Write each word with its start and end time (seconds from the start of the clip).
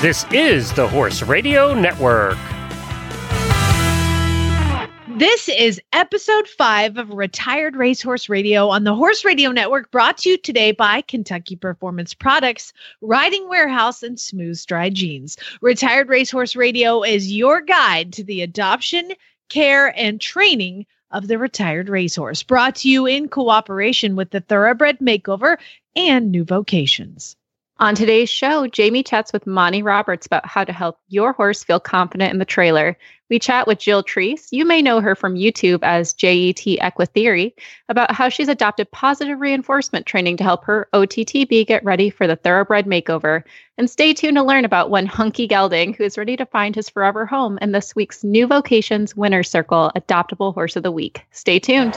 This 0.00 0.24
is 0.30 0.72
the 0.74 0.86
Horse 0.86 1.22
Radio 1.22 1.74
Network. 1.74 2.38
This 5.18 5.48
is 5.48 5.80
episode 5.92 6.46
five 6.46 6.98
of 6.98 7.10
Retired 7.10 7.74
Racehorse 7.74 8.28
Radio 8.28 8.68
on 8.68 8.84
the 8.84 8.94
Horse 8.94 9.24
Radio 9.24 9.50
Network, 9.50 9.90
brought 9.90 10.18
to 10.18 10.30
you 10.30 10.38
today 10.38 10.70
by 10.70 11.00
Kentucky 11.00 11.56
Performance 11.56 12.14
Products, 12.14 12.72
Riding 13.00 13.48
Warehouse, 13.48 14.04
and 14.04 14.20
Smooth 14.20 14.56
Stride 14.56 14.94
Jeans. 14.94 15.36
Retired 15.62 16.08
Racehorse 16.08 16.54
Radio 16.54 17.02
is 17.02 17.32
your 17.32 17.60
guide 17.60 18.12
to 18.12 18.22
the 18.22 18.42
adoption, 18.42 19.10
care, 19.48 19.92
and 19.98 20.20
training 20.20 20.86
of 21.10 21.26
the 21.26 21.38
retired 21.38 21.88
racehorse, 21.88 22.44
brought 22.44 22.76
to 22.76 22.88
you 22.88 23.06
in 23.06 23.28
cooperation 23.28 24.14
with 24.14 24.30
the 24.30 24.42
Thoroughbred 24.42 25.00
Makeover 25.00 25.56
and 25.96 26.30
New 26.30 26.44
Vocations. 26.44 27.34
On 27.80 27.94
today's 27.94 28.28
show, 28.28 28.66
Jamie 28.66 29.04
chats 29.04 29.32
with 29.32 29.46
Monty 29.46 29.84
Roberts 29.84 30.26
about 30.26 30.44
how 30.44 30.64
to 30.64 30.72
help 30.72 30.98
your 31.06 31.32
horse 31.32 31.62
feel 31.62 31.78
confident 31.78 32.32
in 32.32 32.40
the 32.40 32.44
trailer. 32.44 32.98
We 33.30 33.38
chat 33.38 33.68
with 33.68 33.78
Jill 33.78 34.02
Treese. 34.02 34.48
You 34.50 34.64
may 34.64 34.82
know 34.82 35.00
her 35.00 35.14
from 35.14 35.36
YouTube 35.36 35.84
as 35.84 36.12
JET 36.12 36.56
Equitheory 36.56 37.52
about 37.88 38.10
how 38.10 38.30
she's 38.30 38.48
adopted 38.48 38.90
positive 38.90 39.38
reinforcement 39.38 40.06
training 40.06 40.38
to 40.38 40.44
help 40.44 40.64
her 40.64 40.88
OTTB 40.92 41.68
get 41.68 41.84
ready 41.84 42.10
for 42.10 42.26
the 42.26 42.34
thoroughbred 42.34 42.86
makeover. 42.86 43.44
And 43.76 43.88
stay 43.88 44.12
tuned 44.12 44.38
to 44.38 44.42
learn 44.42 44.64
about 44.64 44.90
one 44.90 45.06
hunky 45.06 45.46
gelding 45.46 45.94
who 45.94 46.02
is 46.02 46.18
ready 46.18 46.36
to 46.36 46.46
find 46.46 46.74
his 46.74 46.88
forever 46.88 47.26
home 47.26 47.60
in 47.62 47.70
this 47.70 47.94
week's 47.94 48.24
New 48.24 48.48
Vocations 48.48 49.14
Winner 49.14 49.44
Circle 49.44 49.92
Adoptable 49.94 50.52
Horse 50.52 50.74
of 50.74 50.82
the 50.82 50.90
Week. 50.90 51.24
Stay 51.30 51.60
tuned. 51.60 51.96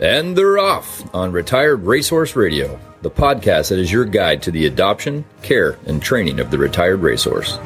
And 0.00 0.34
they're 0.34 0.58
off 0.58 1.14
on 1.14 1.30
Retired 1.30 1.84
Racehorse 1.84 2.34
Radio, 2.34 2.80
the 3.02 3.10
podcast 3.10 3.68
that 3.68 3.78
is 3.78 3.92
your 3.92 4.06
guide 4.06 4.42
to 4.44 4.50
the 4.50 4.64
adoption, 4.64 5.26
care, 5.42 5.76
and 5.84 6.00
training 6.00 6.40
of 6.40 6.50
the 6.50 6.56
retired 6.56 7.00
racehorse. 7.02 7.58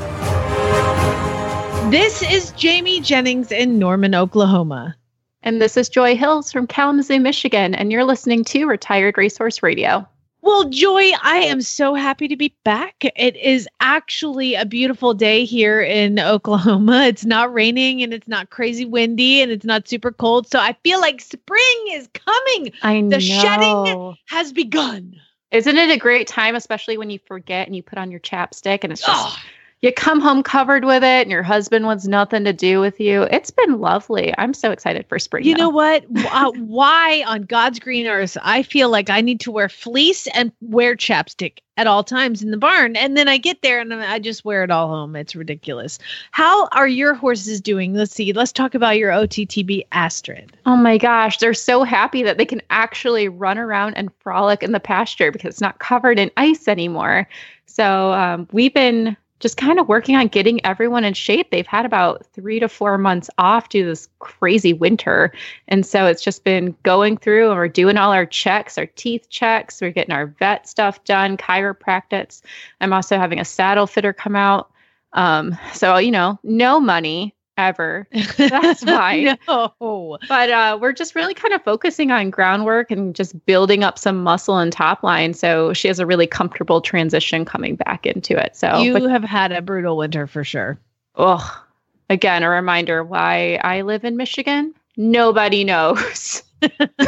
This 1.92 2.28
is 2.28 2.50
Jamie 2.52 3.00
Jennings 3.00 3.52
in 3.52 3.78
Norman, 3.78 4.16
Oklahoma. 4.16 4.96
And 5.44 5.62
this 5.62 5.76
is 5.76 5.88
Joy 5.88 6.16
Hills 6.16 6.50
from 6.50 6.66
Kalamazoo, 6.66 7.20
Michigan, 7.20 7.72
and 7.72 7.92
you're 7.92 8.02
listening 8.02 8.42
to 8.46 8.64
Retired 8.64 9.16
Racehorse 9.16 9.62
Radio. 9.62 10.08
Well, 10.44 10.68
Joy, 10.68 11.12
I 11.22 11.38
am 11.46 11.62
so 11.62 11.94
happy 11.94 12.28
to 12.28 12.36
be 12.36 12.54
back. 12.64 12.96
It 13.16 13.34
is 13.34 13.66
actually 13.80 14.54
a 14.56 14.66
beautiful 14.66 15.14
day 15.14 15.46
here 15.46 15.80
in 15.80 16.20
Oklahoma. 16.20 17.04
It's 17.04 17.24
not 17.24 17.54
raining 17.54 18.02
and 18.02 18.12
it's 18.12 18.28
not 18.28 18.50
crazy 18.50 18.84
windy 18.84 19.40
and 19.40 19.50
it's 19.50 19.64
not 19.64 19.88
super 19.88 20.12
cold. 20.12 20.46
So 20.46 20.58
I 20.58 20.74
feel 20.84 21.00
like 21.00 21.22
spring 21.22 21.84
is 21.92 22.10
coming. 22.12 22.72
I 22.82 23.00
know. 23.00 23.16
The 23.16 23.20
shedding 23.20 24.16
has 24.26 24.52
begun. 24.52 25.18
Isn't 25.50 25.78
it 25.78 25.90
a 25.90 25.96
great 25.96 26.26
time, 26.26 26.56
especially 26.56 26.98
when 26.98 27.08
you 27.08 27.20
forget 27.26 27.66
and 27.66 27.74
you 27.74 27.82
put 27.82 27.96
on 27.96 28.10
your 28.10 28.20
chapstick 28.20 28.80
and 28.84 28.92
it's 28.92 29.00
just 29.00 29.10
Oh, 29.26 29.38
you 29.84 29.92
come 29.92 30.18
home 30.18 30.42
covered 30.42 30.86
with 30.86 31.04
it 31.04 31.20
and 31.20 31.30
your 31.30 31.42
husband 31.42 31.84
wants 31.84 32.06
nothing 32.06 32.44
to 32.44 32.54
do 32.54 32.80
with 32.80 32.98
you. 32.98 33.24
It's 33.24 33.50
been 33.50 33.80
lovely. 33.80 34.32
I'm 34.38 34.54
so 34.54 34.70
excited 34.70 35.04
for 35.10 35.18
spring. 35.18 35.44
you 35.44 35.54
though. 35.54 35.64
know 35.64 35.68
what? 35.68 36.06
uh, 36.32 36.52
why 36.52 37.22
on 37.26 37.42
God's 37.42 37.78
green 37.80 38.06
earth 38.06 38.38
I 38.42 38.62
feel 38.62 38.88
like 38.88 39.10
I 39.10 39.20
need 39.20 39.40
to 39.40 39.50
wear 39.50 39.68
fleece 39.68 40.26
and 40.28 40.50
wear 40.62 40.96
chapstick 40.96 41.58
at 41.76 41.86
all 41.86 42.02
times 42.02 42.42
in 42.42 42.50
the 42.50 42.56
barn, 42.56 42.96
and 42.96 43.16
then 43.16 43.28
I 43.28 43.36
get 43.36 43.60
there 43.60 43.80
and 43.80 43.92
I 43.92 44.20
just 44.20 44.44
wear 44.44 44.62
it 44.62 44.70
all 44.70 44.88
home. 44.88 45.16
It's 45.16 45.34
ridiculous. 45.34 45.98
How 46.30 46.68
are 46.68 46.88
your 46.88 47.14
horses 47.14 47.60
doing? 47.60 47.94
Let's 47.94 48.14
see. 48.14 48.32
Let's 48.32 48.52
talk 48.52 48.74
about 48.74 48.96
your 48.96 49.10
OTTB 49.10 49.84
Astrid. 49.92 50.56
Oh 50.64 50.76
my 50.76 50.96
gosh, 50.96 51.38
they're 51.38 51.52
so 51.52 51.82
happy 51.82 52.22
that 52.22 52.38
they 52.38 52.46
can 52.46 52.62
actually 52.70 53.28
run 53.28 53.58
around 53.58 53.94
and 53.94 54.08
frolic 54.20 54.62
in 54.62 54.72
the 54.72 54.80
pasture 54.80 55.30
because 55.30 55.50
it's 55.50 55.60
not 55.60 55.80
covered 55.80 56.18
in 56.18 56.30
ice 56.38 56.68
anymore. 56.68 57.28
So 57.66 58.12
um, 58.12 58.48
we've 58.52 58.72
been 58.72 59.16
just 59.44 59.58
kind 59.58 59.78
of 59.78 59.88
working 59.88 60.16
on 60.16 60.26
getting 60.26 60.64
everyone 60.64 61.04
in 61.04 61.12
shape. 61.12 61.50
They've 61.50 61.66
had 61.66 61.84
about 61.84 62.24
three 62.32 62.58
to 62.60 62.66
four 62.66 62.96
months 62.96 63.28
off 63.36 63.68
due 63.68 63.82
to 63.82 63.88
this 63.90 64.08
crazy 64.18 64.72
winter. 64.72 65.34
And 65.68 65.84
so 65.84 66.06
it's 66.06 66.24
just 66.24 66.44
been 66.44 66.74
going 66.82 67.18
through 67.18 67.50
and 67.50 67.58
we're 67.58 67.68
doing 67.68 67.98
all 67.98 68.10
our 68.10 68.24
checks, 68.24 68.78
our 68.78 68.86
teeth 68.86 69.28
checks. 69.28 69.82
We're 69.82 69.90
getting 69.90 70.14
our 70.14 70.28
vet 70.28 70.66
stuff 70.66 71.04
done, 71.04 71.36
chiropractics. 71.36 72.40
I'm 72.80 72.94
also 72.94 73.18
having 73.18 73.38
a 73.38 73.44
saddle 73.44 73.86
fitter 73.86 74.14
come 74.14 74.34
out. 74.34 74.70
Um, 75.12 75.58
so, 75.74 75.98
you 75.98 76.10
know, 76.10 76.38
no 76.42 76.80
money 76.80 77.34
ever. 77.56 78.08
That's 78.36 78.82
fine. 78.84 79.38
no. 79.48 80.18
But 80.28 80.50
uh, 80.50 80.78
we're 80.80 80.92
just 80.92 81.14
really 81.14 81.34
kind 81.34 81.54
of 81.54 81.62
focusing 81.62 82.10
on 82.10 82.30
groundwork 82.30 82.90
and 82.90 83.14
just 83.14 83.44
building 83.46 83.84
up 83.84 83.98
some 83.98 84.22
muscle 84.22 84.58
and 84.58 84.72
top 84.72 85.02
line. 85.02 85.34
So 85.34 85.72
she 85.72 85.88
has 85.88 85.98
a 85.98 86.06
really 86.06 86.26
comfortable 86.26 86.80
transition 86.80 87.44
coming 87.44 87.76
back 87.76 88.06
into 88.06 88.36
it. 88.36 88.56
So, 88.56 88.78
You 88.78 88.92
but, 88.92 89.10
have 89.10 89.24
had 89.24 89.52
a 89.52 89.62
brutal 89.62 89.96
winter 89.96 90.26
for 90.26 90.44
sure. 90.44 90.78
oh, 91.16 91.64
again, 92.10 92.42
a 92.42 92.48
reminder 92.48 93.02
why 93.04 93.60
I 93.62 93.82
live 93.82 94.04
in 94.04 94.16
Michigan. 94.16 94.74
Nobody 94.96 95.64
knows. 95.64 96.42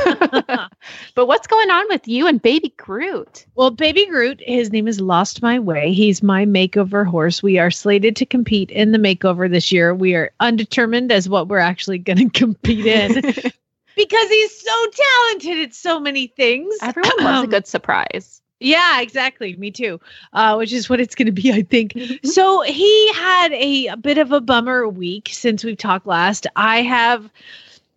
but 1.14 1.26
what's 1.26 1.46
going 1.46 1.70
on 1.70 1.86
with 1.88 2.06
you 2.08 2.26
and 2.26 2.40
baby 2.40 2.72
Groot? 2.76 3.46
Well, 3.54 3.70
Baby 3.70 4.06
Groot, 4.06 4.40
his 4.44 4.70
name 4.72 4.88
is 4.88 5.00
Lost 5.00 5.42
My 5.42 5.58
Way. 5.58 5.92
He's 5.92 6.22
my 6.22 6.44
makeover 6.44 7.06
horse. 7.06 7.42
We 7.42 7.58
are 7.58 7.70
slated 7.70 8.16
to 8.16 8.26
compete 8.26 8.70
in 8.70 8.92
the 8.92 8.98
makeover 8.98 9.50
this 9.50 9.70
year. 9.72 9.94
We 9.94 10.14
are 10.14 10.30
undetermined 10.40 11.12
as 11.12 11.28
what 11.28 11.48
we're 11.48 11.58
actually 11.58 11.98
going 11.98 12.18
to 12.30 12.38
compete 12.38 12.86
in 12.86 13.12
because 13.96 14.28
he's 14.28 14.60
so 14.60 14.86
talented 14.92 15.58
at 15.68 15.74
so 15.74 15.98
many 16.00 16.26
things. 16.28 16.74
Everyone 16.82 17.12
loves 17.20 17.40
a 17.40 17.44
Um, 17.44 17.50
good 17.50 17.66
surprise. 17.66 18.40
Yeah, 18.58 19.02
exactly. 19.02 19.54
Me 19.56 19.70
too. 19.70 20.00
Uh, 20.32 20.54
which 20.56 20.72
is 20.72 20.88
what 20.88 20.98
it's 20.98 21.14
going 21.14 21.26
to 21.26 21.32
be, 21.32 21.52
I 21.52 21.60
think. 21.62 21.92
so 22.24 22.62
he 22.62 23.12
had 23.12 23.52
a, 23.52 23.88
a 23.88 23.96
bit 23.98 24.16
of 24.16 24.32
a 24.32 24.40
bummer 24.40 24.88
week 24.88 25.28
since 25.30 25.62
we've 25.62 25.76
talked 25.76 26.06
last. 26.06 26.46
I 26.56 26.80
have, 26.80 27.30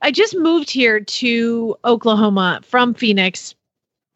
I 0.02 0.12
just 0.12 0.36
moved 0.38 0.70
here 0.70 1.00
to 1.00 1.76
Oklahoma 1.84 2.62
from 2.64 2.94
Phoenix. 2.94 3.56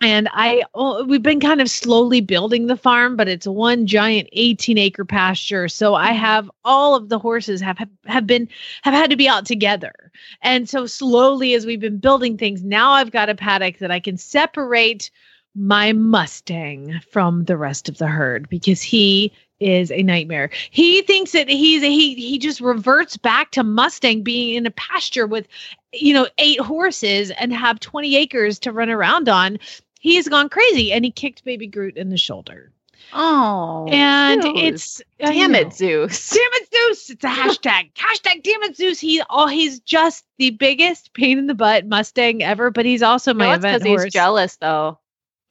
And 0.01 0.27
I, 0.33 0.63
oh, 0.73 1.05
we've 1.05 1.23
been 1.23 1.39
kind 1.39 1.61
of 1.61 1.69
slowly 1.69 2.19
building 2.19 2.67
the 2.67 2.75
farm, 2.75 3.15
but 3.15 3.29
it's 3.29 3.47
one 3.47 3.87
giant 3.87 4.27
18 4.33 4.77
acre 4.77 5.05
pasture. 5.05 5.69
So 5.69 5.95
I 5.95 6.09
mm-hmm. 6.09 6.17
have 6.17 6.51
all 6.65 6.95
of 6.95 7.07
the 7.07 7.19
horses 7.19 7.61
have, 7.61 7.77
have 7.77 7.89
have 8.05 8.27
been 8.27 8.49
have 8.81 8.93
had 8.93 9.09
to 9.11 9.15
be 9.15 9.29
out 9.29 9.45
together. 9.45 10.11
And 10.41 10.67
so 10.67 10.85
slowly 10.87 11.53
as 11.53 11.65
we've 11.65 11.79
been 11.79 11.99
building 11.99 12.37
things, 12.37 12.63
now 12.63 12.91
I've 12.91 13.11
got 13.11 13.29
a 13.29 13.35
paddock 13.35 13.77
that 13.77 13.91
I 13.91 14.01
can 14.01 14.17
separate 14.17 15.09
my 15.55 15.93
Mustang 15.93 16.99
from 17.09 17.45
the 17.45 17.57
rest 17.57 17.87
of 17.87 17.97
the 17.97 18.07
herd 18.07 18.49
because 18.49 18.81
he 18.81 19.31
is 19.63 19.91
a 19.91 20.03
nightmare. 20.03 20.49
He 20.71 21.01
thinks 21.03 21.31
that 21.31 21.47
he's 21.49 21.83
a, 21.83 21.89
he 21.89 22.15
he 22.15 22.37
just 22.37 22.61
reverts 22.61 23.17
back 23.17 23.51
to 23.51 23.63
Mustang 23.63 24.21
being 24.23 24.55
in 24.55 24.65
a 24.65 24.71
pasture 24.71 25.25
with 25.27 25.47
you 25.93 26.13
know 26.13 26.27
eight 26.37 26.59
horses 26.59 27.31
and 27.31 27.53
have 27.53 27.79
20 27.79 28.15
acres 28.15 28.59
to 28.59 28.71
run 28.71 28.89
around 28.89 29.29
on. 29.29 29.57
He 29.99 30.15
has 30.17 30.27
gone 30.27 30.49
crazy 30.49 30.91
and 30.91 31.05
he 31.05 31.11
kicked 31.11 31.45
baby 31.45 31.67
Groot 31.67 31.95
in 31.97 32.09
the 32.09 32.17
shoulder. 32.17 32.71
Oh, 33.15 33.87
and 33.91 34.41
Zeus. 34.41 34.53
it's 34.55 35.01
damn 35.19 35.53
it, 35.55 35.73
Zeus. 35.73 36.29
Damn 36.31 36.39
it, 36.53 36.69
Zeus! 36.73 37.09
It's 37.11 37.23
a 37.23 37.27
hashtag. 37.27 37.93
hashtag 37.95 38.41
damn 38.43 38.63
it, 38.63 38.75
Zeus. 38.75 38.99
He 38.99 39.21
oh 39.29 39.47
he's 39.47 39.79
just 39.81 40.25
the 40.37 40.49
biggest 40.51 41.13
pain 41.13 41.37
in 41.37 41.45
the 41.47 41.53
butt 41.53 41.85
Mustang 41.85 42.41
ever, 42.41 42.71
but 42.71 42.85
he's 42.85 43.03
also 43.03 43.33
my 43.33 43.45
No, 43.47 43.51
event 43.53 43.83
because 43.83 43.87
horse. 43.87 44.03
he's 44.05 44.13
jealous, 44.13 44.55
though. 44.55 44.97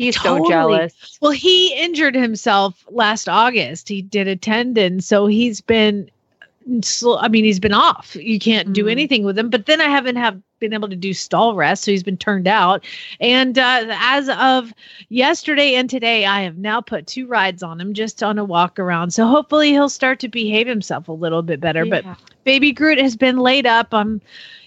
He's 0.02 0.16
Totally. 0.16 0.44
so 0.46 0.48
jealous. 0.50 1.18
Well, 1.20 1.32
he 1.32 1.74
injured 1.74 2.14
himself 2.14 2.84
last 2.90 3.28
August. 3.28 3.88
He 3.88 4.02
did 4.02 4.26
a 4.28 4.36
tendon, 4.36 5.00
so 5.00 5.26
he's 5.26 5.60
been. 5.60 6.10
I 6.64 7.26
mean, 7.28 7.44
he's 7.44 7.58
been 7.58 7.74
off. 7.74 8.14
You 8.14 8.38
can't 8.38 8.72
do 8.72 8.84
Mm. 8.84 8.90
anything 8.92 9.24
with 9.24 9.36
him. 9.36 9.50
But 9.50 9.66
then 9.66 9.80
I 9.80 9.88
haven't 9.88 10.14
have 10.14 10.40
been 10.60 10.72
able 10.72 10.88
to 10.88 10.94
do 10.94 11.12
stall 11.12 11.56
rest, 11.56 11.82
so 11.82 11.90
he's 11.90 12.04
been 12.04 12.16
turned 12.16 12.46
out. 12.46 12.84
And 13.20 13.58
uh, 13.58 13.86
as 13.90 14.28
of 14.28 14.72
yesterday 15.08 15.74
and 15.74 15.90
today, 15.90 16.24
I 16.24 16.42
have 16.42 16.58
now 16.58 16.80
put 16.80 17.08
two 17.08 17.26
rides 17.26 17.64
on 17.64 17.80
him 17.80 17.94
just 17.94 18.22
on 18.22 18.38
a 18.38 18.44
walk 18.44 18.78
around. 18.78 19.10
So 19.10 19.26
hopefully 19.26 19.70
he'll 19.70 19.88
start 19.88 20.20
to 20.20 20.28
behave 20.28 20.68
himself 20.68 21.08
a 21.08 21.12
little 21.12 21.42
bit 21.42 21.58
better. 21.60 21.84
But 21.84 22.04
baby 22.44 22.70
Groot 22.70 23.00
has 23.00 23.16
been 23.16 23.38
laid 23.38 23.66
up. 23.66 23.88
I'm, 23.92 24.20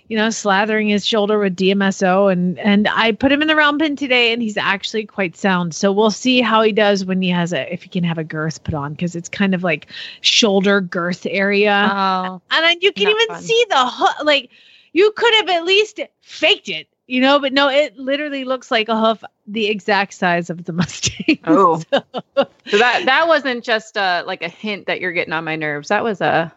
you 0.08 0.18
know, 0.18 0.28
slathering 0.28 0.90
his 0.90 1.06
shoulder 1.06 1.40
with 1.40 1.56
DMSO, 1.56 2.32
and 2.32 2.60
and 2.60 2.88
I 2.90 3.12
put 3.12 3.32
him 3.32 3.42
in 3.42 3.48
the 3.48 3.56
round 3.56 3.80
pen 3.80 3.96
today, 3.96 4.32
and 4.34 4.42
he's 4.42 4.58
actually 4.58 5.06
quite 5.06 5.36
sound. 5.36 5.74
So 5.74 5.92
we'll 5.92 6.12
see 6.12 6.42
how 6.42 6.62
he 6.62 6.72
does 6.72 7.06
when 7.06 7.22
he 7.22 7.30
has 7.30 7.54
a 7.54 7.72
if 7.74 7.84
he 7.84 7.90
can 7.90 8.04
have 8.04 8.18
a 8.18 8.24
girth 8.24 8.64
put 8.64 8.74
on 8.74 8.92
because 8.94 9.16
it's 9.16 9.30
kind 9.30 9.54
of 9.56 9.64
like 9.64 9.88
shoulder 10.22 10.80
girth 10.82 11.26
area, 11.26 11.90
Oh, 11.92 12.42
and 12.52 12.64
then 12.64 12.78
you 12.82 12.92
can 12.92 13.08
even 13.10 13.28
fun. 13.28 13.42
see 13.42 13.66
the 13.70 13.88
hoof. 13.88 14.16
Like 14.24 14.50
you 14.94 15.12
could 15.16 15.34
have 15.36 15.50
at 15.50 15.66
least 15.66 16.00
faked 16.22 16.70
it. 16.70 16.88
You 17.08 17.22
know, 17.22 17.40
but 17.40 17.54
no, 17.54 17.70
it 17.70 17.96
literally 18.00 18.46
looks 18.46 18.72
like 18.72 18.90
a 18.90 19.00
hoof 19.00 19.24
the 19.46 19.68
exact 19.68 20.14
size 20.14 20.50
of 20.50 20.66
the 20.66 20.74
Mustang. 20.80 21.40
Oh. 21.46 21.82
So- 21.92 22.48
so 22.68 22.78
that 22.80 23.04
that 23.06 23.28
wasn't 23.28 23.64
just 23.64 23.96
uh 23.96 24.24
like 24.26 24.42
a 24.42 24.50
hint 24.50 24.88
that 24.88 25.00
you're 25.00 25.12
getting 25.14 25.34
on 25.34 25.44
my 25.46 25.56
nerves. 25.56 25.90
That 25.90 26.04
was 26.04 26.20
a 26.20 26.52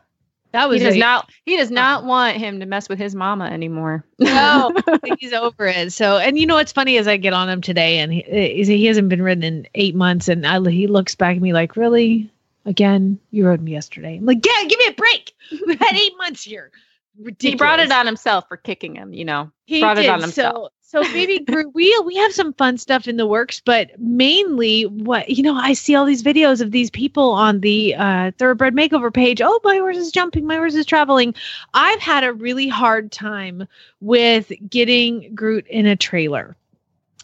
That 0.53 0.69
was 0.69 0.81
he 0.81 0.87
does 0.87 0.97
a- 0.97 0.99
not 0.99 1.31
he 1.45 1.57
does 1.57 1.71
not 1.71 2.05
want 2.05 2.37
him 2.37 2.61
to 2.61 2.67
mess 2.67 2.89
with 2.89 2.99
his 2.99 3.15
mama 3.15 3.47
anymore. 3.47 4.05
No, 4.19 4.73
he's 5.19 5.33
over 5.33 5.67
it. 5.67 5.93
So, 5.93 6.17
and 6.17 6.39
you 6.39 6.47
know 6.47 6.55
what's 6.55 6.73
funny 6.73 6.97
is 6.97 7.07
I 7.07 7.17
get 7.19 7.33
on 7.35 7.49
him 7.49 7.61
today, 7.61 7.99
and 7.99 8.13
he, 8.13 8.25
eh, 8.25 8.65
he 8.65 8.79
he 8.79 8.87
hasn't 8.87 9.09
been 9.09 9.23
ridden 9.23 9.45
in 9.45 9.69
eight 9.75 9.95
months, 9.95 10.29
and 10.29 10.47
I, 10.47 10.59
he 10.71 10.87
looks 10.87 11.15
back 11.15 11.37
at 11.37 11.43
me 11.43 11.53
like, 11.53 11.77
"Really? 11.77 12.31
Again? 12.65 13.19
You 13.31 13.47
rode 13.47 13.61
me 13.61 13.73
yesterday?" 13.73 14.17
I'm 14.17 14.25
like, 14.27 14.45
"Yeah, 14.45 14.67
give 14.69 14.79
me 14.79 14.87
a 14.89 14.93
break. 14.93 15.33
We've 15.67 15.79
had 15.79 15.95
eight 15.97 16.17
months 16.19 16.43
here." 16.43 16.71
Ridiculous. 17.19 17.53
he 17.53 17.57
brought 17.57 17.81
it 17.81 17.91
on 17.91 18.07
himself 18.07 18.45
for 18.49 18.57
kicking 18.57 18.95
him, 18.95 19.13
you 19.13 19.25
know. 19.25 19.51
He 19.67 19.81
brought 19.81 19.99
it 19.99 20.09
on 20.09 20.21
himself. 20.21 20.55
So, 20.55 20.69
so 20.89 21.03
baby 21.03 21.39
Groot, 21.47 21.75
we 21.75 22.03
we 22.07 22.17
have 22.17 22.33
some 22.33 22.55
fun 22.55 22.79
stuff 22.79 23.07
in 23.07 23.19
the 23.19 23.27
works, 23.27 23.61
but 23.63 23.91
mainly 24.01 24.85
what 24.85 25.29
you 25.29 25.43
know, 25.43 25.55
I 25.55 25.75
see 25.75 25.95
all 25.95 26.07
these 26.07 26.23
videos 26.23 26.63
of 26.63 26.71
these 26.71 26.91
people 26.91 27.31
on 27.31 27.61
the 27.61 27.95
uh, 27.95 28.31
thoroughbred 28.39 28.75
makeover 28.75 29.13
page. 29.13 29.43
Oh, 29.43 29.61
my 29.65 29.77
horse 29.77 29.99
is 29.99 30.11
jumping, 30.11 30.47
my 30.47 30.57
horse 30.57 30.75
is 30.75 30.87
traveling. 30.87 31.35
I've 31.75 32.01
had 32.01 32.25
a 32.25 32.33
really 32.33 32.69
hard 32.69 33.13
time 33.13 33.69
with 34.01 34.51
getting 34.71 35.35
Groot 35.35 35.67
in 35.67 35.85
a 35.85 35.95
trailer, 35.95 36.57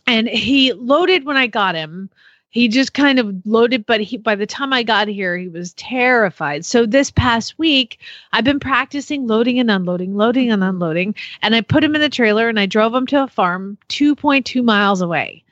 and 0.06 0.28
he 0.28 0.74
loaded 0.74 1.24
when 1.24 1.38
I 1.38 1.46
got 1.46 1.74
him. 1.74 2.10
He 2.54 2.68
just 2.68 2.94
kind 2.94 3.18
of 3.18 3.34
loaded, 3.44 3.84
but 3.84 4.00
he 4.00 4.16
by 4.16 4.36
the 4.36 4.46
time 4.46 4.72
I 4.72 4.84
got 4.84 5.08
here, 5.08 5.36
he 5.36 5.48
was 5.48 5.72
terrified. 5.74 6.64
So 6.64 6.86
this 6.86 7.10
past 7.10 7.58
week, 7.58 7.98
I've 8.32 8.44
been 8.44 8.60
practicing 8.60 9.26
loading 9.26 9.58
and 9.58 9.68
unloading, 9.72 10.16
loading 10.16 10.52
and 10.52 10.62
unloading. 10.62 11.16
And 11.42 11.56
I 11.56 11.62
put 11.62 11.82
him 11.82 11.96
in 11.96 12.00
the 12.00 12.08
trailer 12.08 12.48
and 12.48 12.60
I 12.60 12.66
drove 12.66 12.94
him 12.94 13.08
to 13.08 13.24
a 13.24 13.26
farm 13.26 13.76
2.2 13.88 14.62
miles 14.62 15.02
away 15.02 15.42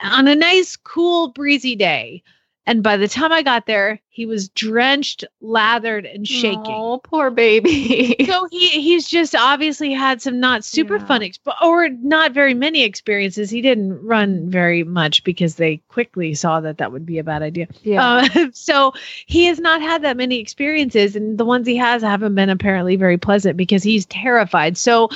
on 0.00 0.26
a 0.26 0.34
nice, 0.34 0.74
cool, 0.74 1.28
breezy 1.28 1.76
day. 1.76 2.20
And 2.66 2.82
by 2.82 2.98
the 2.98 3.08
time 3.08 3.32
I 3.32 3.42
got 3.42 3.66
there, 3.66 4.00
he 4.10 4.26
was 4.26 4.48
drenched, 4.50 5.24
lathered, 5.40 6.04
and 6.04 6.28
shaking. 6.28 6.60
Oh, 6.68 7.00
poor 7.02 7.30
baby. 7.30 8.16
So 8.30 8.46
he 8.50 8.68
he's 8.68 9.08
just 9.08 9.34
obviously 9.34 9.92
had 9.92 10.20
some 10.22 10.38
not 10.40 10.64
super 10.64 10.96
Yeah. 10.98 11.06
fun 11.06 11.20
exp- 11.22 11.62
or 11.62 11.88
not 11.88 12.32
very 12.32 12.54
many 12.54 12.82
experiences. 12.84 13.50
He 13.50 13.60
didn't 13.62 14.04
run 14.04 14.48
very 14.50 14.84
much 14.84 15.24
because 15.24 15.56
they 15.56 15.78
quickly 15.88 16.34
saw 16.34 16.60
that 16.60 16.78
that 16.78 16.92
would 16.92 17.06
be 17.06 17.18
a 17.18 17.24
bad 17.24 17.42
idea. 17.42 17.66
yeah. 17.82 18.04
Uh, 18.34 18.46
so 18.52 18.92
he 19.26 19.46
has 19.46 19.58
not 19.58 19.80
had 19.80 20.02
that 20.02 20.16
many 20.16 20.38
experiences, 20.38 21.16
and 21.16 21.38
the 21.38 21.44
ones 21.46 21.66
he 21.66 21.76
has 21.76 22.02
haven't 22.02 22.34
been 22.34 22.50
apparently 22.50 22.94
very 22.94 23.16
pleasant 23.18 23.56
because 23.56 23.82
he's 23.82 24.06
terrified. 24.06 24.76
So 24.76 25.08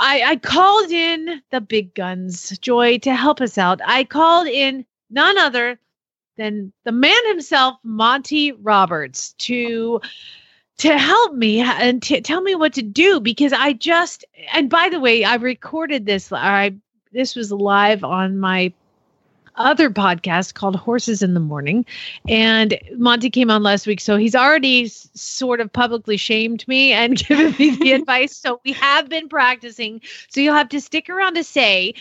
I 0.00 0.38
called 0.42 0.90
in 0.90 1.40
the 1.50 1.60
big 1.60 1.94
guns, 1.94 2.58
Joy, 2.58 2.98
to 2.98 3.14
help 3.14 3.40
us 3.40 3.56
out. 3.58 3.80
I 3.86 4.04
called 4.04 4.48
in 4.48 4.84
none 5.08 5.38
other 5.38 5.78
than 6.38 6.72
the 6.84 6.92
man 6.92 7.26
himself, 7.26 7.76
Monty 7.82 8.52
Roberts, 8.52 9.34
to 9.34 10.00
to 10.78 10.96
help 10.96 11.34
me 11.34 11.60
and 11.60 12.00
tell 12.02 12.40
me 12.40 12.54
what 12.54 12.72
to 12.74 12.82
do 12.82 13.20
because 13.20 13.52
I 13.52 13.74
just 13.74 14.24
and 14.52 14.70
by 14.70 14.88
the 14.88 15.00
way, 15.00 15.24
I 15.24 15.34
recorded 15.34 16.06
this. 16.06 16.32
I 16.32 16.74
this 17.12 17.34
was 17.34 17.52
live 17.52 18.04
on 18.04 18.38
my 18.38 18.72
other 19.58 19.90
podcast 19.90 20.54
called 20.54 20.76
Horses 20.76 21.22
in 21.22 21.34
the 21.34 21.40
Morning. 21.40 21.84
And 22.28 22.78
Monty 22.96 23.28
came 23.28 23.50
on 23.50 23.62
last 23.62 23.86
week. 23.86 24.00
So 24.00 24.16
he's 24.16 24.34
already 24.34 24.84
s- 24.84 25.10
sort 25.14 25.60
of 25.60 25.72
publicly 25.72 26.16
shamed 26.16 26.66
me 26.68 26.92
and 26.92 27.18
given 27.26 27.54
me 27.58 27.76
the 27.76 27.92
advice. 28.00 28.36
So 28.36 28.60
we 28.64 28.72
have 28.72 29.08
been 29.08 29.28
practicing. 29.28 30.00
So 30.28 30.40
you'll 30.40 30.54
have 30.54 30.68
to 30.70 30.80
stick 30.80 31.10
around 31.10 31.34
to 31.34 31.44
say, 31.44 31.94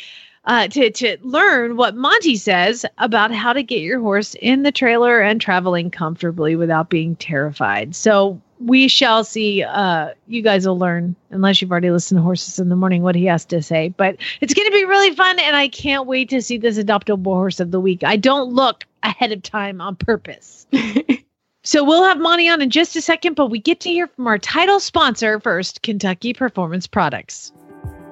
uh, 0.47 0.67
to, 0.69 0.89
to 0.89 1.17
learn 1.21 1.75
what 1.75 1.95
Monty 1.95 2.37
says 2.37 2.85
about 2.97 3.31
how 3.31 3.53
to 3.53 3.61
get 3.61 3.81
your 3.81 3.99
horse 3.99 4.35
in 4.35 4.63
the 4.63 4.71
trailer 4.71 5.19
and 5.19 5.39
traveling 5.39 5.91
comfortably 5.91 6.55
without 6.55 6.89
being 6.89 7.17
terrified. 7.17 7.93
So 7.95 8.41
we 8.59 8.87
shall 8.87 9.25
see. 9.25 9.61
Uh, 9.61 10.11
you 10.27 10.41
guys 10.41 10.65
will 10.65 10.79
learn, 10.79 11.15
unless 11.31 11.61
you've 11.61 11.71
already 11.71 11.91
listened 11.91 12.17
to 12.17 12.23
Horses 12.23 12.59
in 12.59 12.69
the 12.69 12.77
Morning, 12.77 13.03
what 13.03 13.13
he 13.13 13.25
has 13.25 13.43
to 13.45 13.61
say. 13.61 13.89
But 13.89 14.17
it's 14.39 14.53
going 14.53 14.67
to 14.67 14.71
be 14.71 14.85
really 14.85 15.13
fun, 15.13 15.37
and 15.39 15.55
I 15.55 15.67
can't 15.67 16.07
wait 16.07 16.29
to 16.29 16.41
see 16.41 16.57
this 16.57 16.77
adoptable 16.79 17.25
horse 17.25 17.59
of 17.59 17.71
the 17.71 17.79
week. 17.79 18.03
I 18.03 18.15
don't 18.15 18.53
look 18.53 18.85
ahead 19.03 19.33
of 19.33 19.43
time 19.43 19.81
on 19.81 19.97
purpose. 19.97 20.65
so 21.63 21.83
we'll 21.83 22.05
have 22.05 22.19
Monty 22.19 22.49
on 22.49 22.61
in 22.61 22.69
just 22.69 22.95
a 22.95 23.01
second, 23.01 23.35
but 23.35 23.47
we 23.47 23.59
get 23.59 23.81
to 23.81 23.89
hear 23.89 24.07
from 24.07 24.27
our 24.27 24.39
title 24.39 24.79
sponsor 24.79 25.41
first, 25.41 25.81
Kentucky 25.83 26.33
Performance 26.33 26.87
Products. 26.87 27.51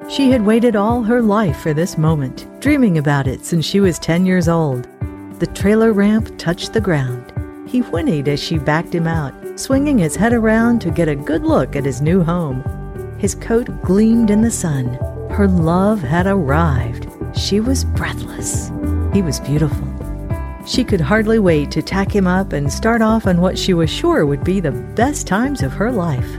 She 0.08 0.30
had 0.30 0.46
waited 0.46 0.76
all 0.76 1.02
her 1.02 1.20
life 1.20 1.58
for 1.58 1.74
this 1.74 1.98
moment, 1.98 2.48
dreaming 2.62 3.00
about 3.00 3.26
it 3.26 3.44
since 3.44 3.66
she 3.66 3.80
was 3.80 3.98
10 3.98 4.24
years 4.24 4.48
old. 4.48 4.88
The 5.40 5.48
trailer 5.48 5.94
ramp 5.94 6.38
touched 6.38 6.74
the 6.74 6.80
ground. 6.80 7.34
He 7.68 7.82
whinnied 7.82 8.28
as 8.28 8.40
she 8.40 8.60
backed 8.60 8.94
him 8.94 9.08
out, 9.08 9.34
swinging 9.60 9.98
his 9.98 10.16
head 10.16 10.32
around 10.32 10.80
to 10.82 10.92
get 10.92 11.08
a 11.08 11.16
good 11.16 11.42
look 11.42 11.76
at 11.76 11.86
his 11.86 12.04
new 12.04 12.24
home. 12.24 12.64
His 13.18 13.34
coat 13.34 13.82
gleamed 13.82 14.30
in 14.30 14.42
the 14.42 14.52
sun. 14.52 14.94
Her 15.32 15.48
love 15.48 16.02
had 16.02 16.28
arrived. 16.28 17.10
She 17.36 17.60
was 17.60 17.84
breathless. 17.84 18.72
He 19.12 19.24
was 19.24 19.40
beautiful. 19.40 19.88
She 20.68 20.84
could 20.84 21.02
hardly 21.02 21.40
wait 21.40 21.72
to 21.72 21.82
tack 21.82 22.16
him 22.16 22.28
up 22.28 22.54
and 22.54 22.72
start 22.72 23.02
off 23.02 23.26
on 23.26 23.42
what 23.42 23.58
she 23.58 23.74
was 23.74 23.90
sure 23.90 24.28
would 24.28 24.44
be 24.44 24.60
the 24.60 24.72
best 24.72 25.26
times 25.26 25.64
of 25.64 25.74
her 25.74 25.92
life. 25.92 26.30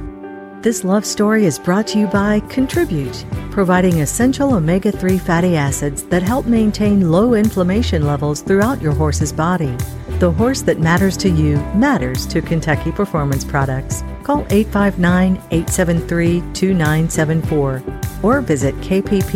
This 0.62 0.82
love 0.84 1.04
story 1.04 1.44
is 1.44 1.58
brought 1.58 1.86
to 1.88 1.98
you 1.98 2.06
by 2.06 2.40
Contribute, 2.48 3.24
providing 3.50 4.00
essential 4.00 4.54
omega 4.54 4.90
3 4.90 5.18
fatty 5.18 5.54
acids 5.54 6.02
that 6.04 6.22
help 6.22 6.46
maintain 6.46 7.10
low 7.10 7.34
inflammation 7.34 8.04
levels 8.04 8.40
throughout 8.40 8.80
your 8.82 8.92
horse's 8.92 9.32
body. 9.32 9.76
The 10.18 10.32
horse 10.32 10.62
that 10.62 10.80
matters 10.80 11.16
to 11.18 11.28
you 11.28 11.56
matters 11.74 12.26
to 12.26 12.40
Kentucky 12.40 12.90
Performance 12.90 13.44
Products. 13.44 14.02
Call 14.24 14.46
859 14.50 15.36
873 15.50 16.40
2974 16.52 17.82
or 18.22 18.40
visit 18.40 18.74
kppusa.com 18.76 19.28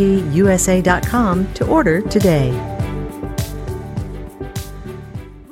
to 1.53 1.67
order 1.67 2.01
today. 2.01 2.70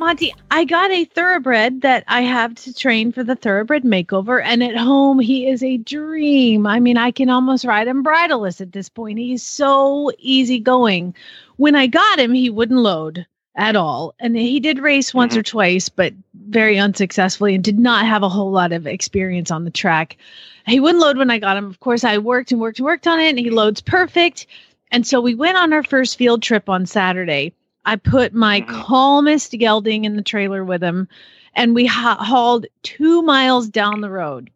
Monty, 0.10 0.34
I 0.50 0.66
got 0.66 0.90
a 0.90 1.06
thoroughbred 1.06 1.82
that 1.82 2.04
I 2.08 2.22
have 2.22 2.56
to 2.56 2.74
train 2.74 3.12
for 3.12 3.24
the 3.24 3.36
thoroughbred 3.36 3.84
makeover, 3.84 4.42
and 4.44 4.64
at 4.64 4.76
home 4.76 5.20
he 5.20 5.48
is 5.48 5.62
a 5.62 5.78
dream. 5.78 6.66
I 6.66 6.80
mean, 6.80 6.98
I 6.98 7.12
can 7.12 7.30
almost 7.30 7.64
ride 7.64 7.88
him 7.88 8.02
bridleless 8.02 8.60
at 8.60 8.72
this 8.72 8.90
point. 8.90 9.20
He's 9.20 9.44
so 9.44 10.12
easygoing. 10.18 11.14
When 11.58 11.76
I 11.76 11.86
got 11.86 12.18
him, 12.18 12.34
he 12.34 12.50
wouldn't 12.50 12.80
load 12.80 13.28
at 13.54 13.76
all, 13.76 14.16
and 14.20 14.36
he 14.36 14.60
did 14.60 14.80
race 14.80 15.14
once 15.14 15.36
or 15.36 15.44
mm-hmm. 15.44 15.52
twice, 15.52 15.90
but 15.90 16.16
very 16.34 16.80
unsuccessfully, 16.80 17.54
and 17.54 17.64
did 17.64 17.78
not 17.78 18.08
have 18.08 18.24
a 18.24 18.30
whole 18.30 18.50
lot 18.50 18.72
of 18.72 18.88
experience 18.88 19.52
on 19.52 19.64
the 19.64 19.70
track. 19.70 20.18
He 20.66 20.80
wouldn't 20.80 21.04
load 21.04 21.20
when 21.20 21.30
I 21.30 21.38
got 21.38 21.56
him. 21.56 21.66
Of 21.66 21.82
course, 21.82 22.04
I 22.04 22.18
worked 22.18 22.52
and 22.52 22.60
worked 22.60 22.80
and 22.80 22.86
worked 22.88 23.06
on 23.06 23.20
it, 23.20 23.30
and 23.30 23.38
he 23.38 23.52
loads 23.52 23.80
perfect. 23.80 24.48
And 24.90 25.06
so 25.06 25.22
we 25.22 25.36
went 25.36 25.60
on 25.60 25.72
our 25.72 25.84
first 25.84 26.18
field 26.18 26.42
trip 26.42 26.68
on 26.68 26.88
Saturday. 26.88 27.54
I 27.86 27.96
put 27.96 28.34
my 28.34 28.62
calmest 28.62 29.52
gelding 29.54 30.06
in 30.06 30.16
the 30.16 30.22
trailer 30.22 30.64
with 30.64 30.84
him, 30.84 31.08
and 31.56 31.74
we 31.74 31.86
ha- 31.86 32.24
hauled 32.24 32.66
two 32.84 33.22
miles 33.22 33.70
down 33.70 34.02
the 34.02 34.10
road. 34.10 34.50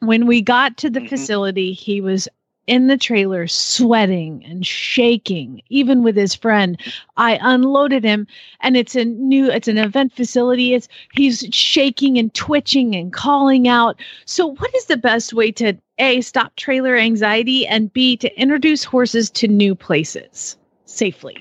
When 0.00 0.26
we 0.26 0.40
got 0.40 0.76
to 0.78 0.90
the 0.90 1.00
Mhm. 1.00 1.08
facility, 1.08 1.72
he 1.72 2.00
was 2.00 2.28
in 2.66 2.86
the 2.86 2.96
trailer 2.96 3.46
sweating 3.48 4.44
and 4.48 4.64
shaking, 4.64 5.62
even 5.70 6.02
with 6.02 6.16
his 6.16 6.34
friend. 6.34 6.80
I 7.16 7.38
unloaded 7.42 8.04
him, 8.04 8.26
and 8.60 8.76
it's 8.76 8.94
a 8.94 9.04
new, 9.04 9.50
it's 9.50 9.66
an 9.68 9.78
event 9.78 10.12
facility. 10.12 10.74
It's 10.74 10.88
he's 11.14 11.46
shaking 11.50 12.18
and 12.18 12.32
twitching 12.32 12.94
and 12.94 13.12
calling 13.12 13.66
out. 13.66 13.98
So, 14.24 14.54
what 14.54 14.74
is 14.76 14.84
the 14.84 14.96
best 14.96 15.32
way 15.32 15.50
to 15.52 15.74
a 15.98 16.20
stop 16.20 16.54
trailer 16.56 16.96
anxiety 16.96 17.66
and 17.66 17.92
b 17.92 18.16
to 18.18 18.40
introduce 18.40 18.84
horses 18.84 19.30
to 19.30 19.48
new 19.48 19.74
places 19.74 20.56
safely? 20.84 21.36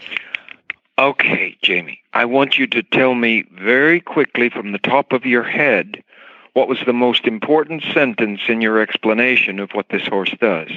Okay, 0.99 1.57
Jamie, 1.61 2.01
I 2.11 2.25
want 2.25 2.57
you 2.57 2.67
to 2.67 2.83
tell 2.83 3.15
me 3.15 3.45
very 3.53 4.01
quickly 4.01 4.49
from 4.49 4.73
the 4.73 4.79
top 4.79 5.13
of 5.13 5.25
your 5.25 5.43
head 5.43 6.03
what 6.51 6.67
was 6.67 6.79
the 6.85 6.91
most 6.91 7.25
important 7.25 7.83
sentence 7.93 8.41
in 8.49 8.59
your 8.59 8.81
explanation 8.81 9.59
of 9.59 9.71
what 9.71 9.87
this 9.89 10.05
horse 10.05 10.35
does. 10.41 10.69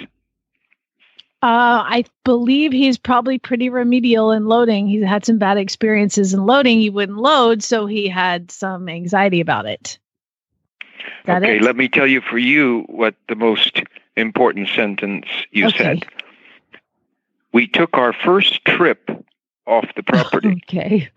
Uh, 1.43 1.83
I 1.85 2.05
believe 2.23 2.71
he's 2.71 2.99
probably 2.99 3.41
pretty 3.41 3.69
remedial 3.69 4.31
in 4.31 4.47
loading. 4.47 4.87
He's 4.87 5.03
had 5.03 5.25
some 5.25 5.39
bad 5.39 5.59
experiences 5.59 6.33
in 6.33 6.47
loading. 6.47 6.79
He 6.79 6.89
wouldn't 6.89 7.19
load, 7.19 7.65
so 7.65 7.87
he 7.87 8.07
had 8.07 8.53
some 8.53 8.89
anxiety 8.89 9.41
about 9.41 9.67
it. 9.67 9.99
That 11.25 11.43
okay, 11.43 11.57
it? 11.57 11.63
let 11.63 11.75
me 11.75 11.89
tell 11.89 12.07
you 12.07 12.21
for 12.21 12.39
you 12.39 12.85
what 12.87 13.17
the 13.29 13.35
most 13.35 13.83
important 14.17 14.69
sentence 14.69 15.27
you 15.51 15.67
Okay. 15.67 15.99
said. 15.99 16.07
We 17.53 17.67
took 17.67 17.95
our 17.95 18.13
first 18.13 18.65
trip 18.65 19.11
off 19.67 19.87
the 19.97 20.03
property. 20.03 20.63
Okay. 20.69 21.09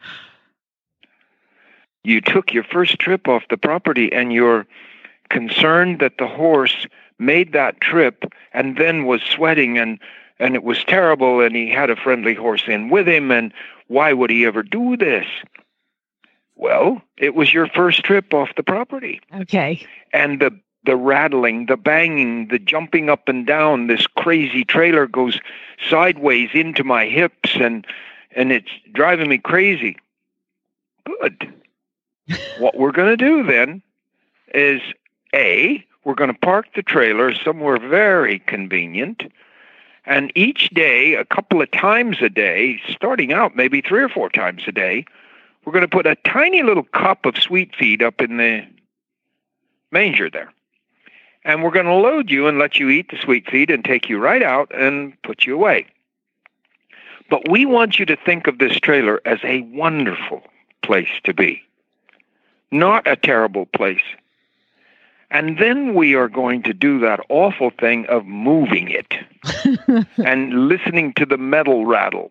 you 2.03 2.21
took 2.21 2.53
your 2.53 2.63
first 2.63 2.99
trip 2.99 3.27
off 3.27 3.43
the 3.49 3.57
property 3.57 4.11
and 4.13 4.31
you're 4.31 4.65
concerned 5.29 5.99
that 5.99 6.17
the 6.19 6.27
horse 6.27 6.85
made 7.17 7.53
that 7.53 7.81
trip 7.81 8.25
and 8.53 8.77
then 8.77 9.05
was 9.05 9.21
sweating 9.21 9.77
and 9.77 9.99
and 10.37 10.53
it 10.53 10.63
was 10.63 10.83
terrible 10.83 11.39
and 11.41 11.55
he 11.55 11.69
had 11.71 11.89
a 11.89 11.95
friendly 11.95 12.33
horse 12.35 12.63
in 12.67 12.89
with 12.89 13.07
him 13.07 13.31
and 13.31 13.53
why 13.87 14.11
would 14.13 14.29
he 14.29 14.45
ever 14.45 14.61
do 14.61 14.95
this 14.97 15.25
well 16.55 17.01
it 17.17 17.33
was 17.33 17.53
your 17.53 17.67
first 17.67 18.03
trip 18.03 18.33
off 18.33 18.49
the 18.57 18.63
property 18.63 19.19
Okay. 19.33 19.85
and 20.13 20.39
the 20.41 20.51
the 20.83 20.95
rattling, 20.95 21.65
the 21.65 21.77
banging, 21.77 22.49
the 22.49 22.59
jumping 22.59 23.09
up 23.09 23.27
and 23.27 23.47
down. 23.47 23.87
This 23.87 24.05
crazy 24.05 24.63
trailer 24.63 25.07
goes 25.07 25.39
sideways 25.89 26.51
into 26.53 26.83
my 26.83 27.07
hips 27.07 27.55
and 27.55 27.87
and 28.35 28.51
it's 28.51 28.69
driving 28.91 29.29
me 29.29 29.37
crazy. 29.37 29.97
Good. 31.05 31.53
what 32.59 32.77
we're 32.77 32.91
going 32.91 33.09
to 33.09 33.17
do 33.17 33.43
then 33.43 33.81
is 34.53 34.81
A, 35.33 35.83
we're 36.03 36.15
going 36.15 36.31
to 36.31 36.39
park 36.39 36.67
the 36.75 36.83
trailer 36.83 37.33
somewhere 37.33 37.79
very 37.79 38.39
convenient. 38.39 39.23
And 40.05 40.31
each 40.35 40.69
day, 40.69 41.15
a 41.15 41.25
couple 41.25 41.61
of 41.61 41.71
times 41.71 42.17
a 42.21 42.29
day, 42.29 42.79
starting 42.89 43.33
out 43.33 43.55
maybe 43.55 43.81
three 43.81 44.03
or 44.03 44.09
four 44.09 44.29
times 44.29 44.63
a 44.67 44.71
day, 44.71 45.05
we're 45.63 45.73
going 45.73 45.81
to 45.81 45.87
put 45.87 46.05
a 46.05 46.15
tiny 46.17 46.61
little 46.61 46.83
cup 46.83 47.25
of 47.25 47.37
sweet 47.37 47.75
feed 47.75 48.03
up 48.03 48.21
in 48.21 48.37
the 48.37 48.67
manger 49.91 50.29
there. 50.29 50.51
And 51.43 51.63
we're 51.63 51.71
going 51.71 51.87
to 51.87 51.93
load 51.93 52.29
you 52.29 52.47
and 52.47 52.59
let 52.59 52.79
you 52.79 52.89
eat 52.89 53.09
the 53.09 53.17
sweet 53.17 53.49
feed 53.49 53.71
and 53.71 53.83
take 53.83 54.09
you 54.09 54.19
right 54.19 54.43
out 54.43 54.71
and 54.75 55.19
put 55.23 55.45
you 55.45 55.55
away. 55.55 55.87
But 57.29 57.49
we 57.49 57.65
want 57.65 57.99
you 57.99 58.05
to 58.05 58.15
think 58.15 58.47
of 58.47 58.59
this 58.59 58.79
trailer 58.79 59.21
as 59.25 59.39
a 59.43 59.61
wonderful 59.61 60.43
place 60.83 61.09
to 61.23 61.33
be, 61.33 61.61
not 62.71 63.07
a 63.07 63.15
terrible 63.15 63.65
place. 63.65 64.03
And 65.31 65.57
then 65.57 65.95
we 65.95 66.13
are 66.13 66.29
going 66.29 66.61
to 66.63 66.73
do 66.73 66.99
that 66.99 67.19
awful 67.29 67.71
thing 67.71 68.05
of 68.07 68.25
moving 68.25 68.89
it 68.89 69.13
and 70.23 70.67
listening 70.67 71.13
to 71.13 71.25
the 71.25 71.37
metal 71.37 71.85
rattle 71.85 72.29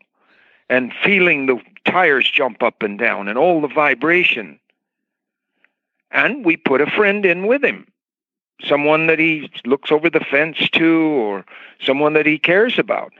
and 0.70 0.92
feeling 1.02 1.46
the 1.46 1.60
tires 1.84 2.30
jump 2.30 2.62
up 2.62 2.82
and 2.82 2.98
down 2.98 3.28
and 3.28 3.36
all 3.36 3.60
the 3.60 3.68
vibration. 3.68 4.58
And 6.12 6.44
we 6.44 6.56
put 6.56 6.80
a 6.80 6.90
friend 6.90 7.26
in 7.26 7.46
with 7.46 7.64
him, 7.64 7.86
someone 8.62 9.08
that 9.08 9.18
he 9.18 9.50
looks 9.66 9.90
over 9.90 10.08
the 10.08 10.20
fence 10.20 10.68
to 10.70 11.00
or 11.00 11.44
someone 11.80 12.12
that 12.12 12.26
he 12.26 12.38
cares 12.38 12.78
about 12.78 13.12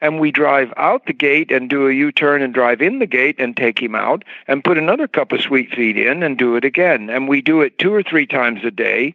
and 0.00 0.20
we 0.20 0.30
drive 0.30 0.72
out 0.76 1.06
the 1.06 1.12
gate 1.12 1.50
and 1.50 1.68
do 1.68 1.88
a 1.88 1.92
U-turn 1.92 2.42
and 2.42 2.54
drive 2.54 2.80
in 2.80 2.98
the 2.98 3.06
gate 3.06 3.36
and 3.38 3.56
take 3.56 3.80
him 3.80 3.94
out 3.94 4.24
and 4.46 4.64
put 4.64 4.78
another 4.78 5.08
cup 5.08 5.32
of 5.32 5.40
sweet 5.40 5.74
feed 5.74 5.96
in 5.96 6.22
and 6.22 6.38
do 6.38 6.56
it 6.56 6.64
again. 6.64 7.10
And 7.10 7.28
we 7.28 7.40
do 7.40 7.60
it 7.60 7.78
two 7.78 7.92
or 7.92 8.02
three 8.02 8.26
times 8.26 8.64
a 8.64 8.70
day 8.70 9.14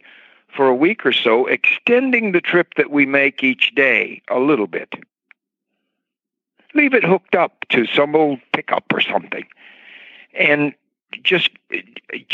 for 0.54 0.68
a 0.68 0.74
week 0.74 1.04
or 1.04 1.12
so, 1.12 1.46
extending 1.46 2.32
the 2.32 2.40
trip 2.40 2.74
that 2.76 2.90
we 2.90 3.06
make 3.06 3.42
each 3.42 3.74
day 3.74 4.22
a 4.28 4.38
little 4.38 4.66
bit. 4.66 4.94
Leave 6.74 6.94
it 6.94 7.04
hooked 7.04 7.34
up 7.34 7.64
to 7.70 7.86
some 7.86 8.14
old 8.14 8.40
pickup 8.52 8.84
or 8.92 9.00
something. 9.00 9.44
And 10.34 10.74
just 11.22 11.50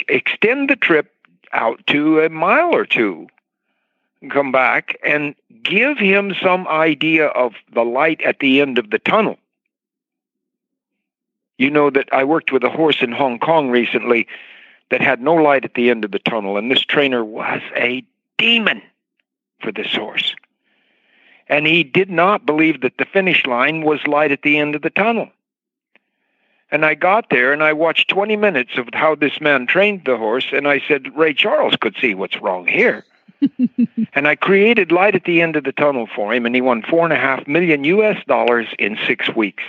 extend 0.08 0.70
the 0.70 0.76
trip 0.76 1.12
out 1.52 1.86
to 1.86 2.20
a 2.20 2.28
mile 2.28 2.74
or 2.74 2.86
two 2.86 3.28
come 4.28 4.52
back 4.52 4.98
and 5.02 5.34
give 5.62 5.98
him 5.98 6.34
some 6.42 6.68
idea 6.68 7.26
of 7.28 7.54
the 7.72 7.84
light 7.84 8.20
at 8.22 8.40
the 8.40 8.60
end 8.60 8.78
of 8.78 8.90
the 8.90 8.98
tunnel. 8.98 9.38
You 11.56 11.70
know 11.70 11.90
that 11.90 12.08
I 12.12 12.24
worked 12.24 12.52
with 12.52 12.64
a 12.64 12.70
horse 12.70 13.02
in 13.02 13.12
Hong 13.12 13.38
Kong 13.38 13.70
recently 13.70 14.26
that 14.90 15.00
had 15.00 15.22
no 15.22 15.34
light 15.34 15.64
at 15.64 15.74
the 15.74 15.90
end 15.90 16.04
of 16.04 16.10
the 16.10 16.18
tunnel, 16.18 16.56
and 16.56 16.70
this 16.70 16.82
trainer 16.82 17.24
was 17.24 17.62
a 17.76 18.04
demon 18.38 18.82
for 19.60 19.72
this 19.72 19.94
horse. 19.94 20.34
And 21.48 21.66
he 21.66 21.82
did 21.84 22.10
not 22.10 22.46
believe 22.46 22.80
that 22.80 22.98
the 22.98 23.04
finish 23.04 23.44
line 23.46 23.82
was 23.82 24.06
light 24.06 24.32
at 24.32 24.42
the 24.42 24.58
end 24.58 24.74
of 24.74 24.82
the 24.82 24.90
tunnel. 24.90 25.28
And 26.70 26.86
I 26.86 26.94
got 26.94 27.30
there 27.30 27.52
and 27.52 27.62
I 27.62 27.72
watched 27.72 28.08
20 28.08 28.36
minutes 28.36 28.78
of 28.78 28.88
how 28.92 29.14
this 29.14 29.40
man 29.40 29.66
trained 29.66 30.02
the 30.04 30.16
horse, 30.16 30.46
and 30.52 30.68
I 30.68 30.80
said, 30.86 31.16
Ray 31.16 31.34
Charles 31.34 31.76
could 31.76 31.96
see 32.00 32.14
what's 32.14 32.40
wrong 32.40 32.66
here. 32.66 33.04
and 34.14 34.28
I 34.28 34.34
created 34.34 34.92
light 34.92 35.14
at 35.14 35.24
the 35.24 35.40
end 35.40 35.56
of 35.56 35.64
the 35.64 35.72
tunnel 35.72 36.08
for 36.14 36.32
him, 36.34 36.46
and 36.46 36.54
he 36.54 36.60
won 36.60 36.82
four 36.82 37.04
and 37.04 37.12
a 37.12 37.16
half 37.16 37.46
million 37.46 37.84
U.S. 37.84 38.22
dollars 38.26 38.66
in 38.78 38.98
six 39.06 39.34
weeks. 39.34 39.64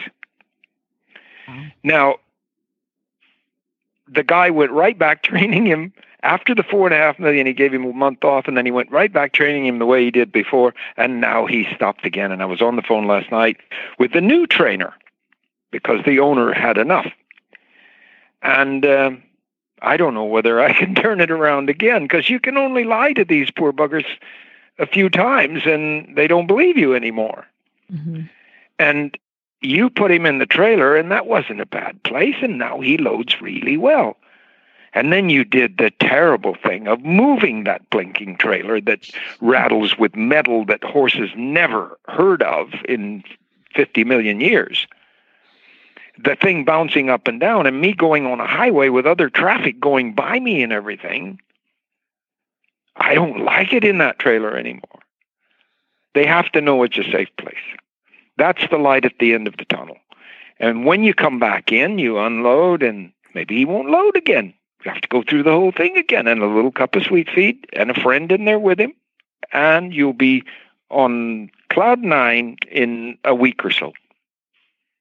Now, 1.84 2.18
the 4.08 4.24
guy 4.24 4.50
went 4.50 4.72
right 4.72 4.98
back 4.98 5.24
training 5.24 5.66
him 5.66 5.94
after 6.24 6.54
the 6.54 6.64
four 6.64 6.88
and 6.88 6.94
a 6.94 6.98
half 6.98 7.20
million. 7.20 7.48
He 7.48 7.54
gave 7.54 7.74
him 7.74 7.86
a 7.86 7.94
month 7.94 8.24
off, 8.24 8.48
and 8.48 8.56
then 8.58 8.66
he 8.66 8.72
went 8.72 8.92
right 8.92 9.12
back 9.12 9.34
training 9.34 9.66
him 9.66 9.80
the 9.80 9.86
way 9.86 10.04
he 10.04 10.12
did 10.12 10.32
before. 10.32 10.74
And 10.98 11.22
now 11.22 11.46
he 11.46 11.68
stopped 11.76 12.06
again. 12.06 12.32
And 12.32 12.42
I 12.42 12.46
was 12.46 12.62
on 12.62 12.76
the 12.76 12.82
phone 12.82 13.08
last 13.08 13.32
night 13.32 13.58
with 13.98 14.14
the 14.14 14.22
new 14.22 14.46
trainer 14.46 14.94
because 15.72 16.04
the 16.06 16.20
owner 16.20 16.54
had 16.54 16.78
enough. 16.78 17.08
And 18.44 18.86
uh, 18.86 19.12
I 19.82 19.98
don't 19.98 20.14
know 20.14 20.26
whether 20.26 20.60
I 20.60 20.74
can 20.74 20.96
turn 20.96 21.22
it 21.22 21.32
around 21.32 21.70
again 21.70 22.04
because 22.04 22.30
you 22.30 22.40
can 22.40 22.58
only 22.58 22.84
lie 22.84 23.14
to 23.14 23.26
these 23.26 23.52
poor 23.52 23.74
buggers 23.74 24.06
a 24.80 24.86
few 24.86 25.10
times 25.10 25.64
and 25.66 26.16
they 26.16 26.28
don't 26.28 26.48
believe 26.48 26.78
you 26.78 26.96
anymore. 26.96 27.46
Mm-hmm. 27.92 28.24
And 28.80 29.18
you 29.62 29.90
put 29.90 30.12
him 30.12 30.26
in 30.26 30.40
the 30.40 30.46
trailer 30.46 30.96
and 30.96 31.12
that 31.12 31.28
wasn't 31.28 31.62
a 31.62 31.66
bad 31.66 32.02
place 32.04 32.36
and 32.42 32.58
now 32.58 32.80
he 32.80 32.98
loads 32.98 33.42
really 33.42 33.78
well. 33.78 34.18
And 34.94 35.14
then 35.14 35.30
you 35.30 35.46
did 35.46 35.78
the 35.78 35.92
terrible 36.00 36.56
thing 36.56 36.88
of 36.88 37.02
moving 37.02 37.64
that 37.64 37.90
blinking 37.92 38.38
trailer 38.38 38.82
that 38.82 39.10
rattles 39.40 39.98
with 39.98 40.16
metal 40.16 40.66
that 40.66 40.84
horses 40.84 41.30
never 41.38 41.98
heard 42.10 42.44
of 42.44 42.74
in 42.90 43.24
50 43.74 44.04
million 44.04 44.42
years 44.42 44.88
the 46.18 46.36
thing 46.36 46.66
bouncing 46.66 47.10
up 47.10 47.28
and 47.28 47.40
down 47.40 47.66
and 47.66 47.80
me 47.80 47.94
going 47.94 48.26
on 48.26 48.40
a 48.40 48.48
highway 48.48 48.90
with 48.90 49.06
other 49.06 49.30
traffic 49.30 49.80
going 49.80 50.14
by 50.14 50.40
me 50.40 50.62
and 50.62 50.74
everything. 50.74 51.40
I 52.96 53.14
don't 53.14 53.44
like 53.44 53.74
it 53.74 53.84
in 53.84 54.00
that 54.00 54.20
trailer 54.20 54.56
anymore. 54.56 55.00
They 56.14 56.26
have 56.26 56.52
to 56.52 56.62
know 56.62 56.84
it's 56.84 56.98
a 56.98 57.04
safe 57.04 57.30
place. 57.38 57.56
That's 58.38 58.68
the 58.70 58.78
light 58.78 59.06
at 59.06 59.20
the 59.20 59.34
end 59.34 59.48
of 59.48 59.58
the 59.58 59.66
tunnel. 59.66 59.98
And 60.60 60.86
when 60.86 61.04
you 61.04 61.14
come 61.14 61.40
back 61.40 61.72
in, 61.72 62.00
you 62.00 62.20
unload 62.20 62.84
and 62.84 63.12
maybe 63.34 63.56
he 63.56 63.66
won't 63.66 63.90
load 63.90 64.16
again. 64.16 64.54
You 64.84 64.92
have 64.92 65.02
to 65.02 65.08
go 65.08 65.24
through 65.24 65.44
the 65.44 65.52
whole 65.52 65.72
thing 65.72 65.98
again 65.98 66.28
and 66.28 66.42
a 66.42 66.48
little 66.48 66.72
cup 66.72 66.96
of 66.96 67.04
sweet 67.04 67.30
feed 67.30 67.66
and 67.74 67.92
a 67.92 68.00
friend 68.00 68.32
in 68.32 68.46
there 68.46 68.60
with 68.60 68.80
him. 68.80 68.94
And 69.54 69.94
you'll 69.94 70.14
be 70.14 70.44
on 70.90 71.50
cloud 71.70 72.00
nine 72.00 72.58
in 72.70 73.18
a 73.24 73.34
week 73.34 73.64
or 73.64 73.72
so. 73.72 73.94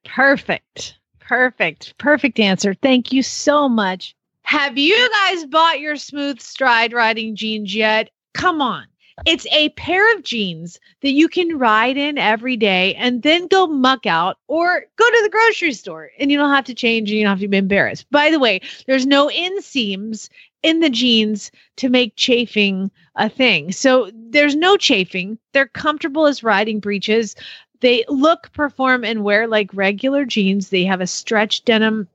Perfect. 0.05 0.97
Perfect. 1.31 1.97
Perfect 1.97 2.41
answer. 2.41 2.75
Thank 2.75 3.13
you 3.13 3.23
so 3.23 3.69
much. 3.69 4.17
Have 4.43 4.77
you 4.77 5.09
guys 5.11 5.45
bought 5.45 5.79
your 5.79 5.95
smooth 5.95 6.41
stride 6.41 6.93
riding 6.93 7.37
jeans 7.37 7.73
yet? 7.73 8.11
Come 8.35 8.61
on. 8.61 8.87
It's 9.25 9.47
a 9.53 9.69
pair 9.71 10.13
of 10.17 10.25
jeans 10.25 10.81
that 11.03 11.13
you 11.13 11.29
can 11.29 11.57
ride 11.57 11.97
in 11.97 12.19
every 12.19 12.57
day 12.57 12.97
and 12.97 13.23
then 13.23 13.47
go 13.47 13.69
muck 13.69 14.07
out 14.07 14.39
or 14.49 14.87
go 14.97 15.09
to 15.09 15.21
the 15.23 15.31
grocery 15.31 15.73
store 15.73 16.11
and 16.19 16.33
you 16.33 16.37
don't 16.37 16.53
have 16.53 16.65
to 16.65 16.75
change 16.75 17.11
and 17.11 17.19
you 17.19 17.25
don't 17.25 17.31
have 17.31 17.41
to 17.43 17.47
be 17.47 17.59
embarrassed. 17.59 18.11
By 18.11 18.33
the 18.33 18.41
way, 18.41 18.61
there's 18.89 19.07
no 19.07 19.29
inseams 19.29 20.31
in 20.65 20.81
the 20.81 20.91
jeans 20.91 21.53
to 21.77 21.89
make 21.89 22.17
chafing 22.17 22.91
a 23.15 23.29
thing. 23.29 23.71
So 23.71 24.11
there's 24.15 24.57
no 24.57 24.77
chafing. 24.77 25.39
They're 25.53 25.69
comfortable 25.69 26.27
as 26.27 26.43
riding 26.43 26.81
breeches. 26.81 27.37
They 27.81 28.05
look, 28.09 28.53
perform, 28.53 29.05
and 29.05 29.25
wear 29.25 29.47
like 29.47 29.71
regular 29.73 30.25
jeans. 30.25 30.69
They 30.69 30.85
have 30.85 31.01
a 31.01 31.07
stretch 31.07 31.65
denim, 31.65 32.09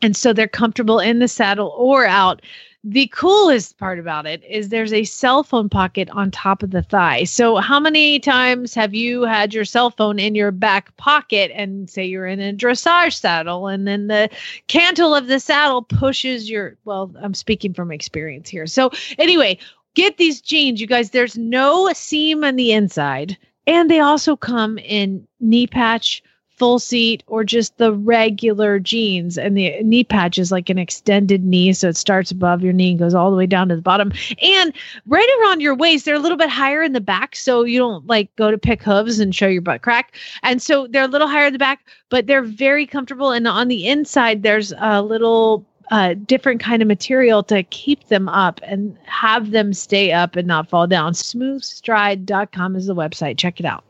and 0.00 0.16
so 0.16 0.32
they're 0.32 0.48
comfortable 0.48 0.98
in 0.98 1.18
the 1.18 1.28
saddle 1.28 1.74
or 1.76 2.06
out. 2.06 2.42
The 2.84 3.06
coolest 3.12 3.78
part 3.78 4.00
about 4.00 4.26
it 4.26 4.42
is 4.42 4.68
there's 4.68 4.92
a 4.92 5.04
cell 5.04 5.44
phone 5.44 5.68
pocket 5.68 6.10
on 6.10 6.32
top 6.32 6.64
of 6.64 6.72
the 6.72 6.82
thigh. 6.82 7.22
So, 7.22 7.58
how 7.58 7.78
many 7.78 8.18
times 8.18 8.74
have 8.74 8.92
you 8.92 9.22
had 9.22 9.54
your 9.54 9.64
cell 9.64 9.90
phone 9.92 10.18
in 10.18 10.34
your 10.34 10.50
back 10.50 10.96
pocket 10.96 11.52
and 11.54 11.88
say 11.88 12.04
you're 12.04 12.26
in 12.26 12.40
a 12.40 12.52
dressage 12.52 13.20
saddle 13.20 13.68
and 13.68 13.86
then 13.86 14.08
the 14.08 14.28
cantle 14.66 15.14
of 15.14 15.28
the 15.28 15.38
saddle 15.38 15.82
pushes 15.82 16.50
your, 16.50 16.76
well, 16.84 17.14
I'm 17.22 17.34
speaking 17.34 17.72
from 17.72 17.92
experience 17.92 18.48
here. 18.48 18.66
So, 18.66 18.90
anyway, 19.16 19.58
get 19.94 20.16
these 20.16 20.40
jeans, 20.40 20.80
you 20.80 20.88
guys. 20.88 21.10
There's 21.10 21.38
no 21.38 21.92
seam 21.92 22.42
on 22.42 22.56
the 22.56 22.72
inside. 22.72 23.38
And 23.66 23.90
they 23.90 24.00
also 24.00 24.36
come 24.36 24.78
in 24.78 25.26
knee 25.40 25.66
patch, 25.66 26.22
full 26.56 26.78
seat, 26.78 27.24
or 27.26 27.42
just 27.42 27.76
the 27.78 27.92
regular 27.92 28.78
jeans. 28.78 29.36
And 29.36 29.56
the 29.56 29.82
knee 29.82 30.04
patch 30.04 30.38
is 30.38 30.52
like 30.52 30.68
an 30.68 30.78
extended 30.78 31.44
knee. 31.44 31.72
So 31.72 31.88
it 31.88 31.96
starts 31.96 32.30
above 32.30 32.62
your 32.62 32.72
knee 32.72 32.90
and 32.90 32.98
goes 32.98 33.14
all 33.14 33.30
the 33.30 33.36
way 33.36 33.46
down 33.46 33.68
to 33.68 33.76
the 33.76 33.82
bottom. 33.82 34.12
And 34.40 34.72
right 35.06 35.28
around 35.40 35.60
your 35.60 35.74
waist, 35.74 36.04
they're 36.04 36.14
a 36.14 36.20
little 36.20 36.38
bit 36.38 36.50
higher 36.50 36.82
in 36.82 36.92
the 36.92 37.00
back. 37.00 37.34
So 37.34 37.64
you 37.64 37.78
don't 37.78 38.06
like 38.06 38.34
go 38.36 38.50
to 38.50 38.58
pick 38.58 38.82
hooves 38.82 39.18
and 39.18 39.34
show 39.34 39.48
your 39.48 39.62
butt 39.62 39.82
crack. 39.82 40.14
And 40.42 40.62
so 40.62 40.86
they're 40.86 41.04
a 41.04 41.08
little 41.08 41.28
higher 41.28 41.46
in 41.46 41.52
the 41.52 41.58
back, 41.58 41.86
but 42.10 42.26
they're 42.26 42.42
very 42.42 42.86
comfortable. 42.86 43.32
And 43.32 43.48
on 43.48 43.68
the 43.68 43.88
inside, 43.88 44.42
there's 44.42 44.72
a 44.78 45.02
little 45.02 45.66
uh, 45.92 46.14
different 46.14 46.58
kind 46.58 46.80
of 46.80 46.88
material 46.88 47.42
to 47.42 47.62
keep 47.64 48.08
them 48.08 48.26
up 48.26 48.60
and 48.62 48.96
have 49.04 49.50
them 49.50 49.74
stay 49.74 50.10
up 50.10 50.36
and 50.36 50.48
not 50.48 50.66
fall 50.70 50.86
down. 50.86 51.12
Smoothstride.com 51.12 52.74
is 52.76 52.86
the 52.86 52.94
website. 52.94 53.36
Check 53.36 53.60
it 53.60 53.66
out. 53.66 53.84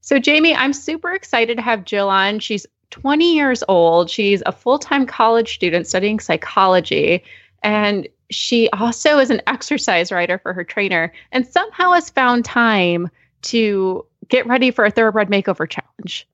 So, 0.00 0.18
Jamie, 0.18 0.56
I'm 0.56 0.72
super 0.72 1.12
excited 1.12 1.56
to 1.56 1.62
have 1.62 1.84
Jill 1.84 2.08
on. 2.08 2.40
She's 2.40 2.66
20 2.90 3.32
years 3.32 3.62
old. 3.68 4.10
She's 4.10 4.42
a 4.44 4.50
full 4.50 4.80
time 4.80 5.06
college 5.06 5.54
student 5.54 5.86
studying 5.86 6.18
psychology. 6.18 7.22
And 7.62 8.08
she 8.30 8.68
also 8.70 9.18
is 9.18 9.30
an 9.30 9.40
exercise 9.46 10.10
rider 10.10 10.38
for 10.38 10.52
her 10.52 10.64
trainer 10.64 11.12
and 11.30 11.46
somehow 11.46 11.92
has 11.92 12.10
found 12.10 12.44
time 12.44 13.08
to 13.42 14.04
get 14.26 14.48
ready 14.48 14.72
for 14.72 14.84
a 14.84 14.90
thoroughbred 14.90 15.28
makeover 15.28 15.68
challenge. 15.68 16.26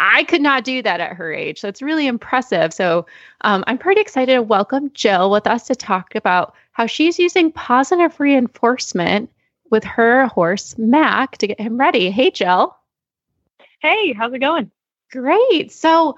I 0.00 0.24
could 0.24 0.40
not 0.40 0.64
do 0.64 0.80
that 0.82 0.98
at 1.00 1.12
her 1.12 1.30
age. 1.30 1.60
So 1.60 1.68
it's 1.68 1.82
really 1.82 2.06
impressive. 2.06 2.72
So 2.72 3.04
um, 3.42 3.62
I'm 3.66 3.76
pretty 3.76 4.00
excited 4.00 4.34
to 4.34 4.42
welcome 4.42 4.90
Jill 4.94 5.30
with 5.30 5.46
us 5.46 5.66
to 5.66 5.74
talk 5.74 6.14
about 6.14 6.54
how 6.72 6.86
she's 6.86 7.18
using 7.18 7.52
positive 7.52 8.18
reinforcement 8.18 9.30
with 9.70 9.84
her 9.84 10.26
horse, 10.28 10.76
Mac, 10.78 11.36
to 11.38 11.46
get 11.46 11.60
him 11.60 11.78
ready. 11.78 12.10
Hey, 12.10 12.30
Jill. 12.30 12.74
Hey, 13.80 14.14
how's 14.14 14.32
it 14.32 14.38
going? 14.38 14.70
Great. 15.12 15.70
So, 15.70 16.16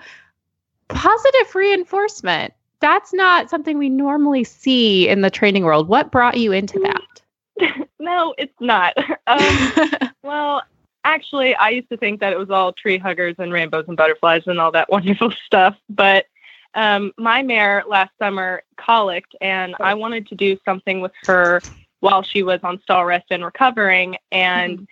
positive 0.88 1.54
reinforcement, 1.54 2.54
that's 2.78 3.12
not 3.12 3.50
something 3.50 3.78
we 3.78 3.88
normally 3.88 4.44
see 4.44 5.08
in 5.08 5.22
the 5.22 5.30
training 5.30 5.64
world. 5.64 5.88
What 5.88 6.12
brought 6.12 6.38
you 6.38 6.52
into 6.52 6.78
that? 6.80 7.88
no, 7.98 8.32
it's 8.38 8.60
not. 8.60 8.94
Um, 9.26 9.80
well, 10.22 10.62
actually, 11.04 11.54
I 11.54 11.70
used 11.70 11.88
to 11.90 11.96
think 11.96 12.20
that 12.20 12.32
it 12.32 12.38
was 12.38 12.50
all 12.50 12.72
tree 12.72 12.98
huggers 12.98 13.36
and 13.38 13.52
rainbows 13.52 13.86
and 13.88 13.96
butterflies 13.96 14.42
and 14.46 14.58
all 14.58 14.72
that 14.72 14.90
wonderful 14.90 15.32
stuff. 15.46 15.76
But 15.88 16.26
um, 16.74 17.12
my 17.18 17.42
mare 17.42 17.84
last 17.86 18.12
summer 18.18 18.62
colicked, 18.76 19.34
and 19.40 19.74
I 19.80 19.94
wanted 19.94 20.26
to 20.28 20.34
do 20.34 20.58
something 20.64 21.00
with 21.00 21.12
her 21.24 21.60
while 22.00 22.22
she 22.22 22.42
was 22.42 22.60
on 22.62 22.80
stall 22.82 23.04
rest 23.04 23.26
and 23.30 23.44
recovering. 23.44 24.16
And 24.30 24.78
mm-hmm. 24.78 24.84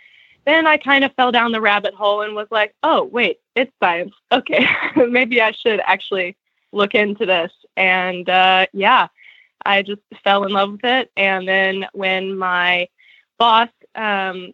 then 0.44 0.66
I 0.66 0.76
kind 0.76 1.04
of 1.04 1.14
fell 1.14 1.32
down 1.32 1.52
the 1.52 1.60
rabbit 1.60 1.94
hole 1.94 2.22
and 2.22 2.34
was 2.34 2.48
like, 2.50 2.74
oh, 2.82 3.04
wait, 3.04 3.38
it's 3.54 3.72
science. 3.82 4.14
Okay, 4.32 4.66
maybe 4.96 5.40
I 5.40 5.50
should 5.52 5.80
actually 5.84 6.36
look 6.72 6.94
into 6.94 7.26
this. 7.26 7.50
And 7.76 8.28
uh, 8.28 8.66
yeah, 8.72 9.08
I 9.66 9.82
just 9.82 10.02
fell 10.22 10.44
in 10.44 10.52
love 10.52 10.72
with 10.72 10.84
it. 10.84 11.10
And 11.16 11.48
then 11.48 11.86
when 11.92 12.38
my 12.38 12.88
boss 13.38 13.70
um, 13.96 14.52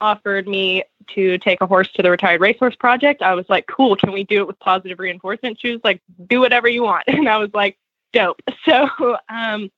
offered 0.00 0.46
me 0.48 0.84
to 1.14 1.38
take 1.38 1.60
a 1.60 1.66
horse 1.66 1.90
to 1.92 2.02
the 2.02 2.10
retired 2.10 2.40
racehorse 2.40 2.76
project, 2.76 3.22
I 3.22 3.34
was 3.34 3.46
like, 3.48 3.66
cool, 3.66 3.96
can 3.96 4.12
we 4.12 4.24
do 4.24 4.38
it 4.38 4.46
with 4.46 4.58
positive 4.60 4.98
reinforcement? 4.98 5.58
She 5.60 5.72
was 5.72 5.80
like, 5.84 6.00
do 6.26 6.40
whatever 6.40 6.68
you 6.68 6.82
want. 6.82 7.04
And 7.08 7.28
I 7.28 7.38
was 7.38 7.50
like, 7.54 7.78
dope. 8.12 8.40
So 8.64 8.88
um, 9.28 9.70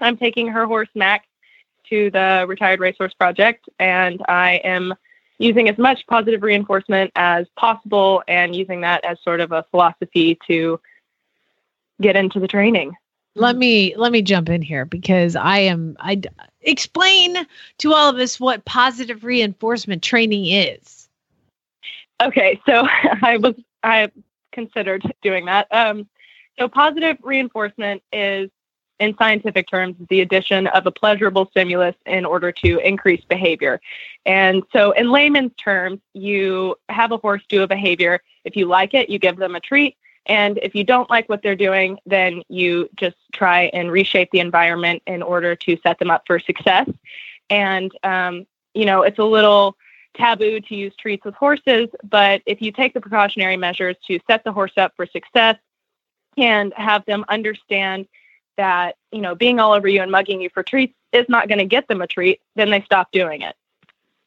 I'm 0.00 0.16
taking 0.16 0.48
her 0.48 0.66
horse, 0.66 0.88
Mac, 0.94 1.26
to 1.90 2.10
the 2.10 2.44
retired 2.48 2.80
racehorse 2.80 3.14
project, 3.14 3.68
and 3.78 4.22
I 4.28 4.60
am 4.64 4.94
using 5.38 5.68
as 5.68 5.78
much 5.78 6.06
positive 6.06 6.42
reinforcement 6.42 7.12
as 7.14 7.46
possible 7.56 8.22
and 8.28 8.54
using 8.54 8.80
that 8.82 9.04
as 9.04 9.18
sort 9.22 9.40
of 9.40 9.52
a 9.52 9.64
philosophy 9.70 10.38
to 10.46 10.80
get 12.00 12.16
into 12.16 12.40
the 12.40 12.48
training 12.48 12.94
let 13.38 13.56
me 13.56 13.94
let 13.96 14.12
me 14.12 14.22
jump 14.22 14.48
in 14.48 14.62
here 14.62 14.84
because 14.84 15.36
I 15.36 15.58
am 15.58 15.96
I 16.00 16.20
explain 16.68 17.46
to 17.78 17.92
all 17.92 18.10
of 18.10 18.16
us 18.16 18.38
what 18.38 18.64
positive 18.64 19.24
reinforcement 19.24 20.02
training 20.02 20.46
is. 20.46 21.08
Okay, 22.20 22.60
so 22.66 22.86
I 23.22 23.38
was 23.38 23.54
I 23.82 24.10
considered 24.52 25.02
doing 25.22 25.46
that. 25.46 25.68
Um, 25.70 26.08
so 26.58 26.68
positive 26.68 27.16
reinforcement 27.22 28.02
is 28.12 28.50
in 28.98 29.16
scientific 29.16 29.68
terms 29.68 29.94
the 30.08 30.20
addition 30.20 30.66
of 30.68 30.86
a 30.86 30.90
pleasurable 30.90 31.46
stimulus 31.50 31.94
in 32.06 32.24
order 32.24 32.50
to 32.50 32.78
increase 32.78 33.24
behavior. 33.24 33.80
And 34.26 34.64
so 34.72 34.90
in 34.92 35.10
layman's 35.10 35.54
terms, 35.56 36.00
you 36.14 36.76
have 36.88 37.12
a 37.12 37.16
horse 37.16 37.42
do 37.48 37.62
a 37.62 37.68
behavior. 37.68 38.20
If 38.44 38.56
you 38.56 38.66
like 38.66 38.94
it, 38.94 39.08
you 39.08 39.18
give 39.18 39.36
them 39.36 39.54
a 39.54 39.60
treat. 39.60 39.96
And 40.28 40.58
if 40.62 40.74
you 40.74 40.84
don't 40.84 41.08
like 41.08 41.28
what 41.28 41.42
they're 41.42 41.56
doing, 41.56 41.98
then 42.04 42.42
you 42.48 42.88
just 42.96 43.16
try 43.32 43.64
and 43.72 43.90
reshape 43.90 44.30
the 44.30 44.40
environment 44.40 45.02
in 45.06 45.22
order 45.22 45.56
to 45.56 45.78
set 45.82 45.98
them 45.98 46.10
up 46.10 46.24
for 46.26 46.38
success. 46.38 46.88
And, 47.48 47.90
um, 48.02 48.46
you 48.74 48.84
know, 48.84 49.02
it's 49.02 49.18
a 49.18 49.24
little 49.24 49.76
taboo 50.14 50.60
to 50.60 50.74
use 50.74 50.94
treats 50.96 51.24
with 51.24 51.34
horses, 51.34 51.88
but 52.04 52.42
if 52.44 52.60
you 52.60 52.72
take 52.72 52.92
the 52.92 53.00
precautionary 53.00 53.56
measures 53.56 53.96
to 54.06 54.18
set 54.26 54.44
the 54.44 54.52
horse 54.52 54.72
up 54.76 54.92
for 54.96 55.06
success 55.06 55.56
and 56.36 56.72
have 56.76 57.04
them 57.06 57.24
understand 57.28 58.06
that, 58.56 58.96
you 59.12 59.20
know, 59.20 59.34
being 59.34 59.60
all 59.60 59.72
over 59.72 59.88
you 59.88 60.02
and 60.02 60.10
mugging 60.10 60.40
you 60.40 60.50
for 60.50 60.62
treats 60.62 60.94
is 61.12 61.26
not 61.28 61.48
going 61.48 61.58
to 61.58 61.64
get 61.64 61.88
them 61.88 62.02
a 62.02 62.06
treat, 62.06 62.40
then 62.56 62.70
they 62.70 62.82
stop 62.82 63.10
doing 63.12 63.42
it. 63.42 63.56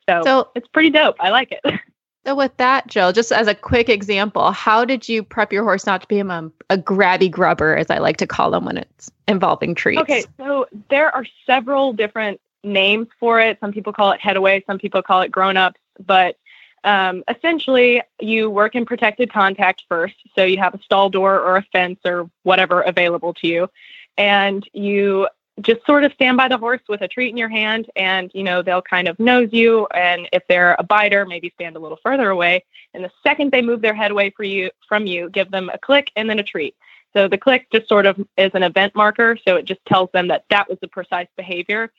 So, 0.10 0.22
so 0.24 0.50
it's 0.56 0.68
pretty 0.70 0.90
dope. 0.90 1.18
I 1.20 1.30
like 1.30 1.52
it. 1.52 1.80
So, 2.26 2.36
with 2.36 2.56
that, 2.58 2.86
Jill, 2.86 3.12
just 3.12 3.32
as 3.32 3.48
a 3.48 3.56
quick 3.56 3.90
example, 3.90 4.52
how 4.52 4.86
did 4.86 5.10
you 5.10 5.24
prep 5.24 5.52
your 5.52 5.64
horse 5.64 5.88
not 5.88 6.02
to 6.02 6.08
be 6.08 6.20
a, 6.20 6.52
a 6.70 6.78
grabby 6.78 7.32
grubber, 7.32 7.76
as 7.76 7.90
I 7.90 7.98
like 7.98 8.18
to 8.18 8.28
call 8.28 8.52
them 8.52 8.66
when 8.66 8.78
it's 8.78 9.10
involving 9.28 9.74
treats? 9.74 10.02
Okay, 10.02 10.26
so 10.38 10.68
there 10.90 11.14
are 11.16 11.26
several 11.48 11.94
different 11.94 12.40
names 12.64 13.08
for 13.20 13.40
it. 13.40 13.60
Some 13.60 13.72
people 13.72 13.92
call 13.92 14.12
it 14.12 14.22
head 14.22 14.38
away, 14.38 14.64
some 14.68 14.78
people 14.78 15.02
call 15.02 15.22
it 15.22 15.32
grown 15.32 15.58
ups, 15.58 15.80
but 16.00 16.38
um, 16.84 17.24
essentially, 17.28 18.04
you 18.20 18.52
work 18.52 18.76
in 18.76 18.86
protected 18.86 19.34
contact 19.34 19.84
first. 19.90 20.16
So, 20.36 20.44
you 20.44 20.58
have 20.58 20.76
a 20.76 20.80
stall 20.84 21.10
door 21.10 21.40
or 21.40 21.58
a 21.58 21.64
fence 21.72 22.00
or 22.06 22.30
whatever 22.44 22.82
available 22.82 23.34
to 23.36 23.48
you, 23.48 23.68
and 24.16 24.68
you 24.74 25.28
just 25.60 25.86
sort 25.86 26.04
of 26.04 26.14
stand 26.14 26.38
by 26.38 26.48
the 26.48 26.58
horse 26.58 26.82
with 26.88 27.02
a 27.02 27.08
treat 27.08 27.30
in 27.30 27.38
your 27.38 27.50
hand 27.50 27.90
and 27.96 28.32
you 28.34 28.44
know 28.44 28.62
they'll 28.62 28.82
kind 28.82 29.08
of 29.08 29.20
nose 29.20 29.50
you. 29.52 29.86
And 29.94 30.28
if 30.32 30.44
they're 30.48 30.76
a 30.80 30.84
biter 30.84 31.26
maybe 31.26 31.52
stand 31.56 31.76
a 31.76 31.80
little 31.80 32.00
further 32.02 32.30
away. 32.30 32.64
And 32.94 33.04
the 33.04 33.12
second 33.24 33.52
they 33.52 33.62
move 33.62 33.82
their 33.82 33.94
head 33.94 34.12
away 34.12 34.30
for 34.32 34.44
you 34.44 34.70
from 34.88 35.06
you 35.06 35.30
give 35.30 35.52
them 35.52 35.70
a 35.74 35.78
click 35.78 36.12
and 36.16 36.30
then 36.30 36.40
a 36.40 36.44
treat. 36.44 36.76
So 37.14 37.28
the 37.28 37.38
click 37.38 37.68
just 37.72 37.90
sort 37.90 38.06
of 38.06 38.18
is 38.38 38.52
an 38.54 38.64
event 38.64 38.96
marker. 38.96 39.38
So 39.46 39.58
it 39.58 39.66
just 39.66 39.84
tells 39.86 40.10
them 40.14 40.30
that 40.30 40.46
that 40.50 40.70
was 40.70 40.78
the 40.82 40.88
precise 40.88 41.28
behavior. 41.36 41.92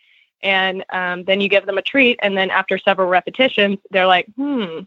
And 0.43 0.85
um, 0.91 1.25
then 1.25 1.41
you 1.41 1.49
give 1.49 1.67
them 1.67 1.79
a 1.79 1.83
treat. 1.83 2.19
And 2.23 2.37
then 2.37 2.51
after 2.51 2.79
several 2.79 3.09
repetitions 3.09 3.79
they're 3.91 4.07
like 4.07 4.27
hmm 4.37 4.81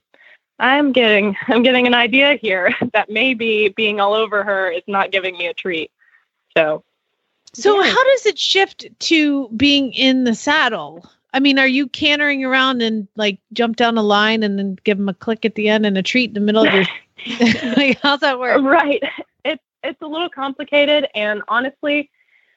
i'm 0.57 0.93
getting 0.93 1.35
i'm 1.47 1.63
getting 1.63 1.85
an 1.85 1.93
idea 1.93 2.35
here 2.41 2.73
that 2.93 3.09
maybe 3.09 3.69
being 3.75 3.99
all 3.99 4.13
over 4.13 4.43
her 4.43 4.71
is 4.71 4.83
not 4.87 5.11
giving 5.11 5.37
me 5.37 5.47
a 5.47 5.53
treat. 5.53 5.91
So 6.57 6.83
so 7.55 7.81
how 7.81 8.03
does 8.03 8.25
it 8.25 8.37
shift 8.37 8.87
to 8.99 9.49
being 9.49 9.93
in 9.93 10.25
the 10.25 10.35
saddle? 10.35 11.09
I 11.33 11.39
mean, 11.39 11.59
are 11.59 11.67
you 11.67 11.87
cantering 11.87 12.43
around 12.45 12.81
and 12.81 13.07
like 13.15 13.39
jump 13.53 13.75
down 13.75 13.97
a 13.97 14.03
line 14.03 14.43
and 14.43 14.57
then 14.57 14.77
give 14.83 14.97
them 14.97 15.09
a 15.09 15.13
click 15.13 15.45
at 15.45 15.55
the 15.55 15.69
end 15.69 15.85
and 15.85 15.97
a 15.97 16.03
treat 16.03 16.29
in 16.29 16.33
the 16.33 16.39
middle 16.39 16.65
of 16.65 16.73
your 16.73 16.85
like 17.77 17.99
how's 18.01 18.19
that 18.19 18.39
work? 18.39 18.61
Right. 18.61 19.01
It's 19.43 19.63
it's 19.83 20.01
a 20.01 20.07
little 20.07 20.29
complicated 20.29 21.07
and 21.15 21.41
honestly, 21.47 22.09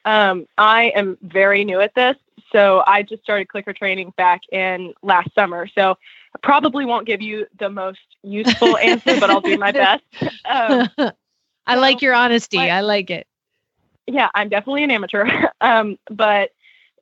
um, 0.05 0.47
I 0.57 0.91
am 0.95 1.17
very 1.21 1.63
new 1.63 1.79
at 1.79 1.95
this. 1.95 2.15
So 2.51 2.83
I 2.87 3.03
just 3.03 3.21
started 3.23 3.47
clicker 3.47 3.73
training 3.73 4.13
back 4.17 4.41
in 4.51 4.93
last 5.01 5.33
summer. 5.35 5.67
So 5.67 5.91
I 5.91 6.39
probably 6.41 6.85
won't 6.85 7.05
give 7.05 7.21
you 7.21 7.45
the 7.57 7.69
most 7.69 7.99
useful 8.23 8.77
answer, 8.79 9.19
but 9.19 9.29
I'll 9.29 9.41
do 9.41 9.57
my 9.57 9.71
best. 9.71 10.03
Um, 10.45 10.89
I 11.67 11.75
like 11.75 12.01
your 12.01 12.13
honesty. 12.13 12.59
I 12.59 12.81
like 12.81 13.09
it 13.09 13.27
yeah, 14.09 14.29
I'm 14.33 14.49
definitely 14.49 14.83
an 14.83 14.91
amateur. 14.91 15.29
um, 15.61 15.97
but 16.09 16.51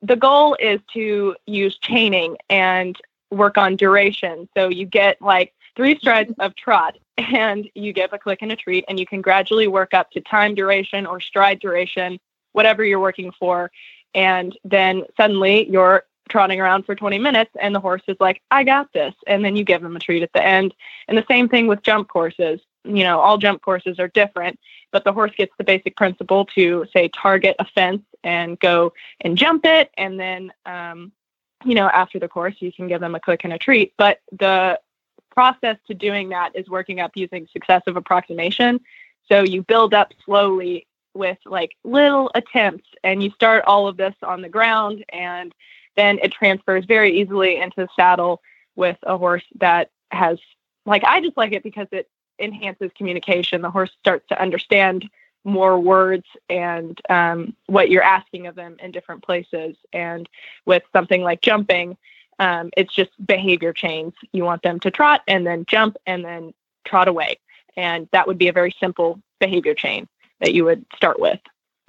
the 0.02 0.16
goal 0.16 0.56
is 0.60 0.80
to 0.94 1.34
use 1.46 1.76
chaining 1.78 2.36
and 2.48 2.96
work 3.30 3.58
on 3.58 3.76
duration. 3.76 4.48
So 4.56 4.68
you 4.68 4.86
get 4.86 5.20
like 5.20 5.54
three 5.76 5.98
strides 5.98 6.32
of 6.38 6.54
trot 6.54 6.96
and 7.16 7.68
you 7.74 7.92
give 7.92 8.12
a 8.12 8.18
click 8.18 8.40
and 8.42 8.52
a 8.52 8.56
treat 8.56 8.84
and 8.88 8.98
you 8.98 9.06
can 9.06 9.20
gradually 9.20 9.68
work 9.68 9.94
up 9.94 10.10
to 10.12 10.20
time 10.20 10.54
duration 10.54 11.06
or 11.06 11.20
stride 11.20 11.60
duration, 11.60 12.18
whatever 12.52 12.84
you're 12.84 13.00
working 13.00 13.32
for. 13.32 13.70
And 14.14 14.56
then 14.64 15.04
suddenly 15.16 15.68
you're 15.70 16.04
trotting 16.28 16.60
around 16.60 16.84
for 16.84 16.94
20 16.94 17.18
minutes 17.18 17.50
and 17.60 17.74
the 17.74 17.80
horse 17.80 18.02
is 18.06 18.16
like, 18.20 18.42
I 18.50 18.64
got 18.64 18.92
this. 18.92 19.14
And 19.26 19.44
then 19.44 19.56
you 19.56 19.64
give 19.64 19.82
them 19.82 19.96
a 19.96 20.00
treat 20.00 20.22
at 20.22 20.32
the 20.32 20.44
end. 20.44 20.74
And 21.08 21.16
the 21.16 21.24
same 21.28 21.48
thing 21.48 21.66
with 21.66 21.82
jump 21.82 22.08
courses. 22.08 22.60
You 22.88 23.04
know, 23.04 23.20
all 23.20 23.38
jump 23.38 23.62
courses 23.62 23.98
are 23.98 24.08
different 24.08 24.58
but 24.90 25.04
the 25.04 25.12
horse 25.12 25.32
gets 25.36 25.52
the 25.58 25.64
basic 25.64 25.96
principle 25.96 26.46
to 26.46 26.86
say 26.92 27.08
target 27.08 27.56
a 27.58 27.64
fence 27.64 28.02
and 28.24 28.58
go 28.58 28.92
and 29.20 29.36
jump 29.36 29.64
it. 29.64 29.90
And 29.96 30.18
then 30.18 30.52
um, 30.66 31.12
you 31.64 31.74
know 31.74 31.88
after 31.88 32.18
the 32.18 32.28
course 32.28 32.54
you 32.60 32.72
can 32.72 32.88
give 32.88 33.00
them 33.00 33.14
a 33.14 33.20
click 33.20 33.42
and 33.44 33.52
a 33.52 33.58
treat. 33.58 33.92
But 33.96 34.20
the 34.32 34.80
process 35.30 35.76
to 35.86 35.94
doing 35.94 36.30
that 36.30 36.56
is 36.56 36.68
working 36.68 37.00
up 37.00 37.12
using 37.14 37.48
successive 37.52 37.96
approximation. 37.96 38.80
So 39.30 39.42
you 39.42 39.62
build 39.62 39.94
up 39.94 40.12
slowly 40.24 40.86
with 41.14 41.38
like 41.44 41.76
little 41.84 42.30
attempts 42.34 42.88
and 43.04 43.22
you 43.22 43.30
start 43.30 43.64
all 43.66 43.88
of 43.88 43.96
this 43.96 44.14
on 44.22 44.40
the 44.40 44.48
ground 44.48 45.04
and 45.10 45.54
then 45.96 46.18
it 46.22 46.32
transfers 46.32 46.84
very 46.84 47.20
easily 47.20 47.56
into 47.56 47.76
the 47.76 47.88
saddle 47.96 48.40
with 48.76 48.96
a 49.02 49.18
horse 49.18 49.42
that 49.56 49.90
has 50.10 50.38
like 50.86 51.04
I 51.04 51.20
just 51.20 51.36
like 51.36 51.52
it 51.52 51.62
because 51.62 51.88
it 51.92 52.08
enhances 52.38 52.90
communication. 52.96 53.62
The 53.62 53.70
horse 53.70 53.90
starts 54.00 54.26
to 54.28 54.40
understand 54.40 55.08
more 55.44 55.78
words 55.78 56.26
and 56.48 57.00
um, 57.08 57.54
what 57.66 57.90
you're 57.90 58.02
asking 58.02 58.46
of 58.46 58.54
them 58.54 58.76
in 58.80 58.90
different 58.90 59.22
places. 59.22 59.76
And 59.92 60.28
with 60.66 60.82
something 60.92 61.22
like 61.22 61.40
jumping, 61.40 61.96
um, 62.38 62.70
it's 62.76 62.94
just 62.94 63.10
behavior 63.26 63.72
chains. 63.72 64.14
You 64.32 64.44
want 64.44 64.62
them 64.62 64.78
to 64.80 64.90
trot 64.90 65.22
and 65.26 65.46
then 65.46 65.64
jump 65.66 65.96
and 66.06 66.24
then 66.24 66.54
trot 66.84 67.08
away. 67.08 67.38
And 67.76 68.08
that 68.12 68.26
would 68.26 68.38
be 68.38 68.48
a 68.48 68.52
very 68.52 68.74
simple 68.78 69.20
behavior 69.38 69.74
chain 69.74 70.08
that 70.40 70.54
you 70.54 70.64
would 70.64 70.84
start 70.94 71.18
with. 71.18 71.40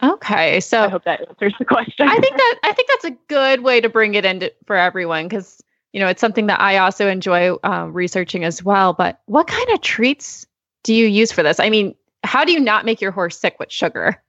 Okay, 0.01 0.61
so 0.61 0.83
I 0.83 0.87
hope 0.87 1.03
that 1.03 1.27
answers 1.27 1.53
the 1.59 1.65
question. 1.65 2.07
I 2.07 2.17
think 2.19 2.37
that 2.37 2.59
I 2.63 2.71
think 2.71 2.87
that's 2.87 3.05
a 3.05 3.17
good 3.27 3.61
way 3.61 3.81
to 3.81 3.89
bring 3.89 4.13
it 4.13 4.23
into 4.23 4.53
for 4.65 4.77
everyone 4.77 5.27
because 5.27 5.61
you 5.93 5.99
know 5.99 6.07
it's 6.07 6.21
something 6.21 6.47
that 6.47 6.59
I 6.59 6.77
also 6.77 7.07
enjoy 7.07 7.55
um, 7.63 7.93
researching 7.93 8.43
as 8.43 8.63
well. 8.63 8.93
But 8.93 9.21
what 9.25 9.47
kind 9.47 9.69
of 9.71 9.81
treats 9.81 10.45
do 10.83 10.93
you 10.93 11.07
use 11.07 11.31
for 11.31 11.43
this? 11.43 11.59
I 11.59 11.69
mean, 11.69 11.95
how 12.23 12.45
do 12.45 12.51
you 12.51 12.59
not 12.59 12.85
make 12.85 13.01
your 13.01 13.11
horse 13.11 13.37
sick 13.39 13.57
with 13.59 13.71
sugar? 13.71 14.21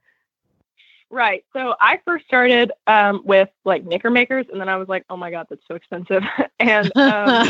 Right. 1.11 1.43
So 1.51 1.75
I 1.79 1.99
first 2.05 2.25
started 2.25 2.71
um, 2.87 3.21
with 3.25 3.49
like 3.65 3.83
Nicker 3.83 4.09
Makers, 4.09 4.45
and 4.49 4.61
then 4.61 4.69
I 4.69 4.77
was 4.77 4.87
like, 4.87 5.03
"Oh 5.09 5.17
my 5.17 5.29
god, 5.29 5.47
that's 5.49 5.61
so 5.67 5.75
expensive." 5.75 6.23
and 6.59 6.91
um, 6.95 7.47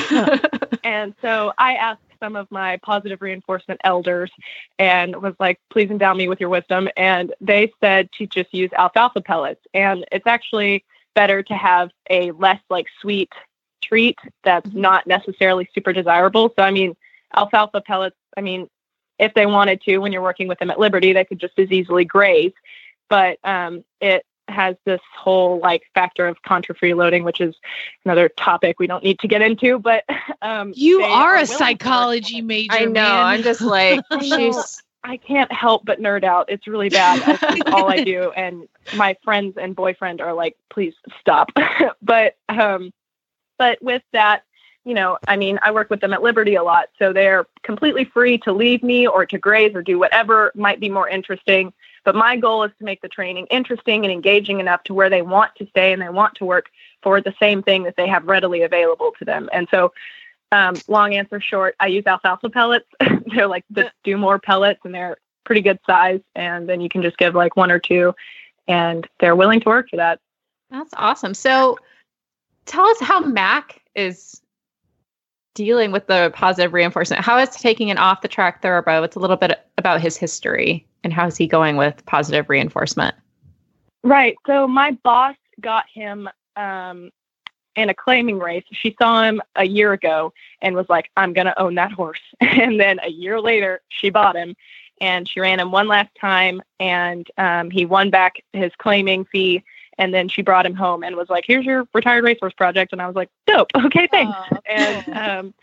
and 0.83 1.13
so 1.21 1.53
I 1.59 1.75
asked 1.75 2.01
some 2.19 2.35
of 2.35 2.49
my 2.49 2.77
positive 2.77 3.21
reinforcement 3.21 3.79
elders, 3.83 4.31
and 4.79 5.15
was 5.21 5.35
like, 5.39 5.59
"Please 5.69 5.91
endow 5.91 6.15
me 6.15 6.27
with 6.27 6.39
your 6.39 6.49
wisdom." 6.49 6.89
And 6.97 7.33
they 7.39 7.71
said 7.79 8.11
to 8.13 8.25
just 8.25 8.51
use 8.51 8.71
alfalfa 8.75 9.21
pellets, 9.21 9.61
and 9.75 10.05
it's 10.11 10.25
actually 10.25 10.83
better 11.13 11.43
to 11.43 11.53
have 11.53 11.91
a 12.09 12.31
less 12.31 12.61
like 12.69 12.87
sweet 12.99 13.31
treat 13.81 14.17
that's 14.43 14.71
not 14.73 15.07
necessarily 15.07 15.69
super 15.73 15.93
desirable. 15.93 16.53
So 16.55 16.63
I 16.63 16.71
mean, 16.71 16.95
alfalfa 17.35 17.81
pellets. 17.81 18.17
I 18.37 18.41
mean, 18.41 18.69
if 19.19 19.33
they 19.33 19.45
wanted 19.45 19.81
to, 19.81 19.97
when 19.99 20.11
you're 20.11 20.21
working 20.21 20.47
with 20.47 20.59
them 20.59 20.71
at 20.71 20.79
Liberty, 20.79 21.13
they 21.13 21.25
could 21.25 21.39
just 21.39 21.57
as 21.59 21.71
easily 21.71 22.05
graze 22.05 22.53
but 23.11 23.37
um, 23.43 23.83
it 23.99 24.25
has 24.47 24.77
this 24.85 25.01
whole 25.13 25.59
like 25.59 25.83
factor 25.93 26.27
of 26.27 26.41
contrafreeloading, 26.43 27.23
which 27.25 27.41
is 27.41 27.53
another 28.05 28.29
topic 28.29 28.79
we 28.79 28.87
don't 28.87 29.03
need 29.03 29.19
to 29.19 29.27
get 29.27 29.41
into. 29.41 29.77
But 29.77 30.05
um, 30.41 30.71
you 30.75 31.03
are, 31.03 31.35
are 31.35 31.37
a 31.37 31.45
psychology 31.45 32.41
major. 32.41 32.71
I 32.71 32.85
know. 32.85 33.01
man. 33.01 33.25
I'm 33.25 33.43
just 33.43 33.61
like 33.61 34.03
she's. 34.21 34.81
I 35.03 35.17
can't 35.17 35.51
help 35.51 35.83
but 35.83 35.99
nerd 35.99 36.23
out. 36.23 36.45
It's 36.49 36.67
really 36.67 36.89
bad. 36.89 37.21
That's 37.21 37.61
all 37.73 37.89
I 37.89 38.03
do, 38.03 38.31
and 38.31 38.67
my 38.95 39.17
friends 39.23 39.57
and 39.57 39.75
boyfriend 39.75 40.21
are 40.21 40.33
like, 40.33 40.55
"Please 40.69 40.93
stop." 41.19 41.49
but 42.01 42.35
um, 42.47 42.93
but 43.61 43.79
with 43.79 44.01
that, 44.11 44.43
you 44.85 44.95
know, 44.95 45.19
I 45.27 45.37
mean, 45.37 45.59
I 45.61 45.69
work 45.69 45.91
with 45.91 46.01
them 46.01 46.13
at 46.13 46.23
Liberty 46.23 46.55
a 46.55 46.63
lot, 46.63 46.89
so 46.97 47.13
they're 47.13 47.45
completely 47.61 48.05
free 48.05 48.39
to 48.39 48.51
leave 48.51 48.81
me 48.81 49.05
or 49.05 49.23
to 49.23 49.37
graze 49.37 49.75
or 49.75 49.83
do 49.83 49.99
whatever 49.99 50.51
might 50.55 50.79
be 50.79 50.89
more 50.89 51.07
interesting. 51.07 51.71
But 52.03 52.15
my 52.15 52.37
goal 52.37 52.63
is 52.63 52.71
to 52.79 52.85
make 52.85 53.01
the 53.01 53.07
training 53.07 53.45
interesting 53.51 54.03
and 54.03 54.11
engaging 54.11 54.59
enough 54.59 54.83
to 54.85 54.95
where 54.95 55.11
they 55.11 55.21
want 55.21 55.55
to 55.57 55.67
stay 55.67 55.93
and 55.93 56.01
they 56.01 56.09
want 56.09 56.33
to 56.37 56.45
work 56.45 56.71
for 57.03 57.21
the 57.21 57.35
same 57.39 57.61
thing 57.61 57.83
that 57.83 57.97
they 57.97 58.07
have 58.07 58.25
readily 58.25 58.63
available 58.63 59.11
to 59.19 59.25
them. 59.25 59.47
And 59.53 59.67
so, 59.69 59.93
um, 60.51 60.73
long 60.87 61.13
answer 61.13 61.39
short, 61.39 61.75
I 61.79 61.85
use 61.85 62.07
alfalfa 62.07 62.49
pellets. 62.49 62.89
they're 63.27 63.45
like 63.45 63.65
the 63.69 63.91
do 64.03 64.17
more 64.17 64.39
pellets 64.39 64.79
and 64.85 64.95
they're 64.95 65.17
pretty 65.43 65.61
good 65.61 65.77
size. 65.85 66.21
And 66.33 66.67
then 66.67 66.81
you 66.81 66.89
can 66.89 67.03
just 67.03 67.19
give 67.19 67.35
like 67.35 67.55
one 67.55 67.69
or 67.69 67.77
two, 67.77 68.15
and 68.67 69.07
they're 69.19 69.35
willing 69.35 69.59
to 69.59 69.69
work 69.69 69.91
for 69.91 69.97
that. 69.97 70.19
That's 70.71 70.95
awesome. 70.97 71.35
So, 71.35 71.77
tell 72.65 72.85
us 72.85 72.99
how 72.99 73.19
Mac 73.21 73.81
is 73.95 74.41
dealing 75.53 75.91
with 75.91 76.07
the 76.07 76.31
positive 76.33 76.73
reinforcement. 76.73 77.23
How 77.23 77.37
is 77.37 77.49
taking 77.49 77.91
an 77.91 77.97
off 77.97 78.21
the 78.21 78.27
track 78.27 78.61
thoroughbred? 78.61 79.03
It's 79.03 79.15
a 79.15 79.19
little 79.19 79.35
bit 79.35 79.65
about 79.77 80.01
his 80.01 80.15
history 80.17 80.87
and 81.03 81.11
how's 81.11 81.37
he 81.37 81.47
going 81.47 81.77
with 81.77 82.05
positive 82.05 82.49
reinforcement? 82.49 83.15
Right. 84.03 84.35
So 84.47 84.67
my 84.67 84.91
boss 85.03 85.35
got 85.59 85.85
him 85.93 86.29
um, 86.55 87.11
in 87.75 87.89
a 87.89 87.93
claiming 87.93 88.39
race. 88.39 88.63
She 88.71 88.95
saw 88.99 89.23
him 89.23 89.41
a 89.55 89.65
year 89.65 89.93
ago 89.93 90.33
and 90.61 90.75
was 90.75 90.89
like, 90.89 91.09
I'm 91.17 91.33
going 91.33 91.45
to 91.45 91.59
own 91.59 91.75
that 91.75 91.91
horse. 91.91 92.21
And 92.41 92.79
then 92.79 92.99
a 93.01 93.09
year 93.09 93.39
later, 93.39 93.81
she 93.89 94.09
bought 94.09 94.35
him 94.35 94.55
and 94.99 95.27
she 95.27 95.39
ran 95.39 95.59
him 95.59 95.71
one 95.71 95.87
last 95.87 96.09
time 96.19 96.61
and 96.79 97.27
um, 97.37 97.71
he 97.71 97.85
won 97.85 98.09
back 98.09 98.43
his 98.53 98.71
claiming 98.77 99.25
fee. 99.25 99.63
And 100.01 100.11
then 100.11 100.27
she 100.29 100.41
brought 100.41 100.65
him 100.65 100.73
home 100.73 101.03
and 101.03 101.15
was 101.15 101.29
like, 101.29 101.43
here's 101.45 101.63
your 101.63 101.87
retired 101.93 102.23
racehorse 102.23 102.53
project. 102.53 102.91
And 102.91 102.99
I 102.99 103.05
was 103.05 103.15
like, 103.15 103.29
dope. 103.45 103.69
Okay, 103.85 104.07
thanks. 104.11 104.35
and 104.65 105.15
um, 105.15 105.53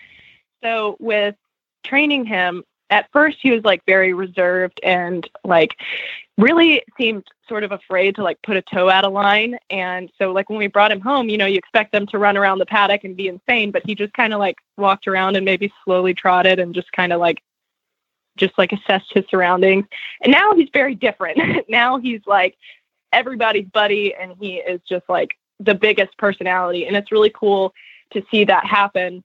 so 0.63 0.97
with 1.01 1.35
training 1.83 2.25
him, 2.25 2.63
at 2.89 3.11
first 3.13 3.39
he 3.43 3.51
was 3.51 3.65
like 3.65 3.85
very 3.85 4.13
reserved 4.15 4.79
and 4.85 5.29
like 5.45 5.77
really 6.37 6.83
seemed 6.97 7.27
sort 7.49 7.65
of 7.65 7.73
afraid 7.73 8.15
to 8.15 8.23
like 8.23 8.41
put 8.43 8.57
a 8.57 8.63
toe 8.63 8.89
out 8.89 9.05
of 9.05 9.13
line 9.13 9.59
and 9.71 10.11
so 10.19 10.33
like 10.33 10.49
when 10.49 10.59
we 10.59 10.69
brought 10.69 10.91
him 10.91 11.01
home 11.01 11.29
you 11.29 11.37
know 11.37 11.45
you 11.45 11.59
expect 11.59 11.93
them 11.93 12.07
to 12.07 12.17
run 12.17 12.37
around 12.37 12.59
the 12.59 12.65
paddock 12.65 13.05
and 13.05 13.15
be 13.15 13.29
insane 13.29 13.71
but 13.71 13.83
he 13.85 13.95
just 13.95 14.13
kind 14.15 14.33
of 14.33 14.39
like 14.39 14.57
walked 14.79 15.07
around 15.07 15.37
and 15.37 15.45
maybe 15.45 15.71
slowly 15.85 16.15
trotted 16.15 16.59
and 16.59 16.75
just 16.75 16.91
kind 16.93 17.13
of 17.13 17.21
like 17.21 17.43
just 18.37 18.57
like 18.57 18.73
assessed 18.73 19.13
his 19.13 19.25
surroundings 19.31 19.85
and 20.23 20.33
now 20.33 20.55
he's 20.55 20.71
very 20.73 20.95
different 20.95 21.39
now 21.69 21.99
he's 21.99 22.23
like 22.27 22.57
everybody's 23.13 23.69
buddy 23.69 24.15
and 24.15 24.35
he 24.41 24.57
is 24.57 24.81
just 24.89 25.09
like 25.09 25.37
the 25.61 25.75
biggest 25.75 26.17
personality 26.19 26.87
and 26.87 26.97
it's 26.97 27.11
really 27.11 27.33
cool 27.35 27.75
to 28.13 28.23
see 28.31 28.45
that 28.45 28.65
happen 28.65 29.23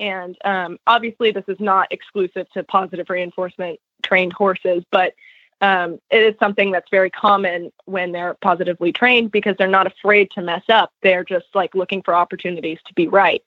and 0.00 0.36
um, 0.44 0.78
obviously, 0.86 1.30
this 1.30 1.44
is 1.48 1.60
not 1.60 1.92
exclusive 1.92 2.48
to 2.50 2.62
positive 2.64 3.08
reinforcement 3.08 3.80
trained 4.02 4.32
horses, 4.32 4.84
but 4.90 5.14
um, 5.60 5.98
it 6.10 6.22
is 6.22 6.34
something 6.38 6.70
that's 6.70 6.90
very 6.90 7.10
common 7.10 7.72
when 7.86 8.12
they're 8.12 8.34
positively 8.34 8.92
trained 8.92 9.30
because 9.30 9.56
they're 9.56 9.68
not 9.68 9.86
afraid 9.86 10.30
to 10.32 10.42
mess 10.42 10.64
up. 10.68 10.92
They're 11.02 11.24
just 11.24 11.46
like 11.54 11.74
looking 11.74 12.02
for 12.02 12.14
opportunities 12.14 12.78
to 12.86 12.94
be 12.94 13.08
right, 13.08 13.42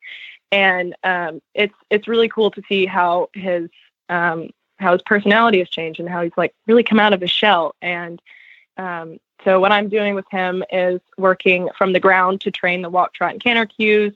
and 0.51 0.95
um, 1.03 1.41
it's 1.53 1.75
it's 1.89 2.07
really 2.07 2.29
cool 2.29 2.51
to 2.51 2.63
see 2.67 2.85
how 2.85 3.29
his 3.33 3.69
um, 4.09 4.49
how 4.77 4.93
his 4.93 5.03
personality 5.03 5.59
has 5.59 5.69
changed 5.69 5.99
and 5.99 6.09
how 6.09 6.23
he's 6.23 6.31
like 6.35 6.55
really 6.65 6.83
come 6.83 6.99
out 6.99 7.13
of 7.13 7.21
his 7.21 7.31
shell. 7.31 7.75
And 7.81 8.19
um, 8.77 9.19
so, 9.43 9.59
what 9.59 9.71
I'm 9.71 9.89
doing 9.89 10.15
with 10.15 10.25
him 10.29 10.63
is 10.71 10.99
working 11.17 11.69
from 11.77 11.93
the 11.93 11.99
ground 11.99 12.41
to 12.41 12.51
train 12.51 12.81
the 12.81 12.89
walk, 12.89 13.13
trot, 13.13 13.31
and 13.31 13.43
canter 13.43 13.65
cues 13.65 14.13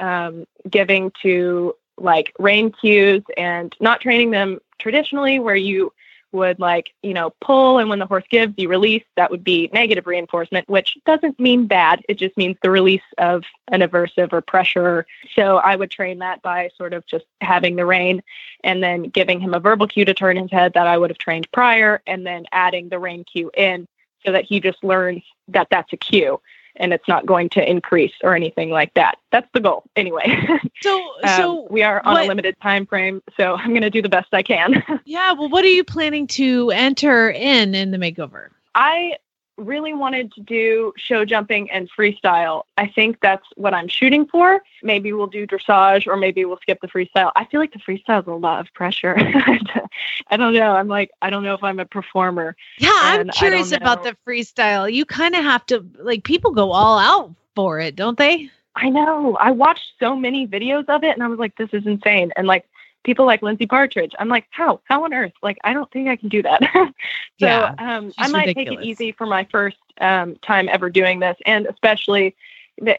um, 0.00 0.46
giving 0.68 1.12
to 1.22 1.74
like 1.96 2.32
rein 2.38 2.70
cues 2.70 3.22
and 3.36 3.74
not 3.80 4.00
training 4.00 4.30
them 4.30 4.60
traditionally 4.78 5.40
where 5.40 5.56
you 5.56 5.92
would 6.30 6.60
like 6.60 6.90
you 7.02 7.14
know 7.14 7.32
pull 7.40 7.78
and 7.78 7.88
when 7.88 7.98
the 7.98 8.06
horse 8.06 8.24
gives 8.30 8.52
you 8.56 8.68
release. 8.68 9.02
That 9.16 9.30
would 9.30 9.42
be 9.42 9.70
negative 9.72 10.06
reinforcement 10.06 10.68
which 10.68 10.98
doesn't 11.06 11.40
mean 11.40 11.66
bad. 11.66 12.02
It 12.08 12.14
just 12.14 12.36
means 12.36 12.56
the 12.62 12.70
release 12.70 13.02
of 13.16 13.44
an 13.68 13.80
aversive 13.80 14.32
or 14.32 14.42
pressure. 14.42 15.06
So 15.34 15.56
i 15.56 15.74
would 15.74 15.90
train 15.90 16.18
that 16.18 16.42
by 16.42 16.70
sort 16.76 16.92
of 16.92 17.06
just 17.06 17.24
having 17.40 17.76
the 17.76 17.86
rein 17.86 18.22
and 18.62 18.82
then 18.82 19.04
giving 19.04 19.40
him 19.40 19.54
a 19.54 19.60
verbal 19.60 19.88
cue 19.88 20.04
to 20.04 20.14
turn 20.14 20.36
his 20.36 20.50
head 20.50 20.74
that 20.74 20.86
i 20.86 20.98
would 20.98 21.10
have 21.10 21.18
trained 21.18 21.50
prior 21.52 22.02
and 22.06 22.26
then 22.26 22.44
adding 22.52 22.90
the 22.90 22.98
rein 22.98 23.24
cue 23.24 23.50
in 23.56 23.88
so 24.24 24.32
that 24.32 24.44
he 24.44 24.60
just 24.60 24.82
learns 24.84 25.22
that 25.48 25.68
that's 25.70 25.92
a 25.92 25.96
cue 25.96 26.40
and 26.76 26.92
it's 26.92 27.08
not 27.08 27.26
going 27.26 27.48
to 27.50 27.68
increase 27.68 28.12
or 28.22 28.36
anything 28.36 28.70
like 28.70 28.94
that. 28.94 29.16
That's 29.32 29.48
the 29.52 29.60
goal 29.60 29.84
anyway. 29.96 30.46
So 30.80 30.96
Um, 31.24 31.36
so 31.36 31.66
we 31.70 31.82
are 31.82 32.00
on 32.04 32.14
what- 32.14 32.24
a 32.24 32.28
limited 32.28 32.56
time 32.62 32.86
frame, 32.86 33.20
so 33.36 33.56
I'm 33.56 33.70
going 33.70 33.82
to 33.82 33.90
do 33.90 34.00
the 34.00 34.08
best 34.08 34.28
I 34.32 34.42
can. 34.44 34.82
yeah, 35.04 35.32
well 35.32 35.48
what 35.48 35.64
are 35.64 35.68
you 35.68 35.82
planning 35.82 36.26
to 36.28 36.70
enter 36.70 37.30
in 37.30 37.74
in 37.74 37.90
the 37.90 37.98
makeover? 37.98 38.48
I 38.76 39.16
really 39.58 39.92
wanted 39.92 40.32
to 40.32 40.40
do 40.40 40.92
show 40.96 41.24
jumping 41.24 41.70
and 41.70 41.90
freestyle. 41.90 42.62
I 42.76 42.86
think 42.86 43.18
that's 43.20 43.46
what 43.56 43.74
I'm 43.74 43.88
shooting 43.88 44.26
for. 44.26 44.62
Maybe 44.82 45.12
we'll 45.12 45.26
do 45.26 45.46
dressage 45.46 46.06
or 46.06 46.16
maybe 46.16 46.44
we'll 46.44 46.58
skip 46.58 46.80
the 46.80 46.88
freestyle. 46.88 47.32
I 47.36 47.44
feel 47.44 47.60
like 47.60 47.72
the 47.72 47.78
freestyle 47.80 48.22
is 48.22 48.26
a 48.28 48.32
lot 48.32 48.60
of 48.60 48.72
pressure. 48.72 49.16
I 50.28 50.36
don't 50.36 50.54
know. 50.54 50.72
I'm 50.72 50.88
like, 50.88 51.10
I 51.20 51.30
don't 51.30 51.42
know 51.42 51.54
if 51.54 51.62
I'm 51.62 51.80
a 51.80 51.86
performer. 51.86 52.56
Yeah, 52.78 52.90
I'm 52.94 53.28
curious 53.30 53.72
about 53.72 54.04
the 54.04 54.16
freestyle. 54.26 54.90
You 54.92 55.04
kind 55.04 55.34
of 55.34 55.42
have 55.42 55.66
to 55.66 55.84
like 55.98 56.24
people 56.24 56.52
go 56.52 56.72
all 56.72 56.98
out 56.98 57.34
for 57.54 57.80
it, 57.80 57.96
don't 57.96 58.18
they? 58.18 58.50
I 58.76 58.88
know. 58.88 59.36
I 59.40 59.50
watched 59.50 59.92
so 59.98 60.14
many 60.14 60.46
videos 60.46 60.88
of 60.88 61.02
it 61.02 61.10
and 61.10 61.22
I 61.22 61.26
was 61.26 61.38
like, 61.38 61.56
this 61.56 61.70
is 61.72 61.84
insane. 61.84 62.32
And 62.36 62.46
like 62.46 62.64
people 63.04 63.26
like 63.26 63.42
Lindsay 63.42 63.66
Partridge, 63.66 64.14
I'm 64.18 64.28
like, 64.28 64.46
how? 64.50 64.80
How 64.84 65.04
on 65.04 65.14
earth? 65.14 65.32
Like, 65.42 65.58
I 65.64 65.72
don't 65.72 65.90
think 65.90 66.08
I 66.08 66.16
can 66.16 66.28
do 66.28 66.42
that. 66.42 66.60
so 66.74 66.92
Yeah, 67.38 67.74
um, 67.78 68.12
I 68.18 68.28
might 68.28 68.54
take 68.54 68.68
it 68.68 68.82
easy 68.82 69.12
for 69.12 69.26
my 69.26 69.46
first 69.50 69.78
um, 70.00 70.36
time 70.36 70.68
ever 70.68 70.90
doing 70.90 71.20
this. 71.20 71.36
And 71.46 71.66
especially, 71.66 72.36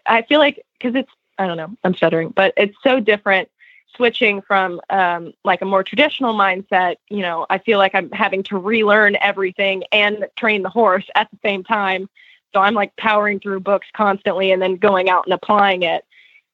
I 0.06 0.24
feel 0.24 0.40
like, 0.40 0.66
because 0.78 0.96
it's, 0.96 1.12
I 1.38 1.48
don't 1.48 1.58
know, 1.58 1.76
I'm 1.84 1.94
stuttering, 1.94 2.30
but 2.30 2.54
it's 2.58 2.76
so 2.84 3.00
different 3.00 3.50
switching 3.96 4.42
from 4.42 4.82
um, 4.90 5.34
like 5.44 5.62
a 5.62 5.66
more 5.66 5.84
traditional 5.84 6.34
mindset. 6.34 6.96
You 7.10 7.22
know, 7.22 7.46
I 7.50 7.58
feel 7.58 7.78
like 7.78 7.96
I'm 7.96 8.12
having 8.12 8.44
to 8.44 8.58
relearn 8.58 9.18
everything 9.22 9.84
and 9.92 10.28
train 10.36 10.64
the 10.64 10.70
horse 10.70 11.06
at 11.16 11.30
the 11.32 11.38
same 11.44 11.64
time. 11.64 12.10
So 12.54 12.62
I'm 12.62 12.74
like 12.74 12.96
powering 12.96 13.40
through 13.40 13.60
books 13.60 13.88
constantly 13.96 14.52
and 14.52 14.62
then 14.62 14.78
going 14.78 15.10
out 15.10 15.26
and 15.26 15.34
applying 15.34 15.84
it. 15.84 16.04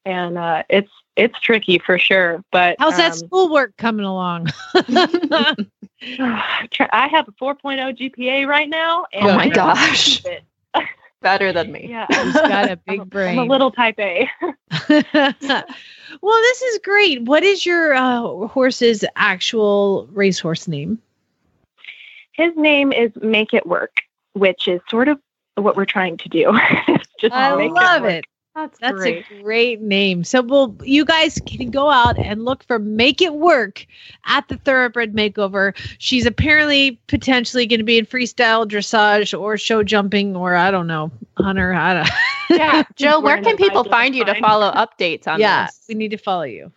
And 0.04 0.38
uh, 0.38 0.62
it's 0.68 0.90
it's 1.16 1.38
tricky 1.40 1.78
for 1.78 1.98
sure. 1.98 2.44
But 2.52 2.76
How's 2.78 2.96
that 2.98 3.12
um, 3.12 3.18
schoolwork 3.18 3.76
coming 3.76 4.04
along? 4.06 4.48
I 4.74 5.66
have 7.10 7.26
a 7.28 7.32
4.0 7.32 7.96
GPA 7.98 8.46
right 8.46 8.68
now. 8.68 9.06
And 9.12 9.26
Oh 9.28 9.34
my 9.36 9.48
gosh. 9.48 10.22
Better 11.22 11.52
than 11.52 11.72
me. 11.72 11.86
Yeah, 11.88 12.06
He's 12.10 12.34
got 12.34 12.66
a 12.66 12.72
I'm 12.72 12.80
big 12.86 13.00
I'm 13.00 13.08
brain. 13.08 13.38
a 13.38 13.44
little 13.44 13.70
type 13.72 13.98
A. 13.98 14.28
well, 14.88 15.64
this 16.42 16.62
is 16.62 16.78
great. 16.84 17.22
What 17.22 17.42
is 17.42 17.64
your 17.66 17.94
uh, 17.94 18.46
horse's 18.46 19.04
actual 19.16 20.08
racehorse 20.12 20.68
name? 20.68 20.98
His 22.32 22.54
name 22.56 22.92
is 22.92 23.10
Make 23.22 23.54
It 23.54 23.66
Work. 23.66 24.02
which 24.34 24.68
is 24.68 24.80
sort 24.90 25.08
of 25.08 25.18
what 25.56 25.74
we're 25.74 25.86
trying 25.86 26.18
to 26.18 26.28
do. 26.28 26.52
Just 27.18 27.32
I 27.34 27.56
make 27.56 27.72
love 27.72 28.02
work. 28.02 28.12
it. 28.12 28.24
That's, 28.56 28.78
That's 28.78 28.94
great. 28.94 29.26
a 29.30 29.42
great 29.42 29.82
name. 29.82 30.24
So, 30.24 30.40
well, 30.40 30.74
you 30.82 31.04
guys 31.04 31.38
can 31.44 31.70
go 31.70 31.90
out 31.90 32.18
and 32.18 32.46
look 32.46 32.64
for 32.64 32.78
Make 32.78 33.20
It 33.20 33.34
Work 33.34 33.86
at 34.24 34.48
the 34.48 34.56
Thoroughbred 34.56 35.12
Makeover. 35.12 35.76
She's 35.98 36.24
apparently 36.24 36.98
potentially 37.06 37.66
going 37.66 37.80
to 37.80 37.84
be 37.84 37.98
in 37.98 38.06
freestyle 38.06 38.66
dressage 38.66 39.38
or 39.38 39.58
show 39.58 39.82
jumping 39.82 40.34
or 40.34 40.54
I 40.54 40.70
don't 40.70 40.86
know, 40.86 41.10
hunter. 41.36 41.74
I 41.74 41.92
don't. 41.92 42.08
yeah, 42.58 42.82
Jill, 42.94 43.20
where 43.20 43.42
can 43.42 43.58
people 43.58 43.84
find 43.84 44.14
you 44.14 44.24
to 44.24 44.34
follow 44.40 44.72
updates 44.72 45.28
on 45.28 45.38
yeah, 45.38 45.66
this? 45.66 45.84
we 45.86 45.94
need 45.94 46.12
to 46.12 46.16
follow 46.16 46.44
you. 46.44 46.72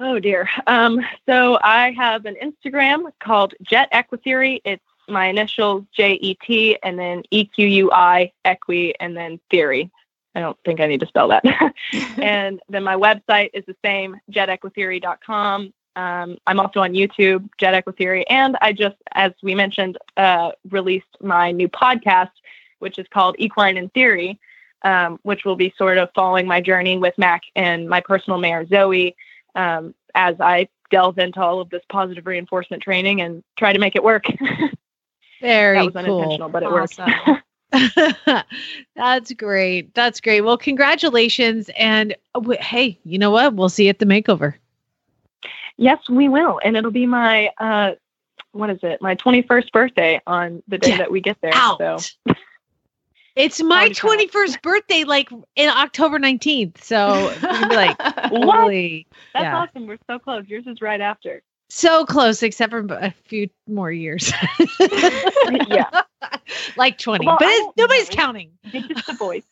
Oh 0.00 0.18
dear. 0.18 0.48
Um, 0.66 1.00
so 1.24 1.60
I 1.62 1.92
have 1.92 2.26
an 2.26 2.34
Instagram 2.42 3.12
called 3.20 3.54
Jet 3.62 3.88
Equitheory. 3.92 4.60
It's 4.64 4.82
my 5.08 5.26
initials 5.26 5.84
J 5.96 6.14
E 6.14 6.36
T 6.44 6.76
and 6.82 6.98
then 6.98 7.22
E 7.30 7.44
Q 7.44 7.64
U 7.68 7.92
I 7.92 8.32
Equi 8.44 8.98
and 8.98 9.16
then 9.16 9.38
theory. 9.50 9.88
I 10.36 10.40
don't 10.40 10.58
think 10.66 10.80
I 10.80 10.86
need 10.86 11.00
to 11.00 11.06
spell 11.06 11.28
that. 11.28 11.44
and 12.18 12.60
then 12.68 12.84
my 12.84 12.94
website 12.94 13.50
is 13.54 13.64
the 13.66 13.74
same, 13.82 14.20
jetequitheory.com. 14.30 15.72
Um, 15.96 16.36
I'm 16.46 16.60
also 16.60 16.80
on 16.80 16.92
YouTube, 16.92 17.48
Jet 17.56 17.82
Equitheory, 17.82 18.24
and 18.28 18.54
I 18.60 18.74
just, 18.74 18.96
as 19.12 19.32
we 19.42 19.54
mentioned, 19.54 19.96
uh, 20.18 20.52
released 20.68 21.06
my 21.22 21.52
new 21.52 21.70
podcast, 21.70 22.32
which 22.80 22.98
is 22.98 23.06
called 23.08 23.36
Equine 23.38 23.78
in 23.78 23.88
Theory, 23.88 24.38
um, 24.82 25.18
which 25.22 25.46
will 25.46 25.56
be 25.56 25.72
sort 25.78 25.96
of 25.96 26.10
following 26.14 26.46
my 26.46 26.60
journey 26.60 26.98
with 26.98 27.16
Mac 27.16 27.40
and 27.56 27.88
my 27.88 28.02
personal 28.02 28.38
mare 28.38 28.66
Zoe 28.66 29.16
um, 29.54 29.94
as 30.14 30.36
I 30.38 30.68
delve 30.90 31.18
into 31.18 31.40
all 31.40 31.62
of 31.62 31.70
this 31.70 31.82
positive 31.88 32.26
reinforcement 32.26 32.82
training 32.82 33.22
and 33.22 33.42
try 33.56 33.72
to 33.72 33.78
make 33.78 33.96
it 33.96 34.04
work. 34.04 34.26
Very 35.40 35.78
that 35.78 35.94
was 35.94 36.04
cool. 36.04 36.20
unintentional, 36.20 36.50
but 36.50 36.62
it 36.62 36.70
worked. 36.70 37.00
That's 38.96 39.32
great. 39.32 39.94
That's 39.94 40.20
great. 40.20 40.42
Well, 40.42 40.56
congratulations. 40.58 41.70
And 41.76 42.12
uh, 42.34 42.40
w- 42.40 42.60
hey, 42.60 42.98
you 43.04 43.18
know 43.18 43.30
what? 43.30 43.54
We'll 43.54 43.68
see 43.68 43.84
you 43.84 43.90
at 43.90 43.98
the 43.98 44.06
makeover. 44.06 44.54
yes, 45.76 45.98
we 46.08 46.28
will, 46.28 46.60
and 46.64 46.76
it'll 46.76 46.90
be 46.90 47.06
my 47.06 47.48
uh, 47.58 47.92
what 48.52 48.70
is 48.70 48.78
it? 48.82 49.02
My 49.02 49.14
21st 49.14 49.70
birthday 49.72 50.20
on 50.26 50.62
the 50.68 50.78
day 50.78 50.90
Get 50.92 50.98
that 50.98 51.10
we 51.10 51.20
get 51.20 51.36
there. 51.42 51.52
Out. 51.54 51.78
So 51.78 51.98
It's 53.34 53.62
my 53.62 53.90
21st 53.90 54.62
birthday, 54.62 55.04
like 55.04 55.28
in 55.56 55.68
October 55.68 56.18
19th. 56.18 56.82
So 56.82 57.34
be 57.40 57.74
like, 57.76 57.96
holy, 58.00 59.06
that's 59.34 59.44
yeah. 59.44 59.56
awesome. 59.58 59.86
We're 59.86 59.98
so 60.06 60.18
close. 60.18 60.46
Yours 60.46 60.64
is 60.66 60.80
right 60.80 61.00
after. 61.02 61.42
So 61.68 62.04
close, 62.04 62.42
except 62.42 62.70
for 62.70 62.86
a 62.90 63.12
few 63.24 63.48
more 63.66 63.90
years. 63.90 64.32
yeah, 65.68 66.02
like 66.76 66.98
20, 66.98 67.26
Well, 67.26 67.36
but 67.38 67.46
I 67.46 67.50
it's, 67.50 67.60
don't 67.60 67.76
nobody's 67.76 68.10
know. 68.10 68.16
counting. 68.16 68.50
it's 68.64 68.88
just 68.88 69.06
the 69.06 69.12
voice. 69.14 69.44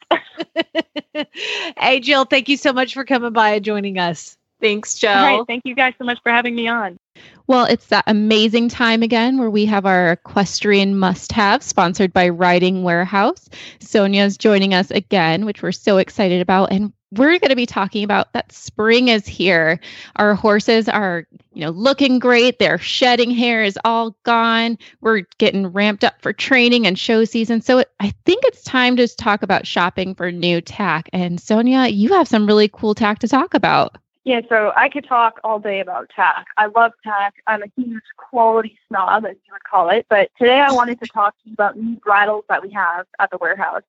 hey, 1.78 2.00
Jill, 2.00 2.24
thank 2.24 2.48
you 2.48 2.56
so 2.56 2.72
much 2.72 2.94
for 2.94 3.04
coming 3.04 3.32
by 3.32 3.50
and 3.54 3.64
joining 3.64 3.98
us. 3.98 4.36
Thanks, 4.60 4.94
Jill. 4.94 5.10
All 5.10 5.38
right, 5.38 5.46
thank 5.46 5.62
you 5.66 5.74
guys 5.74 5.94
so 5.98 6.04
much 6.04 6.22
for 6.22 6.30
having 6.30 6.54
me 6.54 6.68
on. 6.68 6.98
Well, 7.46 7.66
it's 7.66 7.86
that 7.88 8.04
amazing 8.06 8.70
time 8.70 9.02
again 9.02 9.38
where 9.38 9.50
we 9.50 9.66
have 9.66 9.84
our 9.84 10.12
equestrian 10.12 10.98
must 10.98 11.32
have 11.32 11.62
sponsored 11.62 12.12
by 12.12 12.30
Riding 12.30 12.82
Warehouse. 12.82 13.48
Sonia's 13.80 14.38
joining 14.38 14.72
us 14.72 14.90
again, 14.90 15.44
which 15.44 15.62
we're 15.62 15.72
so 15.72 15.98
excited 15.98 16.40
about. 16.40 16.72
And 16.72 16.92
we're 17.16 17.38
going 17.38 17.50
to 17.50 17.56
be 17.56 17.66
talking 17.66 18.04
about 18.04 18.32
that 18.32 18.52
spring 18.52 19.08
is 19.08 19.26
here. 19.26 19.80
Our 20.16 20.34
horses 20.34 20.88
are, 20.88 21.26
you 21.52 21.62
know, 21.62 21.70
looking 21.70 22.18
great. 22.18 22.58
Their 22.58 22.78
shedding 22.78 23.30
hair 23.30 23.62
is 23.62 23.78
all 23.84 24.16
gone. 24.24 24.78
We're 25.00 25.22
getting 25.38 25.68
ramped 25.68 26.04
up 26.04 26.20
for 26.20 26.32
training 26.32 26.86
and 26.86 26.98
show 26.98 27.24
season. 27.24 27.60
So 27.60 27.78
it, 27.78 27.90
I 28.00 28.12
think 28.24 28.44
it's 28.46 28.62
time 28.62 28.96
to 28.96 29.08
talk 29.08 29.42
about 29.42 29.66
shopping 29.66 30.14
for 30.14 30.30
new 30.32 30.60
tack. 30.60 31.08
And 31.12 31.40
Sonia, 31.40 31.86
you 31.88 32.12
have 32.14 32.28
some 32.28 32.46
really 32.46 32.68
cool 32.68 32.94
tack 32.94 33.18
to 33.20 33.28
talk 33.28 33.54
about. 33.54 33.96
Yeah, 34.24 34.40
so 34.48 34.72
I 34.74 34.88
could 34.88 35.04
talk 35.06 35.38
all 35.44 35.58
day 35.58 35.80
about 35.80 36.08
tack. 36.08 36.46
I 36.56 36.66
love 36.66 36.92
tack. 37.04 37.34
I'm 37.46 37.62
a 37.62 37.66
huge 37.76 38.04
quality 38.16 38.78
snob, 38.88 39.26
as 39.26 39.36
you 39.46 39.52
would 39.52 39.64
call 39.64 39.90
it. 39.90 40.06
But 40.08 40.30
today 40.38 40.60
I 40.60 40.72
wanted 40.72 40.98
to 41.00 41.06
talk 41.08 41.34
to 41.34 41.50
you 41.50 41.52
about 41.52 41.76
new 41.76 41.96
bridles 41.96 42.44
that 42.48 42.62
we 42.62 42.70
have 42.70 43.06
at 43.18 43.30
the 43.30 43.36
warehouse. 43.36 43.82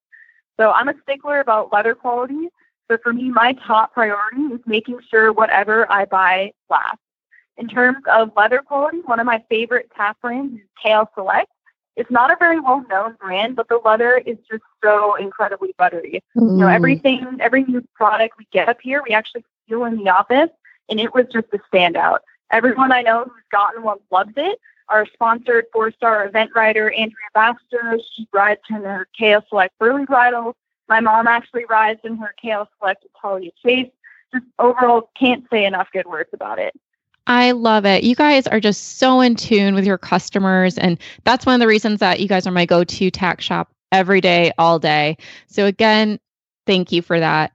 So 0.58 0.72
I'm 0.72 0.88
a 0.88 0.94
stickler 1.02 1.40
about 1.40 1.72
leather 1.72 1.94
quality. 1.94 2.48
So 2.90 2.98
for 3.02 3.12
me, 3.12 3.30
my 3.30 3.52
top 3.66 3.94
priority 3.94 4.42
is 4.54 4.60
making 4.66 5.00
sure 5.10 5.32
whatever 5.32 5.90
I 5.90 6.04
buy 6.04 6.52
lasts. 6.70 7.00
In 7.56 7.68
terms 7.68 7.98
of 8.12 8.32
leather 8.36 8.58
quality, 8.58 8.98
one 9.04 9.18
of 9.18 9.26
my 9.26 9.42
favorite 9.48 9.90
tack 9.96 10.20
brands 10.20 10.54
is 10.54 10.60
KL 10.84 11.06
Select. 11.14 11.50
It's 11.96 12.10
not 12.10 12.30
a 12.30 12.36
very 12.38 12.60
well 12.60 12.84
known 12.90 13.16
brand, 13.18 13.56
but 13.56 13.68
the 13.68 13.80
leather 13.82 14.18
is 14.18 14.36
just 14.50 14.62
so 14.84 15.14
incredibly 15.14 15.74
buttery 15.78 16.22
you 16.34 16.42
know, 16.42 16.66
mm. 16.66 16.74
everything, 16.74 17.38
every 17.40 17.64
new 17.64 17.82
product 17.94 18.36
we 18.38 18.46
get 18.52 18.68
up 18.68 18.78
here, 18.82 19.02
we 19.06 19.14
actually 19.14 19.44
feel 19.66 19.84
in 19.84 19.96
the 19.96 20.10
office, 20.10 20.50
and 20.90 21.00
it 21.00 21.14
was 21.14 21.24
just 21.32 21.46
a 21.54 21.58
standout. 21.72 22.18
Everyone 22.50 22.92
I 22.92 23.02
know 23.02 23.24
who's 23.24 23.42
gotten 23.50 23.82
one 23.82 23.98
loves 24.10 24.34
it. 24.36 24.58
Our 24.88 25.06
sponsored 25.06 25.64
four-star 25.72 26.26
event 26.26 26.50
rider, 26.54 26.90
Andrea 26.90 27.16
Baxter, 27.34 27.98
she 28.14 28.28
rides 28.32 28.60
in 28.70 28.76
her 28.76 29.08
KL 29.18 29.42
Select 29.48 29.76
Burley 29.78 30.04
bridle. 30.04 30.54
My 30.88 31.00
mom 31.00 31.26
actually 31.26 31.64
rides 31.64 32.00
in 32.04 32.16
her 32.16 32.34
KL 32.42 32.66
Select 32.78 33.06
Talia 33.20 33.50
Chase. 33.62 33.90
Just 34.32 34.46
overall, 34.58 35.10
can't 35.18 35.44
say 35.50 35.64
enough 35.64 35.88
good 35.92 36.06
words 36.06 36.30
about 36.32 36.58
it. 36.58 36.74
I 37.26 37.52
love 37.52 37.84
it. 37.86 38.04
You 38.04 38.14
guys 38.14 38.46
are 38.46 38.60
just 38.60 38.98
so 38.98 39.20
in 39.20 39.34
tune 39.34 39.74
with 39.74 39.84
your 39.84 39.98
customers. 39.98 40.78
And 40.78 40.98
that's 41.24 41.44
one 41.44 41.54
of 41.54 41.60
the 41.60 41.66
reasons 41.66 42.00
that 42.00 42.20
you 42.20 42.28
guys 42.28 42.46
are 42.46 42.52
my 42.52 42.66
go 42.66 42.84
to 42.84 43.10
tack 43.10 43.40
shop 43.40 43.72
every 43.90 44.20
day, 44.20 44.52
all 44.58 44.78
day. 44.78 45.16
So, 45.48 45.66
again, 45.66 46.20
thank 46.66 46.92
you 46.92 47.02
for 47.02 47.18
that. 47.18 47.52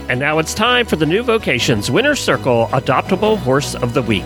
And 0.08 0.20
now 0.20 0.38
it's 0.38 0.54
time 0.54 0.86
for 0.86 0.94
the 0.94 1.04
New 1.04 1.24
Vocations 1.24 1.90
Winner 1.90 2.14
Circle 2.14 2.68
Adoptable 2.68 3.36
Horse 3.38 3.74
of 3.74 3.92
the 3.92 4.02
Week. 4.02 4.22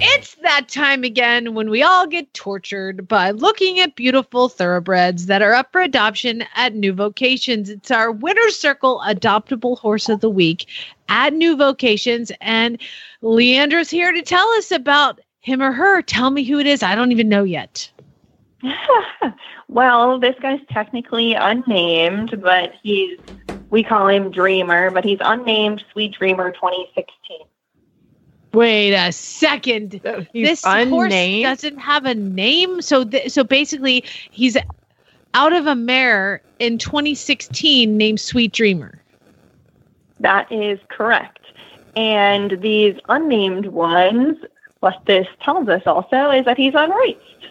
It's 0.00 0.36
that 0.36 0.68
time 0.68 1.02
again 1.02 1.54
when 1.54 1.68
we 1.68 1.82
all 1.82 2.06
get 2.06 2.32
tortured 2.34 3.08
by 3.08 3.32
looking 3.32 3.80
at 3.80 3.96
beautiful 3.96 4.48
thoroughbreds 4.48 5.26
that 5.26 5.42
are 5.42 5.54
up 5.54 5.72
for 5.72 5.80
adoption 5.80 6.44
at 6.54 6.76
New 6.76 6.92
Vocations. 6.92 7.68
It's 7.68 7.90
our 7.90 8.12
Winner 8.12 8.50
Circle 8.50 9.02
Adoptable 9.04 9.76
Horse 9.76 10.08
of 10.08 10.20
the 10.20 10.30
Week 10.30 10.66
at 11.08 11.32
New 11.32 11.56
Vocations. 11.56 12.30
And 12.40 12.80
Leandra's 13.24 13.90
here 13.90 14.12
to 14.12 14.22
tell 14.22 14.48
us 14.50 14.70
about 14.70 15.20
him 15.40 15.60
or 15.60 15.72
her. 15.72 16.00
Tell 16.02 16.30
me 16.30 16.44
who 16.44 16.60
it 16.60 16.68
is. 16.68 16.84
I 16.84 16.94
don't 16.94 17.10
even 17.10 17.28
know 17.28 17.42
yet. 17.42 17.90
well, 19.68 20.18
this 20.18 20.36
guy's 20.40 20.60
technically 20.70 21.34
unnamed, 21.34 22.40
but 22.40 22.72
he's 22.82 23.18
we 23.70 23.82
call 23.82 24.08
him 24.08 24.30
Dreamer, 24.30 24.90
but 24.90 25.04
he's 25.04 25.18
unnamed 25.20 25.84
Sweet 25.92 26.14
Dreamer 26.14 26.52
2016. 26.52 27.38
Wait 28.52 28.94
a 28.94 29.12
second. 29.12 30.00
He's 30.32 30.48
this 30.48 30.64
horse 30.64 31.12
doesn't 31.12 31.78
have 31.78 32.06
a 32.06 32.14
name. 32.14 32.80
So, 32.80 33.04
th- 33.04 33.30
so 33.30 33.44
basically, 33.44 34.04
he's 34.30 34.56
out 35.34 35.52
of 35.52 35.66
a 35.66 35.74
mare 35.74 36.40
in 36.58 36.78
2016 36.78 37.96
named 37.96 38.20
Sweet 38.20 38.52
Dreamer. 38.52 39.02
That 40.20 40.50
is 40.50 40.78
correct. 40.88 41.40
And 41.96 42.58
these 42.62 42.98
unnamed 43.08 43.66
ones, 43.66 44.38
what 44.80 45.02
this 45.06 45.26
tells 45.42 45.68
us 45.68 45.82
also 45.84 46.30
is 46.30 46.44
that 46.46 46.56
he's 46.56 46.74
unraced. 46.74 47.48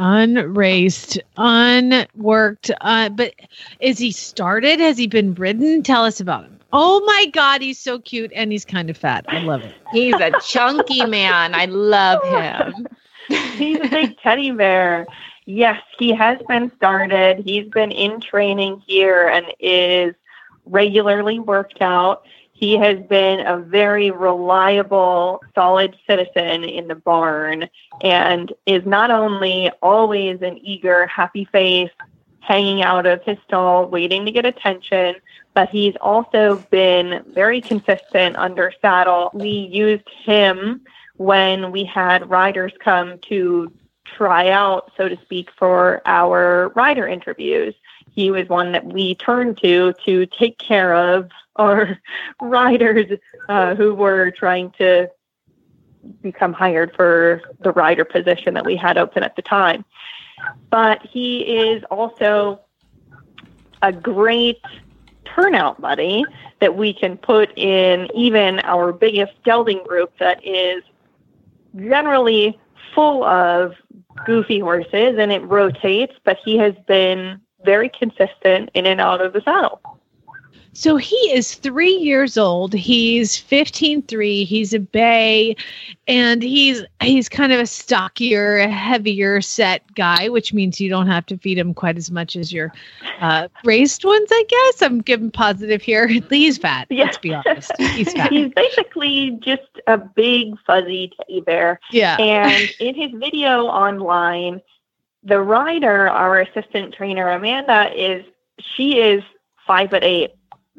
Unraced, 0.00 1.20
unworked. 1.36 2.70
Uh, 2.80 3.10
but 3.10 3.34
is 3.80 3.98
he 3.98 4.10
started? 4.10 4.80
Has 4.80 4.98
he 4.98 5.06
been 5.06 5.34
ridden? 5.34 5.82
Tell 5.82 6.04
us 6.04 6.20
about 6.20 6.44
him. 6.44 6.58
Oh 6.72 7.04
my 7.04 7.26
God, 7.32 7.60
he's 7.60 7.78
so 7.78 7.98
cute 7.98 8.32
and 8.34 8.50
he's 8.50 8.64
kind 8.64 8.90
of 8.90 8.96
fat. 8.96 9.24
I 9.28 9.40
love 9.40 9.62
it. 9.62 9.74
He's 9.92 10.14
a 10.14 10.32
chunky 10.40 11.04
man. 11.04 11.54
I 11.54 11.66
love 11.66 12.22
him. 12.24 12.86
He's 13.28 13.78
a 13.78 13.88
big 13.88 14.18
teddy 14.18 14.50
bear. 14.52 15.06
Yes, 15.46 15.82
he 15.98 16.12
has 16.14 16.38
been 16.48 16.70
started. 16.76 17.42
He's 17.44 17.68
been 17.68 17.90
in 17.90 18.20
training 18.20 18.82
here 18.86 19.28
and 19.28 19.46
is 19.58 20.14
regularly 20.64 21.40
worked 21.40 21.82
out. 21.82 22.22
He 22.60 22.76
has 22.76 22.98
been 23.08 23.40
a 23.46 23.56
very 23.56 24.10
reliable, 24.10 25.42
solid 25.54 25.96
citizen 26.06 26.62
in 26.62 26.88
the 26.88 26.94
barn 26.94 27.70
and 28.02 28.52
is 28.66 28.84
not 28.84 29.10
only 29.10 29.70
always 29.80 30.42
an 30.42 30.58
eager, 30.62 31.06
happy 31.06 31.46
face, 31.46 31.90
hanging 32.40 32.82
out 32.82 33.06
of 33.06 33.22
his 33.22 33.38
stall, 33.46 33.86
waiting 33.86 34.26
to 34.26 34.30
get 34.30 34.44
attention, 34.44 35.14
but 35.54 35.70
he's 35.70 35.94
also 36.02 36.56
been 36.70 37.24
very 37.28 37.62
consistent 37.62 38.36
under 38.36 38.74
saddle. 38.82 39.30
We 39.32 39.48
used 39.48 40.08
him 40.22 40.82
when 41.16 41.72
we 41.72 41.84
had 41.84 42.28
riders 42.28 42.72
come 42.84 43.18
to 43.30 43.72
try 44.04 44.50
out, 44.50 44.92
so 44.98 45.08
to 45.08 45.16
speak, 45.22 45.48
for 45.58 46.02
our 46.04 46.68
rider 46.74 47.08
interviews. 47.08 47.74
He 48.12 48.30
was 48.30 48.48
one 48.48 48.72
that 48.72 48.84
we 48.84 49.14
turned 49.14 49.58
to 49.58 49.94
to 50.04 50.26
take 50.26 50.58
care 50.58 50.94
of 50.94 51.30
our 51.56 51.98
riders 52.40 53.18
uh, 53.48 53.74
who 53.74 53.94
were 53.94 54.30
trying 54.30 54.72
to 54.72 55.08
become 56.22 56.52
hired 56.52 56.94
for 56.94 57.42
the 57.60 57.72
rider 57.72 58.04
position 58.04 58.54
that 58.54 58.64
we 58.64 58.76
had 58.76 58.96
open 58.96 59.22
at 59.22 59.36
the 59.36 59.42
time. 59.42 59.84
But 60.70 61.02
he 61.02 61.40
is 61.40 61.82
also 61.90 62.60
a 63.82 63.92
great 63.92 64.60
turnout 65.24 65.80
buddy 65.80 66.24
that 66.60 66.76
we 66.76 66.92
can 66.92 67.16
put 67.16 67.56
in 67.56 68.08
even 68.14 68.60
our 68.60 68.92
biggest 68.92 69.32
gelding 69.44 69.82
group 69.84 70.12
that 70.18 70.44
is 70.44 70.82
generally 71.76 72.58
full 72.94 73.24
of 73.24 73.74
goofy 74.26 74.58
horses 74.58 75.16
and 75.18 75.32
it 75.32 75.42
rotates, 75.42 76.14
but 76.24 76.38
he 76.44 76.56
has 76.58 76.74
been 76.86 77.40
very 77.64 77.88
consistent 77.88 78.70
in 78.74 78.86
and 78.86 79.00
out 79.00 79.20
of 79.20 79.32
the 79.32 79.40
saddle. 79.42 79.80
So 80.72 80.96
he 80.96 81.16
is 81.32 81.56
three 81.56 81.92
years 81.92 82.38
old. 82.38 82.72
He's 82.72 83.32
15-3. 83.32 84.46
He's 84.46 84.72
a 84.72 84.78
bay, 84.78 85.56
and 86.06 86.42
he's 86.42 86.84
he's 87.02 87.28
kind 87.28 87.52
of 87.52 87.58
a 87.58 87.66
stockier, 87.66 88.68
heavier 88.68 89.40
set 89.40 89.82
guy, 89.94 90.28
which 90.28 90.54
means 90.54 90.80
you 90.80 90.88
don't 90.88 91.08
have 91.08 91.26
to 91.26 91.38
feed 91.38 91.58
him 91.58 91.74
quite 91.74 91.96
as 91.96 92.12
much 92.12 92.36
as 92.36 92.52
your 92.52 92.72
uh, 93.20 93.48
raised 93.64 94.04
ones. 94.04 94.28
I 94.30 94.44
guess 94.48 94.82
I'm 94.82 95.00
giving 95.00 95.32
positive 95.32 95.82
here. 95.82 96.06
He's 96.30 96.56
fat. 96.56 96.86
Yeah. 96.88 97.04
Let's 97.04 97.18
be 97.18 97.34
honest. 97.34 97.72
He's 97.78 98.12
fat. 98.12 98.30
He's 98.30 98.52
basically 98.54 99.32
just 99.40 99.80
a 99.88 99.98
big 99.98 100.54
fuzzy 100.66 101.12
teddy 101.16 101.40
bear. 101.40 101.80
yeah. 101.90 102.16
And 102.18 102.70
in 102.78 102.94
his 102.94 103.10
video 103.18 103.64
online, 103.66 104.62
the 105.22 105.40
rider, 105.40 106.08
our 106.08 106.40
assistant 106.40 106.94
trainer 106.94 107.28
Amanda, 107.30 107.90
is 107.94 108.24
she 108.58 108.98
is 109.00 109.22
five 109.66 109.90
foot 109.90 110.02
eight, 110.04 110.30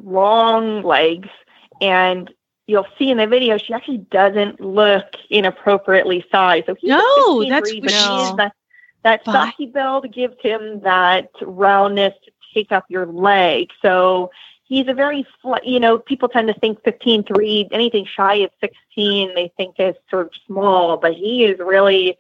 long 0.02 0.82
legs, 0.84 1.30
and 1.82 2.32
you'll 2.68 2.88
see 2.98 3.10
in 3.10 3.18
the 3.18 3.28
video 3.28 3.58
she 3.58 3.74
actually 3.74 3.98
doesn't 3.98 4.60
look 4.60 5.06
inappropriately 5.30 6.26
sized. 6.32 6.66
So 6.68 6.76
he's 6.76 6.90
No, 6.90 7.44
that's 7.50 7.70
three, 7.70 7.80
what 7.80 7.86
but 7.86 7.94
he 7.94 8.00
she- 8.00 8.22
is 8.22 8.36
that 8.38 8.54
that 9.04 9.22
stocky 9.24 9.66
build 9.66 10.12
gives 10.14 10.36
him 10.42 10.80
that 10.82 11.30
roundness 11.42 12.14
to 12.24 12.32
take 12.54 12.72
up 12.72 12.86
your 12.88 13.08
leg. 13.08 13.70
So 13.82 14.30
he's 14.64 14.88
a 14.88 14.94
very 14.94 15.26
you 15.64 15.80
know 15.80 15.98
people 16.00 16.30
tend 16.30 16.48
to 16.48 16.54
think 16.54 16.82
15 16.84 17.24
3 17.24 17.68
anything 17.72 18.06
shy 18.06 18.36
of 18.36 18.52
16 18.62 19.36
they 19.36 19.52
think 19.58 19.76
is 19.80 19.96
sort 20.10 20.28
of 20.28 20.32
small 20.48 20.96
but 20.96 21.14
he 21.14 21.44
is 21.44 21.60
really 21.60 22.18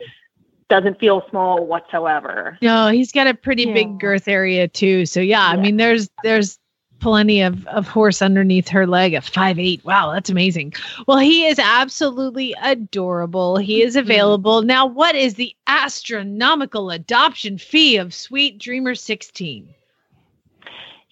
doesn't 0.71 0.97
feel 0.99 1.21
small 1.29 1.65
whatsoever 1.65 2.57
No, 2.61 2.87
he's 2.87 3.11
got 3.11 3.27
a 3.27 3.33
pretty 3.33 3.63
Yeah. 3.63 3.73
big 3.73 3.99
girth 3.99 4.27
area 4.29 4.67
too. 4.69 5.05
So 5.05 5.19
yeah, 5.19 5.47
I 5.47 5.55
Yeah. 5.55 5.61
mean 5.61 5.77
there's 5.77 6.09
there's 6.23 6.57
plenty 6.99 7.41
of, 7.41 7.67
of 7.67 7.87
horse 7.87 8.21
underneath 8.21 8.69
her 8.69 8.87
leg 8.87 9.13
at 9.13 9.25
five 9.25 9.59
eight. 9.59 9.83
Wow, 9.83 10.13
that's 10.13 10.29
amazing. 10.29 10.73
Well, 11.07 11.17
he 11.17 11.45
is 11.45 11.59
absolutely 11.59 12.55
adorable. 12.61 13.57
He 13.57 13.81
is 13.81 13.95
mm-hmm. 13.95 14.05
available. 14.09 14.61
Now, 14.61 14.85
what 14.85 15.15
is 15.15 15.33
the 15.33 15.53
astronomical 15.67 16.89
adoption 16.91 17.57
fee 17.57 17.97
of 17.97 18.13
Sweet 18.13 18.57
Dreamer 18.57 18.95
16? 18.95 19.67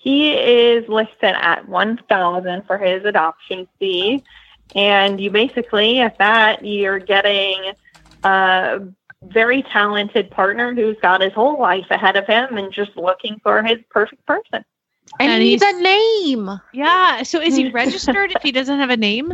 he 0.01 0.31
is 0.31 0.87
listed 0.87 1.35
at 1.35 1.67
1000 1.67 2.65
for 2.65 2.77
his 2.77 3.03
adoption 3.03 3.67
fee 3.79 4.23
and 4.73 5.19
you 5.19 5.29
basically 5.29 5.99
at 5.99 6.17
that 6.19 6.63
you're 6.63 6.99
getting 6.99 7.73
a 8.23 8.79
very 9.23 9.63
talented 9.63 10.31
partner 10.31 10.73
who's 10.73 10.97
got 11.01 11.21
his 11.21 11.33
whole 11.33 11.59
life 11.59 11.85
ahead 11.89 12.15
of 12.15 12.25
him 12.25 12.57
and 12.57 12.71
just 12.71 12.95
looking 12.95 13.39
for 13.43 13.61
his 13.61 13.77
perfect 13.89 14.25
person 14.25 14.63
And, 15.19 15.31
And 15.31 15.43
he 15.43 15.49
needs 15.49 15.63
he's- 15.63 15.75
a 15.75 15.81
name. 15.81 16.49
Yeah. 16.73 17.23
So 17.23 17.41
is 17.41 17.55
he 17.55 17.69
registered 17.71 18.31
if 18.31 18.41
he 18.41 18.51
doesn't 18.51 18.79
have 18.79 18.89
a 18.89 18.97
name? 18.97 19.33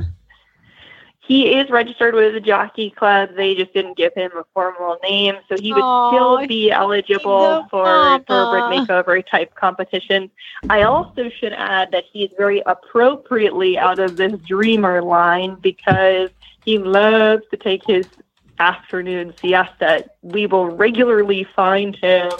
He 1.19 1.55
is 1.55 1.69
registered 1.71 2.13
with 2.13 2.33
the 2.35 2.39
jockey 2.39 2.91
club. 2.91 3.29
They 3.35 3.55
just 3.55 3.73
didn't 3.73 3.97
give 3.97 4.13
him 4.13 4.29
a 4.37 4.43
formal 4.53 4.97
name, 5.01 5.35
so 5.49 5.55
he 5.59 5.73
would 5.73 5.81
Aw, 5.81 6.11
still 6.11 6.47
be 6.47 6.69
eligible 6.69 7.63
the 7.63 7.67
for 7.71 7.83
mama. 7.83 8.23
thoroughbred 8.27 8.87
makeover 8.87 9.25
type 9.27 9.55
competitions. 9.55 10.29
I 10.69 10.83
also 10.83 11.29
should 11.39 11.53
add 11.53 11.89
that 11.93 12.03
he's 12.13 12.29
very 12.37 12.61
appropriately 12.67 13.75
out 13.75 13.97
of 13.97 14.17
this 14.17 14.33
dreamer 14.47 15.01
line 15.01 15.55
because 15.61 16.29
he 16.63 16.77
loves 16.77 17.41
to 17.49 17.57
take 17.57 17.81
his 17.87 18.05
afternoon 18.59 19.33
siesta. 19.39 20.05
We 20.21 20.47
will 20.47 20.67
regularly 20.67 21.47
find 21.55 21.95
him 21.95 22.31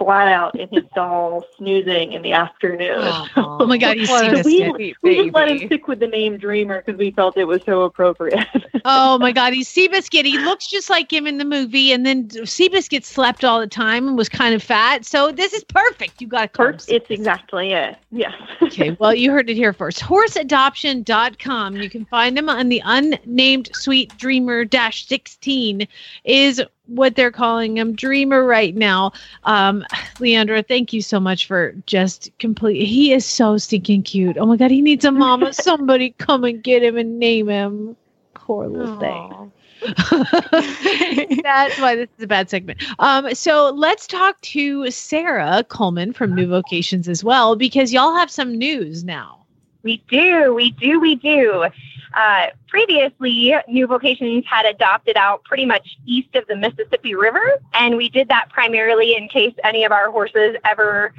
flat 0.00 0.28
out 0.28 0.58
in 0.58 0.66
his 0.70 0.84
stall 0.92 1.44
snoozing 1.58 2.14
in 2.14 2.22
the 2.22 2.32
afternoon. 2.32 2.96
Oh, 3.00 3.26
oh 3.36 3.66
my 3.66 3.76
God, 3.76 3.98
he's 3.98 4.08
What 4.08 4.26
a 4.26 4.30
Seabiscuit. 4.30 4.72
sweet 4.72 4.96
We 5.02 5.16
just 5.16 5.34
let 5.34 5.50
him 5.50 5.58
stick 5.66 5.88
with 5.88 6.00
the 6.00 6.06
name 6.06 6.38
Dreamer 6.38 6.82
because 6.82 6.98
we 6.98 7.10
felt 7.10 7.36
it 7.36 7.44
was 7.44 7.60
so 7.64 7.82
appropriate. 7.82 8.46
Oh 8.86 9.18
my 9.18 9.30
God, 9.30 9.52
he's 9.52 9.68
Seabiscuit. 9.68 10.24
He 10.24 10.38
looks 10.38 10.66
just 10.66 10.88
like 10.88 11.12
him 11.12 11.26
in 11.26 11.36
the 11.36 11.44
movie, 11.44 11.92
and 11.92 12.06
then 12.06 12.28
Seabiscuit 12.28 13.04
slept 13.04 13.44
all 13.44 13.60
the 13.60 13.66
time 13.66 14.08
and 14.08 14.16
was 14.16 14.30
kind 14.30 14.54
of 14.54 14.62
fat. 14.62 15.04
So 15.04 15.32
this 15.32 15.52
is 15.52 15.62
perfect. 15.64 16.22
You 16.22 16.26
got 16.26 16.54
call 16.54 16.68
it's 16.68 16.88
exactly 16.88 17.74
it. 17.74 17.98
Yes. 18.10 18.32
Okay, 18.62 18.92
well, 18.98 19.14
you 19.14 19.32
heard 19.32 19.50
it 19.50 19.54
here 19.54 19.74
first. 19.74 20.00
Horseadoption.com. 20.00 21.76
You 21.76 21.90
can 21.90 22.06
find 22.06 22.38
them 22.38 22.48
on 22.48 22.70
the 22.70 22.80
unnamed 22.82 23.68
Sweet 23.74 24.16
Dreamer 24.16 24.64
dash 24.64 25.06
sixteen 25.06 25.86
is 26.24 26.62
what 26.90 27.16
they're 27.16 27.30
calling 27.30 27.76
him 27.76 27.94
Dreamer 27.94 28.44
right 28.44 28.74
now. 28.74 29.12
Um, 29.44 29.84
Leandra, 30.16 30.66
thank 30.66 30.92
you 30.92 31.02
so 31.02 31.20
much 31.20 31.46
for 31.46 31.72
just 31.86 32.30
complete. 32.38 32.86
He 32.86 33.12
is 33.12 33.24
so 33.24 33.56
stinking 33.56 34.02
cute. 34.02 34.36
Oh 34.36 34.46
my 34.46 34.56
God, 34.56 34.70
he 34.70 34.82
needs 34.82 35.04
a 35.04 35.12
mama. 35.12 35.52
Somebody 35.52 36.10
come 36.18 36.44
and 36.44 36.62
get 36.62 36.82
him 36.82 36.96
and 36.96 37.18
name 37.18 37.48
him. 37.48 37.96
Poor 38.34 38.66
little 38.66 38.98
thing. 38.98 39.52
That's 41.42 41.78
why 41.78 41.96
this 41.96 42.08
is 42.18 42.24
a 42.24 42.26
bad 42.26 42.50
segment. 42.50 42.82
Um, 42.98 43.34
so 43.34 43.70
let's 43.70 44.06
talk 44.06 44.40
to 44.42 44.90
Sarah 44.90 45.64
Coleman 45.68 46.12
from 46.12 46.34
New 46.34 46.46
Vocations 46.48 47.08
as 47.08 47.24
well, 47.24 47.56
because 47.56 47.92
y'all 47.92 48.14
have 48.14 48.30
some 48.30 48.58
news 48.58 49.04
now. 49.04 49.39
We 49.82 50.02
do, 50.08 50.54
we 50.54 50.72
do, 50.72 51.00
we 51.00 51.14
do. 51.14 51.66
Uh, 52.14 52.46
previously, 52.68 53.54
New 53.68 53.86
Vocations 53.86 54.44
had 54.44 54.66
adopted 54.66 55.16
out 55.16 55.44
pretty 55.44 55.64
much 55.64 55.96
east 56.06 56.34
of 56.34 56.46
the 56.48 56.56
Mississippi 56.56 57.14
River, 57.14 57.60
and 57.74 57.96
we 57.96 58.08
did 58.08 58.28
that 58.28 58.48
primarily 58.50 59.16
in 59.16 59.28
case 59.28 59.54
any 59.62 59.84
of 59.84 59.92
our 59.92 60.10
horses 60.10 60.56
ever 60.64 61.14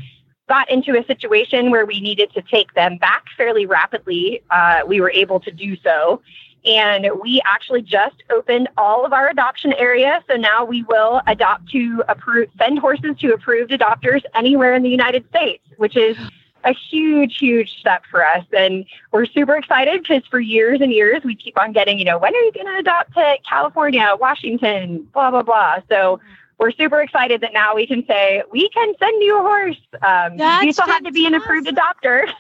got 0.50 0.70
into 0.70 1.00
a 1.00 1.06
situation 1.06 1.72
where 1.72 1.86
we 1.86 2.02
needed 2.02 2.32
to 2.34 2.42
take 2.42 2.74
them 2.74 2.98
back 2.98 3.24
fairly 3.38 3.66
rapidly. 3.66 4.44
Uh, 4.50 4.82
we 4.86 5.00
were 5.00 5.12
able 5.12 5.40
to 5.40 5.52
do 5.52 5.78
so. 5.78 6.22
And 6.66 7.08
we 7.22 7.42
actually 7.46 7.82
just 7.82 8.18
opened 8.30 8.70
all 8.78 9.06
of 9.06 9.14
our 9.14 9.30
adoption 9.30 9.74
area. 9.74 10.22
So 10.30 10.36
now 10.36 10.64
we 10.64 10.84
will 10.84 11.22
adopt 11.26 11.70
to 11.70 12.04
approve, 12.08 12.50
send 12.58 12.80
horses 12.80 13.16
to 13.22 13.34
approved 13.34 13.72
adopters 13.72 14.24
anywhere 14.36 14.76
in 14.76 14.84
the 14.84 14.90
United 14.90 15.28
States, 15.30 15.64
which 15.78 15.98
is 15.98 16.18
a 16.64 16.74
huge, 16.74 17.38
huge 17.38 17.80
step 17.80 18.04
for 18.10 18.26
us. 18.26 18.46
And 18.56 18.86
we're 19.12 19.26
super 19.26 19.56
excited 19.56 20.02
because 20.02 20.26
for 20.28 20.40
years 20.40 20.82
and 20.82 20.92
years, 20.92 21.24
we 21.24 21.36
keep 21.36 21.60
on 21.60 21.72
getting, 21.72 22.00
you 22.00 22.06
know, 22.06 22.18
when 22.18 22.34
are 22.36 22.40
you 22.40 22.52
going 22.52 22.68
to 22.68 22.78
adopt 22.80 23.14
to 23.14 23.38
California, 23.48 24.16
Washington, 24.20 25.08
blah, 25.14 25.32
blah, 25.32 25.44
blah. 25.44 25.78
So 25.90 26.20
we're 26.62 26.72
super 26.72 27.02
excited 27.02 27.42
that 27.42 27.54
now 27.54 27.74
we 27.74 27.88
can 27.88 28.06
say, 28.06 28.44
we 28.52 28.70
can 28.70 28.94
send 29.00 29.24
you 29.24 29.40
a 29.40 29.42
horse. 29.42 29.82
Um, 30.04 30.34
you 30.34 30.38
That's 30.38 30.76
still 30.76 30.86
have 30.86 31.04
to 31.04 31.12
be 31.12 31.26
an 31.26 31.34
approved 31.34 31.68
adopter. 31.68 32.32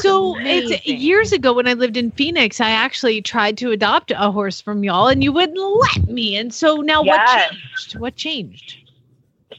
so 0.00 0.36
it's 0.38 0.86
years 0.86 1.32
ago 1.32 1.52
when 1.52 1.66
I 1.66 1.72
lived 1.72 1.96
in 1.96 2.12
Phoenix, 2.12 2.60
I 2.60 2.70
actually 2.70 3.20
tried 3.20 3.58
to 3.58 3.72
adopt 3.72 4.12
a 4.12 4.30
horse 4.30 4.60
from 4.60 4.84
y'all 4.84 5.08
and 5.08 5.24
you 5.24 5.32
wouldn't 5.32 5.58
let 5.58 6.08
me. 6.08 6.36
And 6.36 6.54
so 6.54 6.76
now 6.76 7.02
what 7.02 7.26
changed? 7.50 7.98
What 7.98 8.14
changed? 8.14 8.89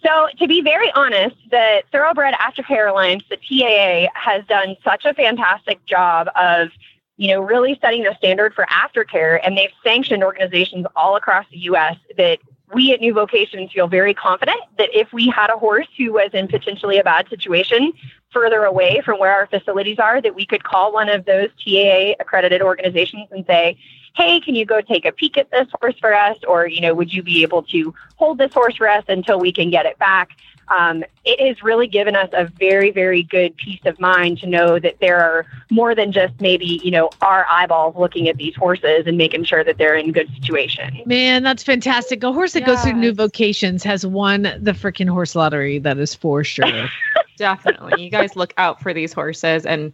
So, 0.03 0.27
to 0.39 0.47
be 0.47 0.61
very 0.61 0.91
honest, 0.93 1.35
the 1.51 1.83
Thoroughbred 1.91 2.33
Aftercare 2.33 2.89
Alliance, 2.89 3.23
the 3.29 3.37
TAA, 3.37 4.09
has 4.15 4.43
done 4.47 4.75
such 4.83 5.05
a 5.05 5.13
fantastic 5.13 5.85
job 5.85 6.27
of, 6.35 6.69
you 7.17 7.27
know, 7.27 7.41
really 7.41 7.77
setting 7.81 8.03
the 8.03 8.15
standard 8.17 8.55
for 8.55 8.65
aftercare, 8.65 9.39
and 9.43 9.55
they've 9.55 9.71
sanctioned 9.83 10.23
organizations 10.23 10.87
all 10.95 11.15
across 11.15 11.45
the 11.51 11.59
U.S. 11.59 11.97
that 12.17 12.39
we 12.73 12.93
at 12.93 13.01
New 13.01 13.13
Vocations 13.13 13.71
feel 13.71 13.87
very 13.87 14.13
confident 14.13 14.59
that 14.77 14.89
if 14.93 15.11
we 15.13 15.27
had 15.27 15.51
a 15.51 15.57
horse 15.57 15.87
who 15.97 16.13
was 16.13 16.31
in 16.33 16.47
potentially 16.47 16.97
a 16.97 17.03
bad 17.03 17.29
situation 17.29 17.93
further 18.31 18.63
away 18.63 19.01
from 19.03 19.19
where 19.19 19.33
our 19.33 19.45
facilities 19.47 19.99
are, 19.99 20.21
that 20.21 20.33
we 20.33 20.45
could 20.45 20.63
call 20.63 20.93
one 20.93 21.09
of 21.09 21.25
those 21.25 21.49
TAA 21.63 22.13
accredited 22.19 22.61
organizations 22.61 23.27
and 23.31 23.45
say, 23.45 23.77
hey, 24.15 24.39
can 24.39 24.55
you 24.55 24.65
go 24.65 24.81
take 24.81 25.05
a 25.05 25.11
peek 25.11 25.37
at 25.37 25.49
this 25.51 25.67
horse 25.79 25.95
for 25.99 26.13
us? 26.13 26.37
Or, 26.47 26.67
you 26.67 26.81
know, 26.81 26.93
would 26.93 27.13
you 27.13 27.23
be 27.23 27.43
able 27.43 27.63
to 27.63 27.93
hold 28.15 28.37
this 28.37 28.53
horse 28.53 28.75
for 28.75 28.87
us 28.87 29.05
until 29.07 29.39
we 29.39 29.51
can 29.51 29.69
get 29.69 29.85
it 29.85 29.97
back? 29.99 30.31
Um, 30.67 31.03
it 31.25 31.45
has 31.45 31.61
really 31.61 31.87
given 31.87 32.15
us 32.15 32.29
a 32.31 32.45
very, 32.45 32.91
very 32.91 33.23
good 33.23 33.57
peace 33.57 33.81
of 33.85 33.99
mind 33.99 34.39
to 34.39 34.47
know 34.47 34.79
that 34.79 34.97
there 35.01 35.19
are 35.19 35.45
more 35.69 35.93
than 35.93 36.13
just 36.13 36.39
maybe, 36.39 36.79
you 36.81 36.91
know, 36.91 37.09
our 37.21 37.45
eyeballs 37.49 37.95
looking 37.97 38.29
at 38.29 38.37
these 38.37 38.55
horses 38.55 39.03
and 39.05 39.17
making 39.17 39.43
sure 39.43 39.65
that 39.65 39.77
they're 39.77 39.97
in 39.97 40.13
good 40.13 40.29
situation. 40.33 41.01
Man, 41.05 41.43
that's 41.43 41.63
fantastic. 41.63 42.23
A 42.23 42.31
horse 42.31 42.53
that 42.53 42.65
goes 42.65 42.81
through 42.83 42.93
new 42.93 43.11
vocations 43.13 43.83
has 43.83 44.05
won 44.05 44.43
the 44.43 44.71
freaking 44.71 45.09
horse 45.09 45.35
lottery. 45.35 45.77
That 45.77 45.97
is 45.97 46.15
for 46.15 46.43
sure. 46.43 46.89
Definitely. 47.37 48.03
You 48.03 48.09
guys 48.09 48.37
look 48.37 48.53
out 48.57 48.81
for 48.81 48.93
these 48.93 49.11
horses 49.11 49.65
and 49.65 49.91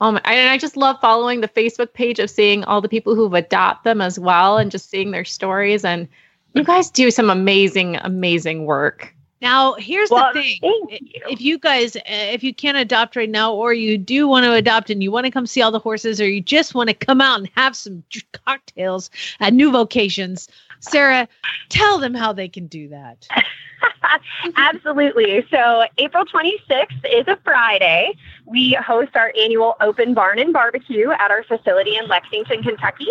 Oh 0.00 0.12
my, 0.12 0.20
and 0.24 0.48
I 0.48 0.56
just 0.56 0.76
love 0.76 0.96
following 1.00 1.40
the 1.40 1.48
Facebook 1.48 1.92
page 1.92 2.18
of 2.18 2.30
seeing 2.30 2.64
all 2.64 2.80
the 2.80 2.88
people 2.88 3.14
who've 3.14 3.34
adopted 3.34 3.84
them 3.90 4.00
as 4.00 4.18
well 4.18 4.56
and 4.56 4.70
just 4.70 4.88
seeing 4.88 5.10
their 5.10 5.24
stories. 5.26 5.84
And 5.84 6.08
you 6.54 6.64
guys 6.64 6.90
do 6.90 7.10
some 7.10 7.28
amazing, 7.28 7.96
amazing 7.96 8.64
work. 8.64 9.14
Now, 9.42 9.74
here's 9.74 10.10
Well, 10.10 10.32
the 10.34 10.42
thing. 10.42 10.58
you. 10.62 10.88
If 11.30 11.40
you 11.40 11.58
guys, 11.58 11.96
uh, 11.96 12.00
if 12.06 12.42
you 12.42 12.54
can't 12.54 12.76
adopt 12.76 13.16
right 13.16 13.28
now, 13.28 13.54
or 13.54 13.72
you 13.72 13.96
do 13.96 14.28
want 14.28 14.44
to 14.44 14.52
adopt 14.52 14.90
and 14.90 15.02
you 15.02 15.10
want 15.10 15.24
to 15.24 15.30
come 15.30 15.46
see 15.46 15.62
all 15.62 15.70
the 15.70 15.78
horses, 15.78 16.20
or 16.20 16.28
you 16.28 16.42
just 16.42 16.74
want 16.74 16.88
to 16.88 16.94
come 16.94 17.20
out 17.22 17.38
and 17.40 17.50
have 17.56 17.74
some 17.74 18.02
cocktails 18.46 19.10
at 19.40 19.54
New 19.54 19.70
Vocations, 19.70 20.48
Sarah, 20.80 21.26
tell 21.70 21.98
them 21.98 22.14
how 22.14 22.32
they 22.32 22.48
can 22.48 22.66
do 22.66 22.88
that. 22.88 23.26
Absolutely. 24.56 25.46
So, 25.50 25.84
April 25.98 26.24
26th 26.24 27.04
is 27.10 27.26
a 27.28 27.38
Friday. 27.44 28.14
We 28.46 28.72
host 28.74 29.14
our 29.14 29.32
annual 29.38 29.76
open 29.80 30.14
barn 30.14 30.38
and 30.38 30.52
barbecue 30.52 31.10
at 31.10 31.30
our 31.30 31.44
facility 31.44 31.96
in 31.96 32.08
Lexington, 32.08 32.62
Kentucky. 32.62 33.08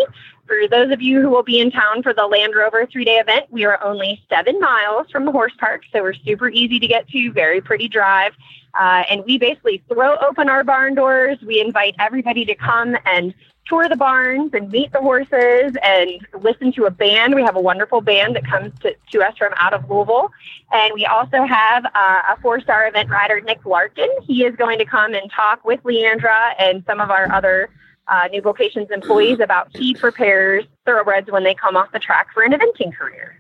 For 0.48 0.68
those 0.70 0.92
of 0.92 1.02
you 1.02 1.22
who 1.22 1.30
will 1.30 1.44
be 1.44 1.60
in 1.60 1.70
town 1.70 2.02
for 2.02 2.14
the 2.14 2.26
Land 2.26 2.56
Rover 2.56 2.88
three 2.92 3.06
day 3.06 3.18
event, 3.18 3.46
we 3.52 3.66
are 3.66 3.82
only 3.84 4.22
seven 4.30 4.60
miles 4.60 5.10
from 5.12 5.26
the 5.26 5.32
horse 5.32 5.54
park, 5.60 5.84
so 5.94 6.02
we're 6.02 6.14
super 6.14 6.50
easy 6.50 6.80
to 6.80 6.88
get 6.88 7.08
to, 7.10 7.32
very 7.32 7.62
pretty 7.62 7.88
drive. 7.88 8.34
Uh, 8.80 9.04
and 9.10 9.24
we 9.26 9.38
basically 9.38 9.84
throw 9.88 10.16
open 10.18 10.50
our 10.50 10.64
barn 10.64 10.96
doors. 10.96 11.38
We 11.46 11.60
invite 11.60 11.96
everybody 12.00 12.46
to 12.46 12.56
come 12.56 12.98
and 13.06 13.34
tour 13.70 13.88
the 13.88 13.96
barns 13.96 14.54
and 14.54 14.70
meet 14.72 14.92
the 14.92 15.00
horses 15.00 15.78
and 15.84 16.28
listen 16.42 16.74
to 16.74 16.86
a 16.86 16.92
band. 16.92 17.36
We 17.36 17.44
have 17.44 17.56
a 17.56 17.62
wonderful 17.62 18.02
band 18.02 18.36
that 18.36 18.46
comes 18.46 18.78
to, 18.80 18.96
to 19.12 19.22
us 19.22 19.38
from 19.38 19.54
out 19.56 19.74
of 19.74 19.90
Louisville. 19.90 20.32
And 20.72 20.94
we 20.94 21.06
also 21.06 21.44
have 21.44 21.86
uh, 21.86 22.22
a 22.30 22.42
four 22.42 22.60
star 22.60 22.88
event 22.88 23.10
rider, 23.10 23.40
Nick 23.42 23.66
Larkin. 23.66 24.10
He 24.24 24.44
is 24.44 24.56
going 24.56 24.80
to 24.80 24.86
come 24.86 25.14
and 25.14 25.32
talk 25.32 25.64
with 25.64 25.82
Leandra 25.84 26.54
and 26.58 26.84
some 26.86 27.00
of 27.00 27.12
our 27.12 27.32
other 27.32 27.70
uh, 28.08 28.28
New 28.32 28.42
Vocations 28.42 28.90
employees 28.92 29.40
about 29.40 29.70
he 29.76 29.94
prepares 29.94 30.66
thoroughbreds 30.86 31.32
when 31.32 31.44
they 31.44 31.54
come 31.54 31.78
off 31.78 31.92
the 31.92 32.00
track 32.00 32.34
for 32.34 32.44
an 32.44 32.52
eventing 32.54 32.94
career. 32.94 33.40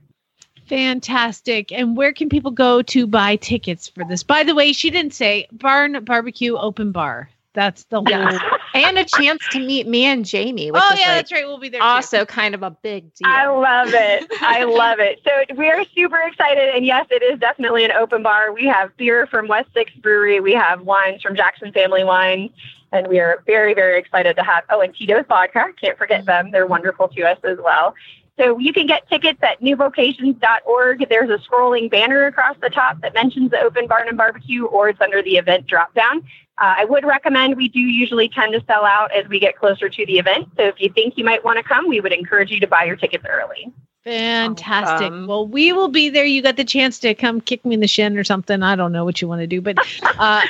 Fantastic. 0.68 1.72
And 1.72 1.98
where 1.98 2.14
can 2.14 2.30
people 2.30 2.52
go 2.52 2.84
to 2.84 3.08
buy 3.08 3.38
tickets 3.38 3.88
for 3.88 4.04
this? 4.08 4.22
By 4.22 4.44
the 4.44 4.54
way, 4.54 4.72
she 4.72 4.92
didn't 4.92 5.16
say 5.16 5.48
barn 5.52 6.04
barbecue 6.06 6.56
open 6.56 6.92
bar. 6.92 7.30
That's 7.54 7.84
the 7.86 7.97
whole. 7.97 8.39
And 8.76 8.97
a 9.00 9.04
chance 9.04 9.41
to 9.52 9.60
meet 9.60 9.88
me 9.88 10.06
and 10.06 10.24
Jamie, 10.24 10.70
which 10.72 10.82
Oh 10.84 10.93
is 10.93 11.00
yeah, 11.00 11.08
like 11.08 11.16
that's 11.18 11.32
right. 11.32 11.47
We'll 11.47 11.58
be 11.58 11.70
there. 11.70 11.82
too. 11.82 11.86
also 11.86 12.24
kind 12.26 12.54
of 12.54 12.62
a 12.62 12.70
big 12.70 13.12
deal. 13.16 13.28
I 13.28 13.47
love 13.47 13.89
it. 13.91 14.28
I 14.41 14.64
love 14.66 15.00
it. 15.00 15.20
So 15.26 15.56
we 15.56 15.68
are 15.70 15.84
super 15.95 16.20
excited. 16.22 16.76
And 16.76 16.86
yes, 16.86 17.08
it 17.10 17.24
is 17.24 17.39
definitely 17.39 17.86
an 17.86 17.91
open 17.91 18.22
bar. 18.22 18.54
We 18.54 18.66
have 18.68 18.95
beer 18.97 19.26
from 19.28 19.47
West 19.47 19.70
Sixth 19.74 19.95
Brewery. 20.02 20.39
We 20.39 20.54
have 20.54 20.82
wines 20.82 21.22
from 21.24 21.36
Jackson 21.36 21.72
Family 21.74 22.04
Wines. 22.04 22.52
And 22.91 23.08
we 23.08 23.20
are 23.20 23.43
very, 23.45 23.74
very 23.74 24.00
excited 24.00 24.36
to 24.36 24.43
have, 24.43 24.64
oh, 24.70 24.82
and 24.82 24.95
Tito's 24.95 25.26
Vodka. 25.28 25.66
Can't 25.80 25.97
forget 25.97 26.26
them. 26.26 26.52
They're 26.52 26.66
wonderful 26.68 27.08
to 27.10 27.22
us 27.24 27.38
as 27.43 27.58
well. 27.64 27.93
So 28.39 28.58
you 28.58 28.72
can 28.74 28.88
get 28.88 29.08
tickets 29.10 29.39
at 29.43 29.62
newvocations.org. 29.62 31.10
There's 31.10 31.30
a 31.30 31.38
scrolling 31.45 31.89
banner 31.91 32.26
across 32.26 32.56
the 32.62 32.70
top 32.70 33.02
that 33.02 33.14
mentions 33.14 33.52
the 33.52 33.60
open 33.60 33.86
barn 33.88 34.08
and 34.08 34.18
barbecue, 34.18 34.66
or 34.66 34.89
it's 34.89 35.02
under 35.02 35.22
the 35.22 35.38
event 35.38 35.68
drop 35.68 35.93
down. 35.93 36.24
Uh, 36.60 36.76
I 36.78 36.86
would 36.86 37.05
recommend 37.05 37.55
we 37.55 37.70
do 37.70 37.80
usually 37.80 38.28
tend 38.28 38.53
to 38.53 38.64
sell 38.66 38.84
out 38.84 39.14
as 39.14 39.28
we 39.30 39.39
get 39.39 39.57
closer 39.57 39.88
to 39.88 40.05
the 40.05 40.20
event. 40.20 40.49
So 40.57 40.64
if 40.64 40.80
you 40.80 40.91
think 40.91 41.18
you 41.18 41.24
might 41.24 41.43
want 41.43 41.57
to 41.57 41.64
come, 41.64 41.88
we 41.88 42.01
would 42.01 42.12
encourage 42.12 42.51
you 42.51 42.60
to 42.60 42.68
buy 42.68 42.84
your 42.84 42.97
tickets 42.97 43.24
early. 43.28 43.72
Fantastic. 44.03 45.07
Awesome. 45.07 45.28
Well, 45.28 45.47
we 45.47 45.72
will 45.72 45.88
be 45.88 46.10
there. 46.10 46.26
You 46.26 46.41
got 46.41 46.57
the 46.57 46.66
chance 46.66 46.99
to 46.99 47.14
come 47.14 47.39
kick 47.39 47.64
me 47.64 47.76
in 47.76 47.80
the 47.80 47.88
shin 47.88 48.18
or 48.18 48.24
something. 48.24 48.62
I 48.64 48.76
don't 48.76 48.91
know 48.91 49.05
what 49.05 49.22
you 49.22 49.28
want 49.28 49.41
to 49.41 49.47
do, 49.47 49.62
but 49.62 49.78
uh, 50.20 50.41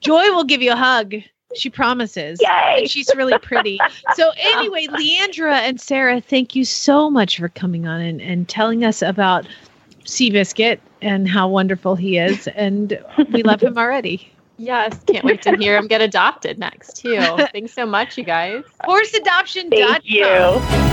Joy 0.00 0.30
will 0.30 0.44
give 0.44 0.62
you 0.62 0.72
a 0.72 0.76
hug. 0.76 1.14
She 1.54 1.70
promises. 1.70 2.40
Yay! 2.42 2.80
And 2.80 2.90
she's 2.90 3.10
really 3.16 3.38
pretty. 3.38 3.78
So, 4.14 4.30
anyway, 4.38 4.86
Leandra 4.90 5.54
and 5.54 5.80
Sarah, 5.80 6.20
thank 6.20 6.54
you 6.54 6.64
so 6.64 7.10
much 7.10 7.38
for 7.38 7.48
coming 7.48 7.86
on 7.86 8.00
and, 8.00 8.20
and 8.20 8.46
telling 8.46 8.84
us 8.84 9.00
about 9.00 9.46
Seabiscuit 10.04 10.78
and 11.00 11.26
how 11.26 11.48
wonderful 11.48 11.96
he 11.96 12.18
is. 12.18 12.48
And 12.48 13.02
we 13.32 13.42
love 13.42 13.62
him 13.62 13.78
already. 13.78 14.30
Yes, 14.58 14.98
can't 15.06 15.24
wait 15.24 15.42
to 15.42 15.56
hear 15.56 15.76
him 15.76 15.86
get 15.86 16.00
adopted 16.00 16.58
next 16.58 16.96
too. 16.96 17.18
Thanks 17.52 17.72
so 17.72 17.86
much, 17.86 18.18
you 18.18 18.24
guys. 18.24 18.64
Horseadoption.com. 18.84 19.70
Thank 19.70 20.02
you. 20.04 20.88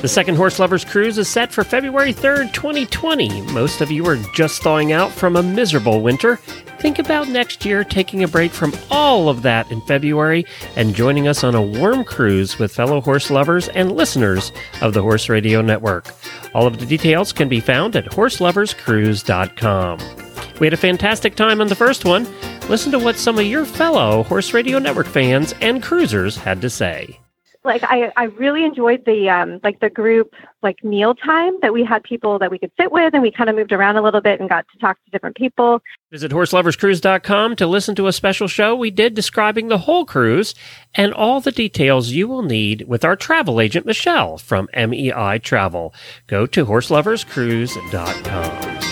The 0.00 0.06
second 0.06 0.36
Horse 0.36 0.60
Lovers 0.60 0.84
Cruise 0.84 1.18
is 1.18 1.26
set 1.26 1.50
for 1.50 1.64
February 1.64 2.14
3rd, 2.14 2.52
2020. 2.52 3.42
Most 3.52 3.80
of 3.80 3.90
you 3.90 4.06
are 4.06 4.16
just 4.32 4.62
thawing 4.62 4.92
out 4.92 5.10
from 5.10 5.34
a 5.34 5.42
miserable 5.42 6.02
winter. 6.02 6.38
Think 6.78 6.98
about 7.00 7.28
next 7.28 7.64
year 7.64 7.82
taking 7.82 8.22
a 8.22 8.28
break 8.28 8.52
from 8.52 8.72
all 8.90 9.28
of 9.28 9.42
that 9.42 9.70
in 9.72 9.80
February 9.82 10.44
and 10.76 10.94
joining 10.94 11.26
us 11.26 11.42
on 11.42 11.54
a 11.56 11.62
warm 11.62 12.04
cruise 12.04 12.58
with 12.58 12.74
fellow 12.74 13.00
horse 13.00 13.30
lovers 13.30 13.68
and 13.68 13.92
listeners 13.92 14.52
of 14.80 14.94
the 14.94 15.02
Horse 15.02 15.28
Radio 15.28 15.60
Network. 15.60 16.14
All 16.54 16.68
of 16.68 16.78
the 16.78 16.86
details 16.86 17.32
can 17.32 17.48
be 17.48 17.58
found 17.58 17.96
at 17.96 18.04
horseloverscruise.com. 18.06 19.98
We 20.60 20.66
had 20.66 20.74
a 20.74 20.76
fantastic 20.76 21.34
time 21.34 21.60
on 21.60 21.66
the 21.68 21.74
first 21.74 22.04
one. 22.04 22.28
Listen 22.68 22.92
to 22.92 22.98
what 22.98 23.16
some 23.16 23.38
of 23.38 23.46
your 23.46 23.64
fellow 23.64 24.22
Horse 24.24 24.54
Radio 24.54 24.78
Network 24.78 25.06
fans 25.06 25.54
and 25.60 25.82
cruisers 25.82 26.36
had 26.36 26.60
to 26.60 26.70
say. 26.70 27.18
Like 27.68 27.84
I, 27.84 28.12
I 28.16 28.24
really 28.24 28.64
enjoyed 28.64 29.04
the 29.04 29.28
um 29.28 29.60
like 29.62 29.78
the 29.78 29.90
group 29.90 30.34
like 30.62 30.82
meal 30.82 31.14
time 31.14 31.52
that 31.62 31.72
we 31.72 31.84
had 31.84 32.02
people 32.02 32.40
that 32.40 32.50
we 32.50 32.58
could 32.58 32.72
sit 32.80 32.90
with 32.90 33.14
and 33.14 33.22
we 33.22 33.30
kind 33.30 33.48
of 33.48 33.54
moved 33.54 33.70
around 33.70 33.96
a 33.96 34.02
little 34.02 34.20
bit 34.20 34.40
and 34.40 34.48
got 34.48 34.66
to 34.72 34.78
talk 34.78 34.96
to 35.04 35.10
different 35.12 35.36
people 35.36 35.80
Visit 36.10 36.32
horseloverscruise.com 36.32 37.54
to 37.56 37.66
listen 37.66 37.94
to 37.94 38.08
a 38.08 38.12
special 38.12 38.48
show 38.48 38.74
we 38.74 38.90
did 38.90 39.14
describing 39.14 39.68
the 39.68 39.78
whole 39.78 40.04
cruise 40.04 40.56
and 40.94 41.14
all 41.14 41.40
the 41.40 41.52
details 41.52 42.10
you 42.10 42.26
will 42.26 42.42
need 42.42 42.88
with 42.88 43.04
our 43.04 43.14
travel 43.14 43.60
agent 43.60 43.86
Michelle 43.86 44.38
from 44.38 44.68
MEI 44.74 45.38
Travel. 45.38 45.94
Go 46.26 46.46
to 46.46 46.66
horseloverscruise.com. 46.66 48.87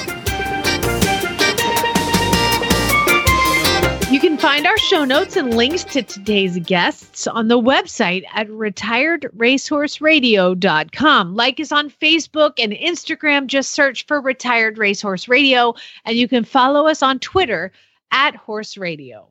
find 4.57 4.67
our 4.67 4.79
show 4.79 5.05
notes 5.05 5.37
and 5.37 5.55
links 5.55 5.85
to 5.85 6.03
today's 6.03 6.59
guests 6.61 7.27
on 7.27 7.49
the 7.49 7.61
website 7.61 8.25
at 8.33 8.49
retiredracehorseradio.com. 8.49 11.35
Like 11.35 11.61
us 11.61 11.73
on 11.73 11.91
Facebook 11.91 12.55
and 12.57 12.73
Instagram. 12.73 13.49
Just 13.49 13.73
search 13.73 14.07
for 14.07 14.19
Retired 14.19 14.79
Racehorse 14.79 15.29
Radio. 15.29 15.75
And 16.07 16.17
you 16.17 16.27
can 16.27 16.43
follow 16.43 16.87
us 16.87 17.03
on 17.03 17.19
Twitter 17.19 17.71
at 18.13 18.35
Horse 18.35 18.79
Radio. 18.79 19.29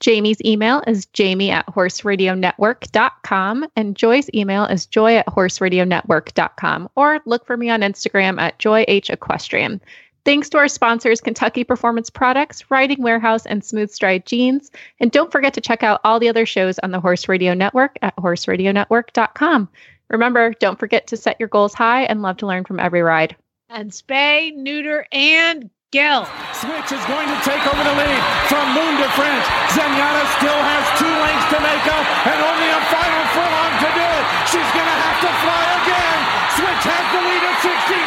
Jamie's 0.00 0.42
email 0.44 0.82
is 0.88 1.06
jamie 1.06 1.52
at 1.52 1.68
horseradionetwork.com 1.68 3.66
and 3.76 3.96
Joy's 3.96 4.28
email 4.34 4.64
is 4.64 4.86
joy 4.86 5.14
at 5.14 5.26
horseradionetwork.com 5.26 6.88
or 6.96 7.20
look 7.26 7.46
for 7.46 7.56
me 7.56 7.70
on 7.70 7.82
Instagram 7.82 8.40
at 8.40 8.58
joy 8.58 8.84
h 8.88 9.08
equestrian. 9.08 9.80
Thanks 10.24 10.48
to 10.50 10.58
our 10.58 10.68
sponsors, 10.68 11.20
Kentucky 11.20 11.64
Performance 11.64 12.10
Products, 12.10 12.70
Riding 12.70 13.02
Warehouse, 13.02 13.46
and 13.46 13.64
Smooth 13.64 13.90
Stride 13.90 14.26
Jeans. 14.26 14.70
And 15.00 15.10
don't 15.10 15.32
forget 15.32 15.54
to 15.54 15.60
check 15.60 15.82
out 15.82 16.00
all 16.04 16.20
the 16.20 16.28
other 16.28 16.46
shows 16.46 16.78
on 16.80 16.90
the 16.90 17.00
Horse 17.00 17.28
Radio 17.28 17.54
Network 17.54 17.98
at 18.02 18.16
horseradionetwork.com. 18.16 19.68
Remember, 20.10 20.54
don't 20.60 20.78
forget 20.78 21.06
to 21.08 21.16
set 21.16 21.36
your 21.38 21.48
goals 21.48 21.74
high 21.74 22.04
and 22.04 22.22
love 22.22 22.38
to 22.38 22.46
learn 22.46 22.64
from 22.64 22.80
every 22.80 23.02
ride. 23.02 23.36
And 23.68 23.90
spay, 23.90 24.54
neuter, 24.54 25.06
and 25.12 25.70
Gill. 25.90 26.28
Switch 26.52 26.92
is 26.92 27.04
going 27.08 27.28
to 27.32 27.38
take 27.48 27.64
over 27.64 27.80
the 27.80 27.96
lead 27.96 28.20
from 28.44 28.76
Moon 28.76 29.00
to 29.00 29.08
French. 29.16 29.44
Zenyatta 29.72 30.24
still 30.36 30.60
has 30.60 30.84
two 31.00 31.08
lengths 31.08 31.48
to 31.48 31.58
make 31.64 31.86
up 31.88 32.04
and 32.28 32.38
only 32.44 32.68
a 32.68 32.80
final 32.92 33.24
furlong 33.32 33.72
to 33.80 33.88
do 33.96 34.04
it. 34.04 34.24
She's 34.52 34.70
going 34.76 34.84
to 34.84 34.98
have 35.00 35.18
to 35.24 35.30
fly 35.40 35.64
again. 35.80 36.18
Switch 36.60 36.84
has 36.92 37.04
the 37.08 37.20
lead 37.24 37.40
at 37.40 37.56
65. 37.64 38.04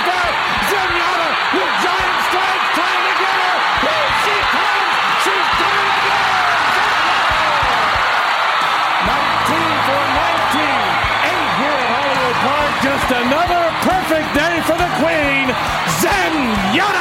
Zenyatta 0.70 1.30
will 1.58 1.74
die 1.82 2.01
strike, 2.32 2.64
trying 2.80 3.04
to 3.12 3.16
get 3.20 3.36
her. 3.44 3.58
Here 3.84 4.10
she 4.24 4.36
comes. 4.56 4.92
She's 5.24 5.48
19 9.04 9.60
for 9.88 10.02
19. 10.16 10.64
Eight 11.28 11.52
here 11.60 11.76
at 11.76 11.90
Hollywood 11.92 12.38
Park. 12.48 12.72
Just 12.88 13.08
another 13.24 13.64
perfect 13.84 14.30
day 14.32 14.56
for 14.64 14.78
the 14.80 14.90
Queen, 15.04 15.52
Zenyatta. 16.00 17.01